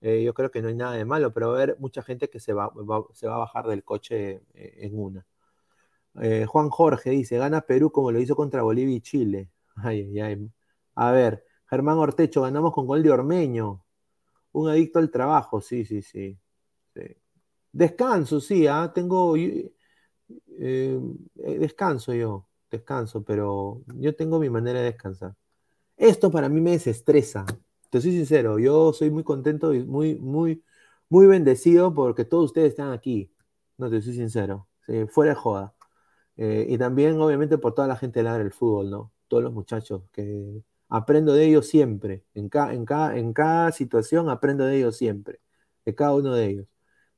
[0.03, 2.31] Eh, yo creo que no hay nada de malo, pero va a haber mucha gente
[2.31, 2.73] que se va,
[3.15, 5.27] se va a bajar del coche eh, en una.
[6.21, 9.51] Eh, Juan Jorge dice, gana Perú como lo hizo contra Bolivia y Chile.
[10.97, 13.85] A ver, Germán Ortecho, ganamos con gol de Ormeño.
[14.53, 16.39] Un adicto al trabajo, sí, sí, sí.
[17.73, 18.93] Descanso, sí, ¿ah?
[18.95, 19.37] tengo...
[19.37, 19.73] Eh,
[20.59, 21.01] eh,
[21.59, 25.35] descanso yo, descanso, pero yo tengo mi manera de descansar.
[25.97, 27.45] Esto para mí me desestresa.
[27.91, 30.63] Te soy sincero, yo soy muy contento y muy, muy,
[31.09, 33.33] muy bendecido porque todos ustedes están aquí.
[33.79, 34.69] No te soy sincero.
[35.09, 35.74] fuera de joda.
[36.37, 39.13] Eh, y también, obviamente, por toda la gente de el fútbol, ¿no?
[39.29, 42.25] Todos los muchachos, que aprendo de ellos siempre.
[42.35, 42.87] En, en,
[43.17, 45.41] en cada situación aprendo de ellos siempre.
[45.85, 46.67] De cada uno de ellos.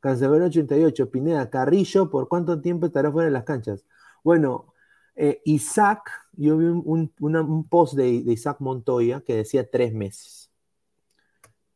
[0.01, 3.85] Cancelero 88, Pineda, Carrillo, ¿por cuánto tiempo estará fuera de las canchas?
[4.23, 4.73] Bueno,
[5.17, 10.51] eh, Isaac, yo vi un, post de, Isaac Montoya que decía tres meses.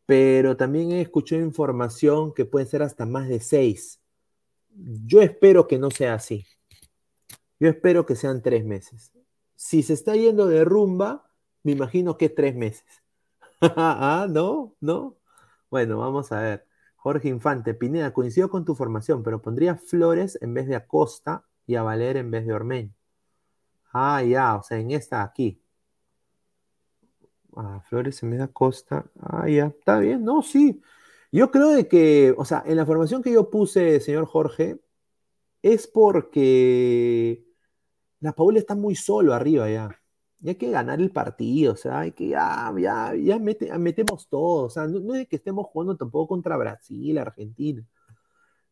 [0.07, 4.01] Pero también he escuchado información que puede ser hasta más de seis.
[5.07, 6.47] Yo espero que no sea así.
[7.61, 9.13] Yo espero que sean tres meses.
[9.55, 11.31] Si se está yendo de rumba,
[11.63, 13.03] me imagino que tres meses.
[13.61, 15.19] ah, no, no.
[15.71, 16.67] Bueno, vamos a ver.
[16.97, 21.77] Jorge Infante, Pineda, coincido con tu formación, pero pondría Flores en vez de Acosta y
[21.77, 22.95] a Valer en vez de Ormeño.
[23.93, 25.63] Ah, ya, o sea, en esta aquí.
[27.57, 29.05] Ah, Flores en vez de Acosta.
[29.21, 30.81] Ah, ya, está bien, no, sí.
[31.33, 34.81] Yo creo de que, o sea, en la formación que yo puse, señor Jorge,
[35.63, 37.50] es porque
[38.21, 39.97] la Paula está muy solo arriba ya.
[40.43, 44.65] Y hay que ganar el partido, o sea, hay que ya, ya, ya metemos todo.
[44.67, 47.85] O sea, no, es que estemos jugando tampoco contra Brasil, Argentina.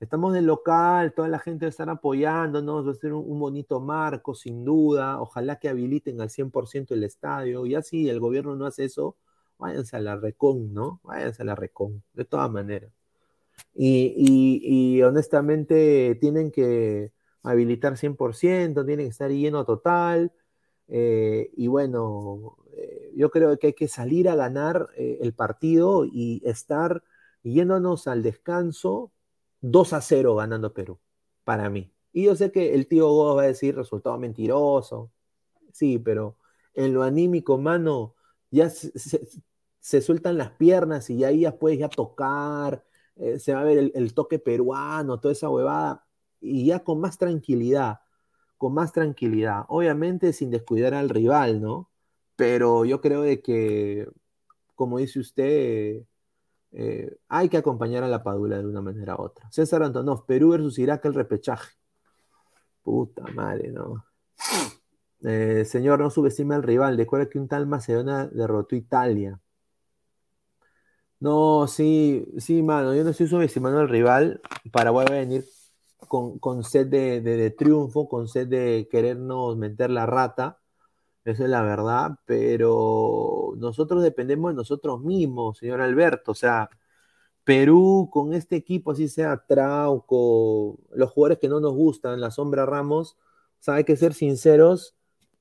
[0.00, 3.80] Estamos en local, toda la gente va a estar apoyándonos, va a ser un, bonito
[3.80, 5.20] marco, sin duda.
[5.20, 7.66] Ojalá que habiliten al 100% el estadio.
[7.66, 9.16] Y así el gobierno no hace eso,
[9.58, 11.00] váyanse a la recon, ¿no?
[11.04, 12.92] Váyanse a la recon, de todas maneras.
[13.74, 17.12] Y, honestamente tienen que
[17.42, 20.32] habilitar 100%, tienen que estar lleno total.
[20.88, 26.04] Eh, y bueno, eh, yo creo que hay que salir a ganar eh, el partido
[26.06, 27.02] y estar
[27.42, 29.12] yéndonos al descanso
[29.60, 30.98] 2 a 0 ganando Perú,
[31.44, 31.92] para mí.
[32.12, 35.12] Y yo sé que el tío Gómez va a decir resultado mentiroso,
[35.72, 36.36] sí, pero
[36.74, 38.14] en lo anímico, mano,
[38.50, 42.84] ya se, sueltan las piernas y ahí ya puedes ya tocar,
[43.38, 46.07] se va a ver el, toque peruano, toda esa huevada,
[46.40, 48.00] y ya con más tranquilidad,
[48.56, 49.64] con más tranquilidad.
[49.68, 51.90] Obviamente sin descuidar al rival, ¿no?
[52.36, 54.08] Pero yo creo de que,
[54.74, 56.02] como dice usted,
[56.72, 59.50] eh, hay que acompañar a la Padula de una manera u otra.
[59.50, 61.74] César Antonov, Perú versus Irak, el repechaje.
[62.82, 64.04] Puta madre, ¿no?
[65.22, 66.96] Eh, señor, no subestime al rival.
[66.96, 69.40] Recuerda que un tal Macedonia derrotó Italia.
[71.20, 74.40] No, sí, sí, mano, yo no estoy subestimando al rival.
[74.70, 75.44] Paraguay va a venir
[76.06, 80.60] con, sed de, triunfo, con sed de querernos meter la rata.
[81.24, 86.32] Esa es la verdad, pero nosotros dependemos de nosotros mismos, señor Alberto.
[86.32, 86.70] O sea,
[87.44, 92.66] Perú con este equipo, así sea Trauco, los jugadores que no nos gustan, la sombra
[92.66, 93.16] Ramos,
[93.66, 94.96] o hay que ser sinceros,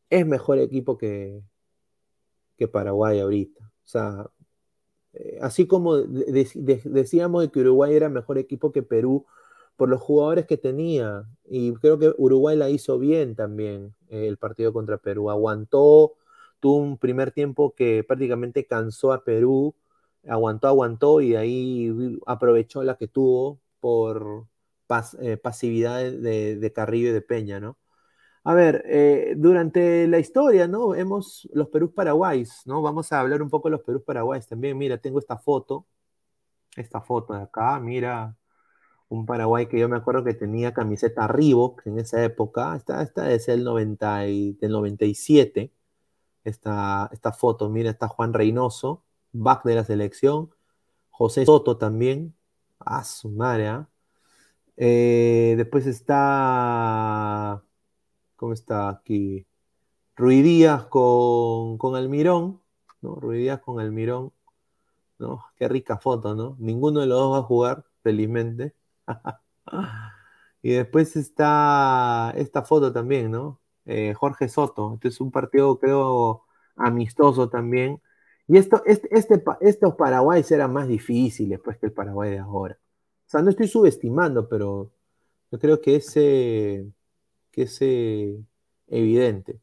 [0.09, 1.41] es mejor equipo que,
[2.57, 3.71] que Paraguay ahorita.
[3.85, 4.29] O sea,
[5.13, 9.25] eh, así como decíamos de que Uruguay era mejor equipo que Perú
[9.77, 14.37] por los jugadores que tenía, y creo que Uruguay la hizo bien también eh, el
[14.37, 16.15] partido contra Perú, aguantó,
[16.59, 19.75] tuvo un primer tiempo que prácticamente cansó a Perú,
[20.27, 24.47] aguantó, aguantó y ahí aprovechó la que tuvo por
[25.21, 27.77] eh, pasividad de, Carrillo y de Peña, ¿no?
[28.43, 30.95] A ver, eh, durante la historia, ¿no?
[30.95, 32.81] Hemos los Perú Paraguayos, ¿no?
[32.81, 34.77] Vamos a hablar un poco de los Perú Paraguayos también.
[34.77, 35.85] Mira, tengo esta foto,
[36.77, 38.35] esta foto de acá, mira,
[39.09, 43.31] un Paraguay que yo me acuerdo que tenía camiseta Reebok en esa época, esta, esta
[43.31, 45.71] es el 90 del 97,
[46.43, 50.51] esta, esta foto, mira, está Juan Reynoso, back de la selección,
[51.09, 52.35] José Soto también,
[52.79, 53.89] a su madre, ¿ah?
[54.77, 57.63] eh, después está,
[58.35, 59.45] ¿cómo está aquí?
[60.15, 62.61] Ruidías con, con Almirón,
[63.01, 63.15] ¿no?
[63.15, 64.33] Ruidías con Almirón,
[65.19, 65.45] ¿no?
[65.55, 66.55] Qué rica foto, ¿no?
[66.59, 68.73] Ninguno de los dos va a jugar, felizmente.
[70.61, 73.59] y después está esta foto también, ¿no?
[73.85, 74.95] Eh, Jorge Soto.
[74.95, 78.01] Este es un partido, creo, amistoso también.
[78.47, 82.77] Y esto, este, este, estos Paraguayes eran más difíciles pues, que el Paraguay de ahora.
[83.27, 84.91] O sea, no estoy subestimando, pero
[85.51, 86.91] yo creo que es, que
[87.53, 87.81] es
[88.87, 89.61] evidente.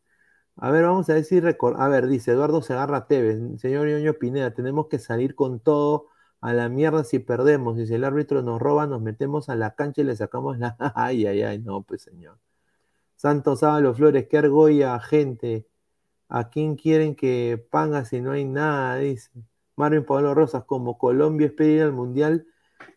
[0.57, 1.45] A ver, vamos a decir,
[1.77, 6.09] a ver, dice Eduardo Segarra Tevez, señor Ñoño Pineda, tenemos que salir con todo
[6.45, 7.79] a la mierda si perdemos.
[7.79, 10.77] Y si el árbitro nos roba, nos metemos a la cancha y le sacamos la.
[10.95, 12.39] ay, ay, ay, no, pues señor.
[13.17, 15.67] Santos Ábalo Flores, qué argolla, gente.
[16.29, 18.99] ¿A quién quieren que panga si no hay nada?
[18.99, 19.31] Dice.
[19.77, 22.47] Marvin Pablo Rosas, como Colombia espera ir al Mundial,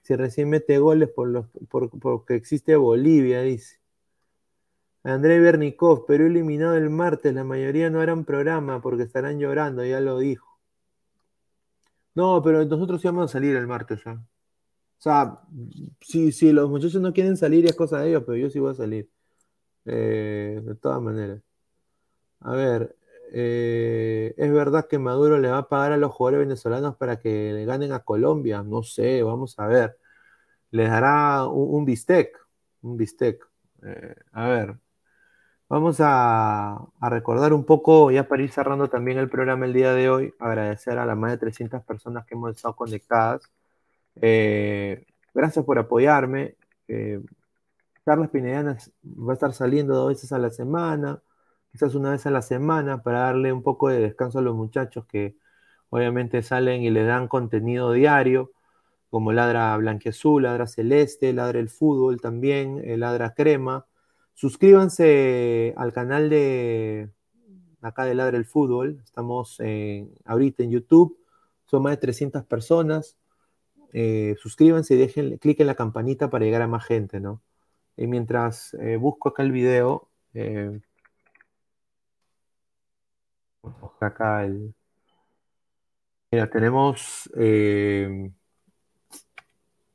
[0.01, 3.79] si recién mete goles por los, por, porque existe Bolivia, dice.
[5.03, 10.01] André Bernikov, Perú eliminado el martes, la mayoría no harán programa porque estarán llorando, ya
[10.01, 10.46] lo dijo.
[12.17, 14.13] No, pero nosotros sí vamos a salir el martes ya.
[14.13, 14.21] O
[14.99, 15.39] sea,
[16.01, 18.71] si, si los muchachos no quieren salir es cosa de ellos, pero yo sí voy
[18.71, 19.09] a salir.
[19.85, 21.41] Eh, de todas maneras.
[22.39, 22.95] A ver,
[23.33, 27.53] eh, ¿es verdad que Maduro le va a pagar a los jugadores venezolanos para que
[27.53, 28.63] le ganen a Colombia?
[28.63, 29.97] No sé, vamos a ver.
[30.71, 32.37] Les dará un, bistec,
[32.81, 33.47] un bistec.
[33.83, 34.79] Eh, a ver,
[35.69, 40.09] Vamos a, recordar un poco, ya para ir cerrando también el programa el día de
[40.09, 43.51] hoy, agradecer a las más de 300 personas que hemos estado conectadas.
[44.21, 46.55] Eh, gracias por apoyarme.
[46.87, 47.21] Eh,
[48.05, 51.21] Carlos va a estar saliendo dos veces a la semana,
[51.71, 55.05] quizás una vez a la semana, para darle un poco de descanso a los muchachos
[55.05, 55.37] que
[55.89, 58.51] obviamente salen y le dan contenido diario,
[59.09, 63.85] como Ladra Blanquiazul, Ladra Celeste, Ladra el Fútbol también, eh, Ladra Crema.
[64.37, 67.09] Suscríbanse al canal de
[67.81, 69.01] acá de Ladre el Fútbol.
[69.03, 69.59] Estamos
[70.25, 71.17] ahorita en YouTube.
[71.65, 73.17] Son más de 300 personas.
[73.93, 77.41] Eh, suscríbanse y dejen, clic en la campanita para llegar a más gente, ¿no?
[77.97, 80.81] Y mientras eh, busco acá el video, eh,
[83.99, 84.75] acá el.
[86.31, 87.27] Mira, tenemos.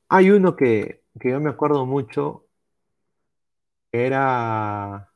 [0.09, 2.47] hay uno que que yo me acuerdo mucho
[3.93, 5.13] era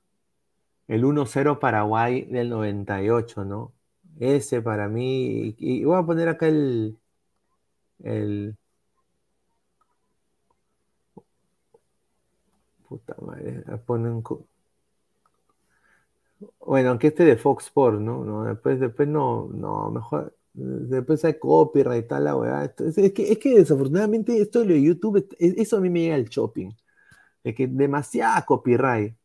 [0.88, 3.72] el 1-0 Paraguay del 98, ¿no?
[4.20, 6.98] Ese para mí, y, voy a poner acá el,
[8.02, 8.56] el...
[12.88, 14.22] Puta madre, ponen...
[16.60, 18.24] Bueno, aunque este de Fox Sports, ¿no?
[18.24, 22.64] no después, después no, no, mejor, después hay copyright y tal, la weá.
[22.64, 26.70] Es, que, es que desafortunadamente esto de YouTube, eso a mí me llega al shopping.
[27.46, 29.16] Es que demasiada copyright.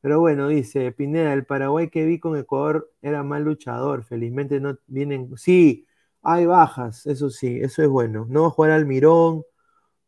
[0.00, 4.04] Pero bueno, dice Pineda, el Paraguay que vi con Ecuador era mal luchador.
[4.04, 5.36] Felizmente no vienen.
[5.36, 5.86] Sí,
[6.22, 8.26] hay bajas, eso sí, eso es bueno.
[8.28, 9.44] No va a jugar Almirón,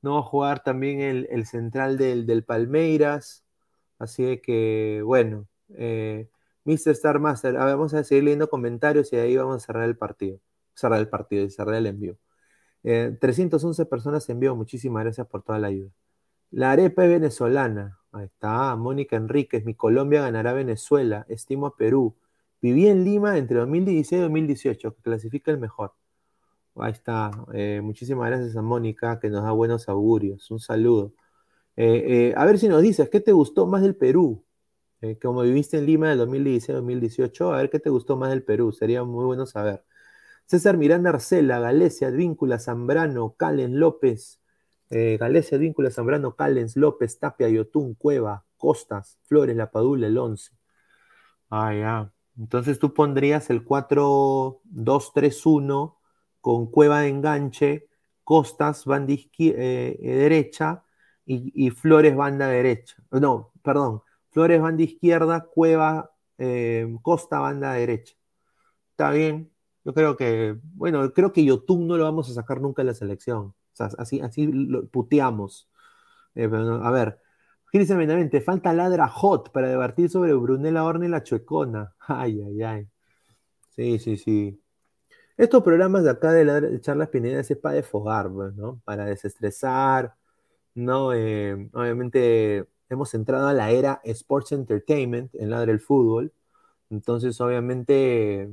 [0.03, 3.45] no va a jugar también el, central del, Palmeiras.
[3.99, 6.29] Así que, bueno, eh,
[6.65, 6.93] Mr.
[6.93, 10.41] Star Master, vamos a seguir leyendo comentarios y ahí vamos a cerrar el partido.
[10.75, 12.19] Cerrar el partido y cerrar el envío.
[12.83, 15.91] 311 eh, personas envió, muchísimas gracias por toda la ayuda.
[16.51, 17.99] La arepa es venezolana.
[18.13, 22.17] Ahí está, Mónica Enríquez, mi Colombia ganará Venezuela, estimo a Perú.
[22.63, 25.93] Viví en Lima entre 2016 y 2018, que clasifica el mejor.
[26.77, 30.51] Ahí está, eh, muchísimas gracias a Mónica, que nos da buenos augurios.
[30.51, 31.15] Un saludo.
[31.77, 34.43] Eh, eh, a ver si nos dices, ¿qué te gustó más del Perú?
[35.23, 39.05] como viviste en Lima del 2016-2018, a ver qué te gustó más del Perú, sería
[39.05, 39.85] muy bueno saber.
[40.47, 44.41] César Miranda Arcela, Galecia, Advíncula, Zambrano, Calen López,
[44.91, 50.53] eh, Galecia, Víncula, Zambrano, Callens, López, Tapia, Yotún, Cueva, Costas, Flores, La Padula, el 11.
[51.51, 52.13] Ah, ya.
[52.39, 55.99] Entonces tú pondrías el 4-2-3-1
[56.41, 57.89] con Cueva de enganche,
[58.25, 60.85] Costas, banda eh, derecha
[61.25, 62.97] y, Flores, banda derecha.
[63.11, 64.03] No, perdón.
[64.31, 68.15] Flores, banda izquierda, Cueva, eh, Costa, banda derecha.
[68.91, 69.53] Está bien.
[69.85, 72.95] Yo creo que, bueno, creo que Yotún no lo vamos a sacar nunca de la
[72.95, 75.69] selección así, así lo puteamos.
[76.35, 77.21] Eh, a ver,
[77.71, 81.95] Cristian Benavente, falta ladra hot para debatir sobre Brunella Horne y la chuecona.
[82.09, 82.89] Ay, ay, ay.
[83.71, 84.61] Sí, sí, sí.
[85.37, 88.81] Estos programas de acá de, charlas pinedas es para desfogar, pues, ¿no?
[88.85, 90.15] Para desestresar,
[90.75, 91.13] ¿no?
[91.15, 96.33] Eh, obviamente hemos entrado a la era Sports Entertainment en la del fútbol.
[96.91, 98.49] Entonces, obviamente,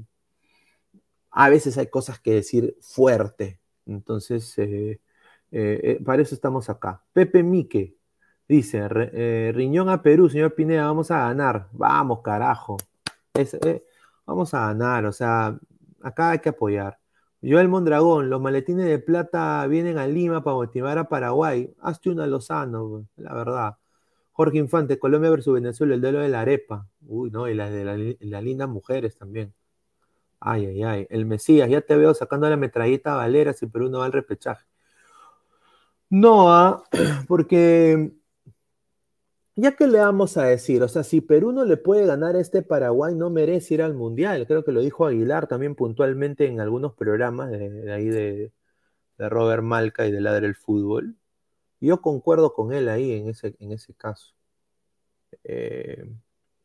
[1.31, 3.59] a veces hay cosas que decir fuerte.
[3.85, 5.01] Entonces, eh,
[5.55, 7.03] eh, eh, para eso estamos acá.
[7.13, 7.95] Pepe Mique
[8.47, 11.67] dice: eh, Riñón a Perú, señor Pineda, vamos a ganar.
[11.73, 12.77] Vamos, carajo.
[14.25, 15.57] vamos a ganar, o sea,
[16.01, 16.97] acá hay que apoyar.
[17.43, 21.71] Joel Mondragón, los maletines de plata vienen a Lima para motivar a Paraguay.
[21.81, 23.77] Hazte una Lozano, la verdad.
[24.31, 26.87] Jorge Infante, Colombia versus Venezuela, el duelo de la arepa.
[27.05, 29.53] Uy, no, y la de las lindas mujeres también.
[30.39, 31.07] Ay, ay, ay.
[31.09, 34.13] El Mesías, ya te veo sacando la metralleta a Valera si Perú no va al
[34.13, 34.65] repechaje.
[36.13, 36.83] No, ah,
[37.27, 38.11] porque
[39.55, 42.39] ya que le vamos a decir, o sea, si Perú no le puede ganar a
[42.39, 44.45] este Paraguay, no merece ir al Mundial.
[44.47, 48.51] Creo que lo dijo Aguilar también puntualmente en algunos programas de, ahí de,
[49.17, 51.15] Robert Malca y de Ladre el Fútbol.
[51.81, 54.33] Yo concuerdo con él ahí en ese, en ese caso.
[55.43, 56.05] Eh,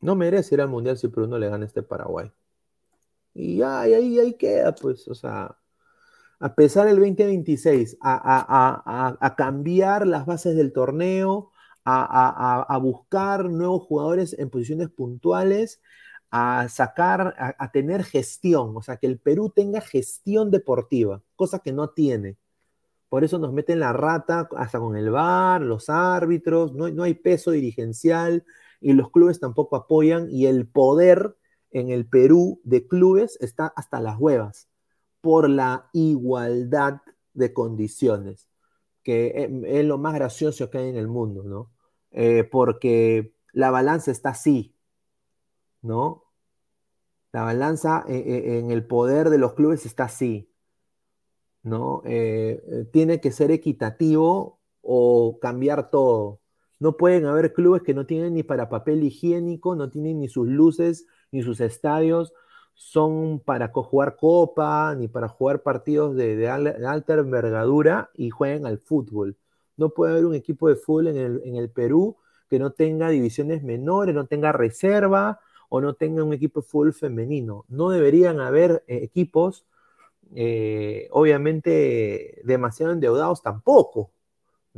[0.01, 2.31] no merece ir al Mundial si Perú no le gana a este Paraguay.
[3.35, 5.58] Y ahí, ahí queda, pues, o sea,
[6.41, 11.51] a pesar del 2026, a, cambiar las bases del torneo,
[11.85, 15.81] a, buscar nuevos jugadores en posiciones puntuales,
[16.31, 21.73] a sacar, a, tener gestión, o sea, que el Perú tenga gestión deportiva, cosa que
[21.73, 22.37] no tiene.
[23.09, 27.15] Por eso nos meten la rata hasta con el VAR, los árbitros, no, no hay
[27.15, 28.45] peso dirigencial
[28.81, 31.37] y los clubes tampoco apoyan y el poder
[31.71, 34.68] en el Perú de clubes está hasta las huevas
[35.29, 37.03] por la igualdad
[37.35, 38.49] de condiciones,
[39.03, 41.71] que eh, es lo más gracioso que hay en el mundo, ¿no?
[42.13, 44.75] Eh, porque la balanza está así,
[45.83, 46.25] ¿no?
[47.31, 50.51] La balanza eh, en el poder de los clubes está así,
[51.63, 52.03] ¿no?
[52.91, 56.41] tiene que ser equitativo o cambiar todo.
[56.79, 60.49] No pueden haber clubes que no tienen ni para papel higiénico, no tienen ni sus
[60.49, 62.33] luces, ni sus estadios,
[62.79, 69.37] son para jugar copa ni para jugar partidos de, alta envergadura y jueguen al fútbol.
[69.77, 72.17] No puede haber un equipo de fútbol en el, Perú
[72.49, 76.95] que no tenga divisiones menores, no tenga reserva o no tenga un equipo de fútbol
[76.95, 77.65] femenino.
[77.69, 79.67] No deberían haber eh, equipos,
[80.37, 84.13] eh, obviamente, demasiado endeudados tampoco.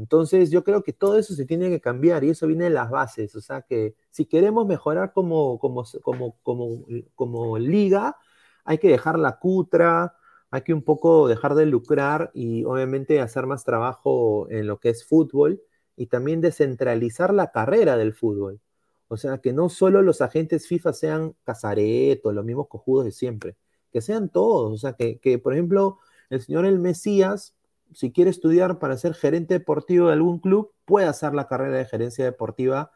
[0.01, 2.91] Entonces yo creo que todo eso se tiene que cambiar y eso viene de las
[2.91, 3.37] bases.
[3.37, 8.17] O sea que si queremos mejorar como, como, como, como, como liga,
[8.65, 10.17] hay que dejar la cutra,
[10.51, 14.89] hay que un poco dejar de lucrar y obviamente hacer más trabajo en lo que
[14.89, 15.63] es fútbol
[15.97, 18.61] y también descentralizar la carrera del fútbol.
[19.09, 23.57] O sea, que no solo los agentes FIFA sean Casareto, los mismos cojudos de siempre,
[23.93, 24.73] que sean todos.
[24.73, 25.99] O sea, que, que, por ejemplo,
[26.31, 27.55] el señor El Mesías,
[27.93, 31.85] si quiere estudiar para ser gerente deportivo de algún club, puede hacer la carrera de
[31.87, 32.93] gerencia deportiva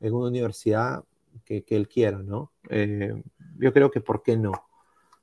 [0.00, 1.04] en una universidad
[1.44, 2.52] que, él quiera, ¿no?
[2.68, 3.22] Eh,
[3.58, 4.52] yo creo que, ¿por qué no?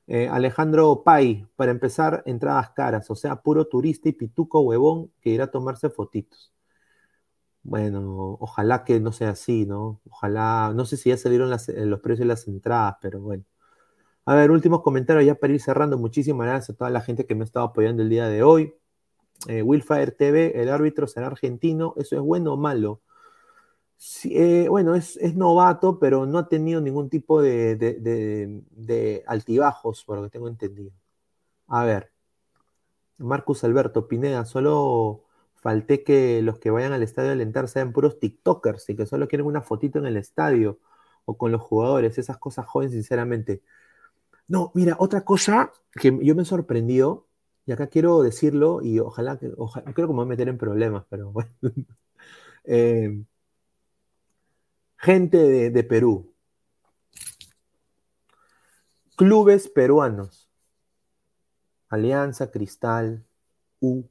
[0.07, 5.31] Eh, Alejandro Pay, para empezar, entradas caras, o sea, puro turista y pituco huevón que
[5.31, 6.53] irá a tomarse fotitos.
[7.64, 9.99] Bueno, ojalá que no sea así, ¿no?
[10.10, 13.43] Ojalá, no sé si ya salieron eh, los precios de las entradas, pero bueno.
[14.26, 15.97] A ver, últimos comentarios ya para ir cerrando.
[15.97, 18.76] Muchísimas gracias a toda la gente que me ha estado apoyando el día de hoy.
[19.48, 21.94] Eh, Willfire TV, el árbitro será argentino.
[21.98, 23.02] ¿Eso es bueno o malo?
[24.26, 30.24] Eh, bueno, es, novato, pero no ha tenido ningún tipo de, de altibajos, por lo
[30.24, 30.91] que tengo entendido.
[31.68, 32.12] A ver,
[33.18, 35.24] Marcus Alberto Pineda, solo
[35.56, 39.28] falté que los que vayan al estadio a alentar sean puros TikTokers y que solo
[39.28, 40.80] quieren una fotito en el estadio
[41.26, 43.64] o con los jugadores, esas cosas jóvenes, sinceramente.
[44.48, 47.28] No, mira, otra cosa que yo me he sorprendido,
[47.65, 50.57] y acá quiero decirlo, y ojalá que, ojalá, creo que me voy a meter en
[50.57, 51.51] problemas, pero bueno.
[52.67, 53.23] Eh,
[54.97, 56.33] gente de, Perú,
[59.15, 60.49] clubes peruanos,
[61.89, 63.23] Alianza, Cristal,
[63.79, 64.03] U,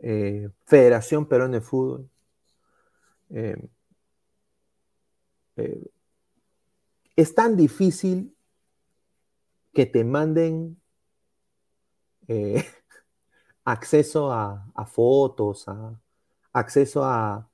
[0.00, 2.10] eh, Federación Perón de Fútbol.
[3.30, 3.70] Eh,
[7.16, 8.34] es tan difícil
[9.72, 10.79] que te manden
[13.64, 16.00] acceso a, fotos, a,
[16.52, 17.48] acceso a,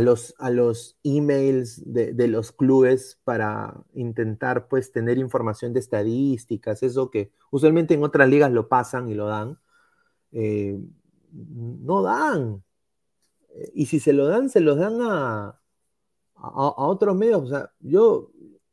[0.00, 7.10] los, a los emails de, los clubes para intentar pues tener información de estadísticas, eso
[7.10, 9.58] que usualmente en otras ligas lo pasan y lo dan
[11.34, 12.62] no dan.
[13.74, 15.60] Y si se lo dan, se los dan a,
[16.34, 17.42] a, otros medios.
[17.42, 18.30] O sea, yo,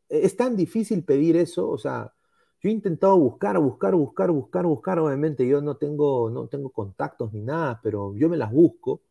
[0.09, 1.69] es tan difícil pedir eso.
[1.69, 2.13] O sea,
[2.61, 4.99] yo he intentado buscar, buscar, buscar, buscar, buscar.
[4.99, 9.01] Obviamente yo no tengo, no tengo contactos ni nada, pero yo me las busco.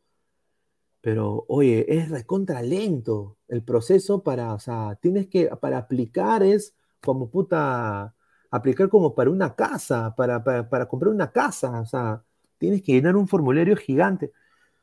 [1.00, 6.74] Pero, oye, es recontra lento el proceso para, o sea, tienes que, para aplicar es
[7.00, 8.14] como puta,
[8.50, 12.22] aplicar como para una casa, para, para, para comprar una casa, o sea,
[12.58, 14.32] tienes que llenar un formulario gigante.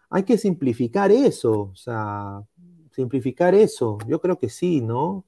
[0.10, 2.42] Hay que simplificar eso, o sea,
[2.92, 3.98] simplificar eso.
[4.08, 5.26] Yo creo que sí, ¿no?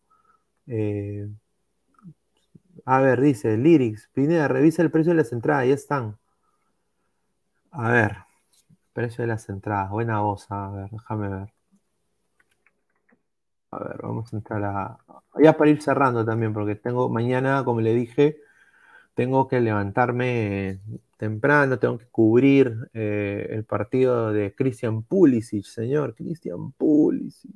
[0.67, 1.29] Eh,
[2.91, 6.17] a ver, dice Lyrics, Pineda, revisa el precio de las entradas, ya están.
[7.71, 8.17] A ver,
[8.93, 11.53] precio de las entradas, buena voz, a ver, déjame ver.
[13.71, 14.97] A ver, vamos a entrar a.
[15.39, 18.37] Ya para ir cerrando también, porque tengo mañana, como le dije,
[19.13, 20.81] tengo que levantarme
[21.17, 27.51] temprano, tengo que cubrir eh, el partido de Christian Pulisic, señor, Christian Pulisic.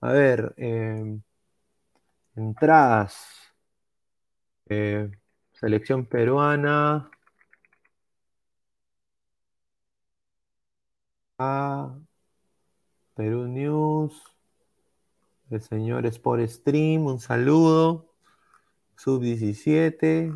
[0.00, 1.22] A ver, em,
[2.36, 3.47] entradas.
[4.68, 5.10] Eh,
[5.52, 7.10] selección peruana.
[13.14, 14.22] Perú News.
[15.50, 18.14] El señor Sport Stream, un saludo.
[18.96, 20.32] Sub 17.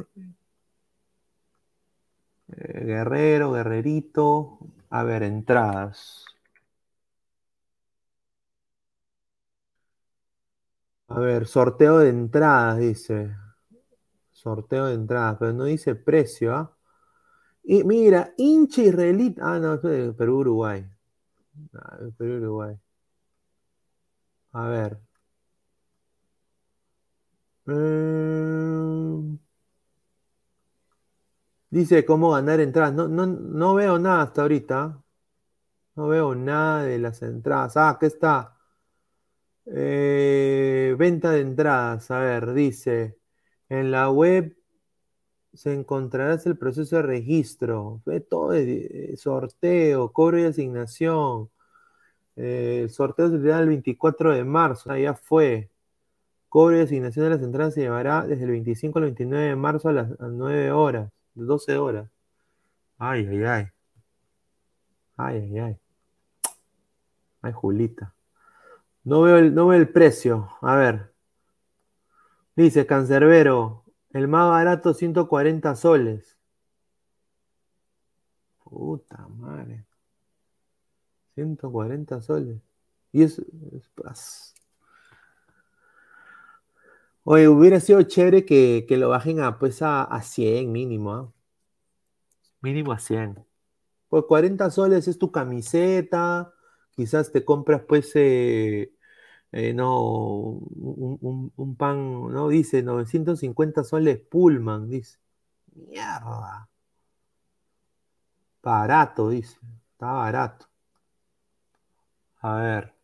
[2.56, 4.58] Eh, Guerrero, Guerrerito.
[4.90, 6.24] A ver, entradas.
[11.08, 13.30] A ver, sorteo de entradas, dice.
[14.42, 16.76] Sorteo de entradas, pero no dice precio, ¿ah?
[17.64, 19.54] Y mira, hincha israelita.
[19.54, 20.84] Ah, no, Perú, Uruguay.
[21.74, 22.76] Ah, Perú, Uruguay.
[24.52, 24.98] A ver.
[27.66, 29.38] Eh...
[31.70, 32.92] Dice cómo ganar entradas.
[32.94, 35.02] No, no, no veo nada hasta ahorita.
[35.96, 37.76] No veo nada de las entradas.
[37.76, 38.56] Ah, aquí está.
[39.66, 42.10] Eh, venta de entradas.
[42.10, 43.21] A ver, dice.
[43.72, 44.54] En la web
[45.54, 48.02] se encontrarás el proceso de registro.
[48.04, 51.48] Ve todo eh, sorteo, cobro y asignación.
[52.36, 54.90] Eh, el sorteo se da el 24 de marzo.
[54.90, 55.70] Ah, ya fue.
[56.50, 59.88] Cobro y asignación de las entradas se llevará desde el 25 al 29 de marzo
[59.88, 62.10] a las 9 horas de 12 horas.
[62.98, 63.66] Ay, ay, ay.
[65.16, 65.76] Ay, ay, ay.
[67.40, 68.14] Ay, Julita.
[69.02, 70.50] No veo el, no veo el precio.
[70.60, 71.11] A ver.
[72.54, 76.36] Dice Cancerbero, el más barato 140 soles.
[78.62, 79.86] Puta madre.
[81.34, 82.60] 140 soles.
[83.12, 83.42] Y eso
[83.72, 84.54] es,
[87.24, 91.32] Oye, hubiera sido chévere que, lo bajen a, pues a, 100 mínimo, ¿ah?
[92.60, 93.44] Mínimo a 100.
[94.08, 96.52] Pues 40 soles es tu camiseta,
[96.90, 98.92] quizás te compras pues eh,
[99.52, 105.18] eh, no un, pan, no dice 950 soles Pullman, dice.
[105.74, 106.68] Mierda.
[108.62, 109.58] Barato, dice.
[109.92, 110.66] Está barato.
[112.42, 112.94] A ver.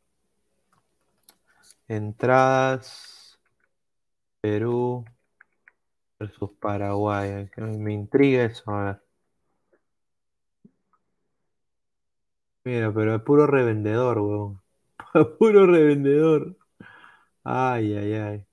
[1.89, 3.39] Entradas.
[4.41, 5.05] Perú
[6.19, 7.49] versus Paraguay.
[7.57, 9.03] Me intriga eso, a ver.
[12.65, 14.63] Mira, pero es puro revendedor, weón.
[15.39, 16.57] Puro revendedor.
[17.45, 18.47] Ay, ay, ay.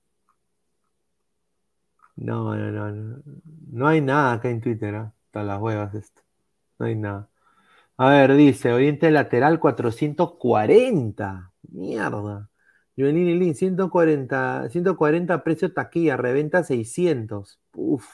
[2.16, 3.22] No, no, no, no.
[3.70, 5.10] No hay nada acá en Twitter, ¿eh?
[5.34, 6.22] las huevas esto.
[6.78, 7.30] No hay nada.
[7.98, 11.52] A ver, dice, Oriente Lateral 440.
[11.70, 12.50] Mierda.
[12.96, 17.60] Juvenil Lin, 140, 140 precio taquilla, reventa 600.
[17.74, 18.06] Uf.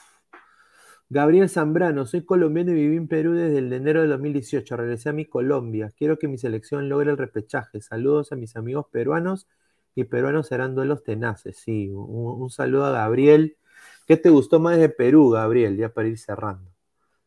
[1.14, 4.78] Gabriel Zambrano, soy colombiano y viví en Perú desde el de enero de 2018.
[4.78, 5.92] Regresé a mi Colombia.
[5.94, 7.82] Quiero que mi selección logre el repechaje.
[7.82, 9.46] Saludos a mis amigos peruanos
[9.94, 11.58] y peruanos serán duelos tenaces.
[11.58, 13.58] Sí, un, saludo a Gabriel.
[14.06, 15.76] ¿Qué te gustó más de Perú, Gabriel?
[15.76, 16.70] Ya para ir cerrando.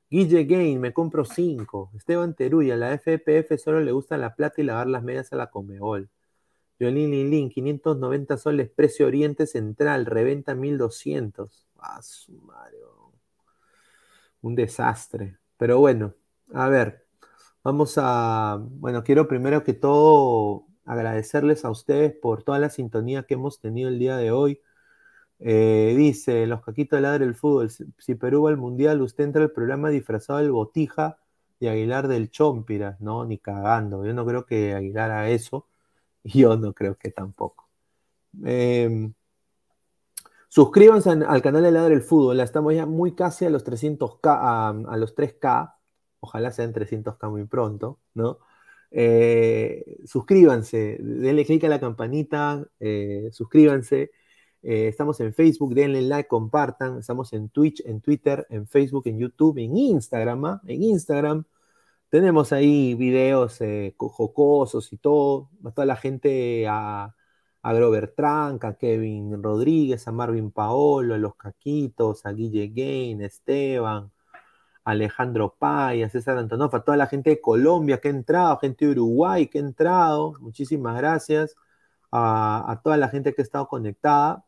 [0.09, 1.91] Guille Gain, me compro cinco.
[1.95, 5.51] Esteban Teruya, la FPF solo le gusta la plata y lavar las medias a la
[5.51, 6.09] Comebol.
[6.79, 11.67] Yolín Lilín, 590 soles, precio Oriente Central, reventa 1200.
[11.77, 12.41] Ah, su
[14.45, 15.37] un desastre.
[15.57, 16.13] Pero bueno,
[16.53, 17.05] a ver,
[17.63, 23.35] vamos a, bueno, quiero primero que todo agradecerles a ustedes por toda la sintonía que
[23.35, 24.61] hemos tenido el día de hoy.
[25.39, 29.43] Eh, dice, los caquitos de ladre del fútbol, si Perú va al Mundial, usted entra
[29.43, 31.17] al programa disfrazado del Botija
[31.59, 34.05] y Aguilar del Chompira, no, ni cagando.
[34.05, 35.67] Yo no creo que Aguilar haga eso.
[36.23, 37.69] Yo no creo que tampoco.
[38.45, 39.11] Eh,
[40.49, 42.39] Suscríbanse al canal de Ladre del Fútbol.
[42.39, 45.75] Estamos ya muy casi a los 300K, a, los 3K.
[46.19, 48.39] Ojalá sean 300K muy pronto, ¿no?
[48.91, 54.11] Eh, suscríbanse, denle click a la campanita, eh, suscríbanse.
[54.63, 56.99] Eh, estamos en Facebook, denle like, compartan.
[56.99, 60.45] Estamos en Twitch, en Twitter, en Facebook, en YouTube, en Instagram.
[60.45, 60.61] ¿ah?
[60.65, 61.45] En Instagram
[62.09, 63.59] tenemos ahí videos
[63.97, 65.49] jocosos y todo.
[65.75, 67.15] Toda la gente a
[67.65, 73.21] a Grover Tranca, a Kevin Rodríguez, a Marvin Paolo, a los Caquitos, a Guille Gain,
[73.23, 74.11] Esteban,
[74.83, 78.85] Alejandro Pay, a César Antonoff, a toda la gente de Colombia que ha entrado, gente
[78.85, 81.55] de Uruguay que ha entrado, muchísimas gracias,
[82.11, 84.45] a, toda la gente que ha estado conectada.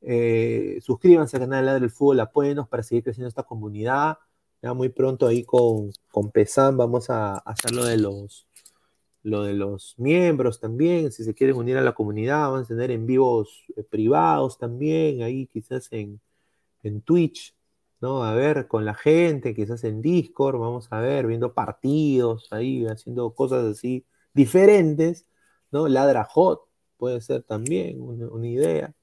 [0.00, 4.18] Eh, suscríbanse al canal de Ladre del Fútbol, apóyenos para seguir creciendo esta comunidad.
[4.62, 8.46] Ya muy pronto ahí con, con Pesan vamos a hacer lo de los
[9.24, 12.90] lo de los miembros también, si se quieren unir a la comunidad, van a tener
[12.90, 16.20] en vivos eh, privados también, ahí quizás en,
[16.82, 17.56] en Twitch,
[18.00, 18.24] ¿no?
[18.24, 23.34] A ver, con la gente, quizás en Discord, vamos a ver, viendo partidos, ahí haciendo
[23.34, 25.26] cosas así diferentes,
[25.70, 25.88] ¿no?
[25.88, 26.62] Ladra Hot
[26.98, 28.94] puede ser también una, idea.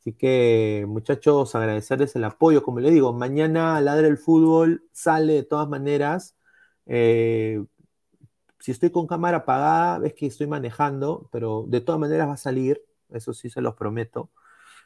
[0.00, 2.62] Así que, muchachos, agradecerles el apoyo.
[2.62, 6.36] Como les digo, mañana Ladra el Fútbol sale de todas maneras.
[6.86, 7.64] Eh,
[8.62, 12.36] si estoy con cámara apagada, es que estoy manejando, pero de todas maneras va a
[12.36, 12.80] salir,
[13.10, 14.30] eso sí se los prometo.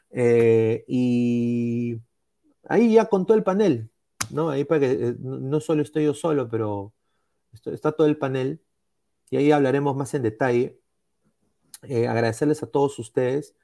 [0.09, 2.01] Eh, y
[2.67, 3.91] ahí ya con todo el panel,
[4.31, 4.49] ¿no?
[4.49, 6.91] Ahí para que eh, no solo estoy yo solo, pero
[7.65, 8.63] está todo el panel
[9.29, 10.79] y ahí hablaremos más en detalle.
[11.83, 13.55] Eh, agradecerles a todos ustedes.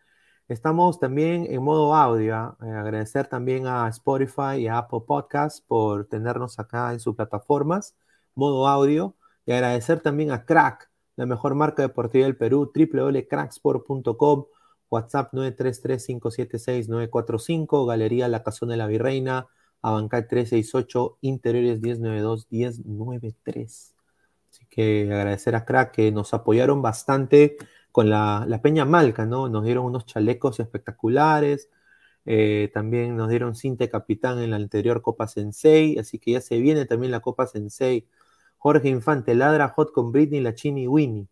[0.48, 2.36] Estamos también en modo audio.
[2.36, 2.58] ¿ah?
[2.62, 7.96] agradecer también a Spotify y a Apple Podcasts por tenernos acá en sus plataformas,
[8.36, 9.16] modo audio.
[9.46, 14.46] Y agradecer también a Crack, la mejor marca deportiva del Perú, www.cracksport.com,
[14.90, 19.48] WhatsApp 933-576-945, Galería La Cazón de la Virreina,
[19.82, 23.94] Abancay 368, Interiores 1092-1093.
[24.50, 27.58] Así que agradecer a Crack que nos apoyaron bastante
[27.92, 29.50] con la, Peña Malca, ¿no?
[29.50, 31.70] Nos dieron unos chalecos espectaculares,
[32.26, 36.58] eh, también nos dieron cinte capitán en la anterior Copa Sensei, así que ya se
[36.60, 38.08] viene también la Copa Sensei
[38.64, 41.28] Jorge Infante, ladra hot con Britney, la Chini Winnie.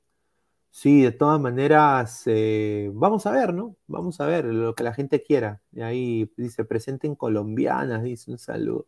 [0.70, 3.78] Sí, de todas maneras, eh, vamos a ver, ¿no?
[3.88, 5.62] Vamos a ver lo que la gente quiera.
[5.72, 8.88] Y ahí dice, presenten colombianas, dice un saludo.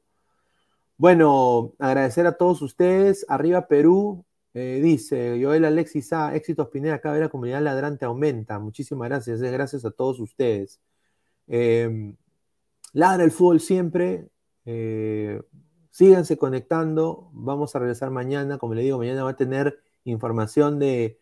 [0.97, 3.25] Bueno, agradecer a todos ustedes.
[3.29, 8.59] Arriba Perú, eh, dice Joel Alexis A, éxitos Pineda, cada vez la comunidad ladrante aumenta.
[8.59, 10.81] Muchísimas gracias, eh, gracias a todos ustedes.
[12.93, 14.27] ladra el fútbol siempre.
[15.93, 17.29] Síganse conectando.
[17.33, 18.57] Vamos a regresar mañana.
[18.57, 21.19] Como le digo, mañana va a tener información de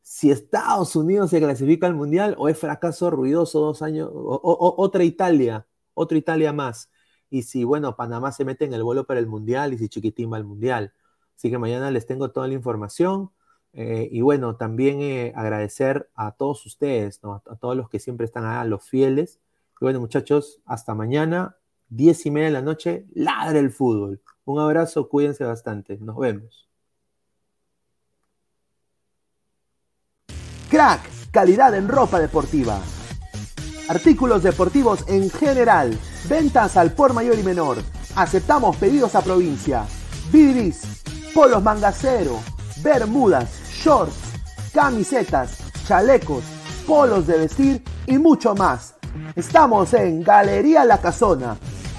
[0.00, 5.04] si Estados Unidos se clasifica al Mundial o es fracaso ruidoso dos años, o, otra
[5.04, 6.90] Italia, otra Italia más.
[7.28, 10.32] Y si, bueno, Panamá se mete en el vuelo para el Mundial y si Chiquitín
[10.32, 10.94] va al Mundial.
[11.36, 13.30] Así que mañana les tengo toda la información.
[13.74, 18.46] Eh, y bueno, también eh, agradecer a todos ustedes, a, todos los que siempre están
[18.46, 19.40] a los fieles.
[19.74, 21.58] Y bueno, muchachos, hasta mañana,
[21.94, 24.20] diez y media de la noche, ladre el fútbol.
[24.44, 25.96] Un abrazo, cuídense bastante.
[25.98, 26.68] Nos vemos.
[30.68, 31.00] Crack,
[31.30, 32.80] calidad en ropa deportiva.
[33.88, 35.96] Artículos deportivos en general.
[36.28, 37.78] Ventas al por mayor y menor.
[38.16, 39.86] Aceptamos pedidos a provincia.
[40.32, 41.02] Bidris,
[41.32, 42.40] polos mangacero,
[42.82, 44.16] bermudas, shorts,
[44.72, 46.42] camisetas, chalecos,
[46.86, 48.96] polos de vestir y mucho más.
[49.36, 51.56] Estamos en Galería La Casona.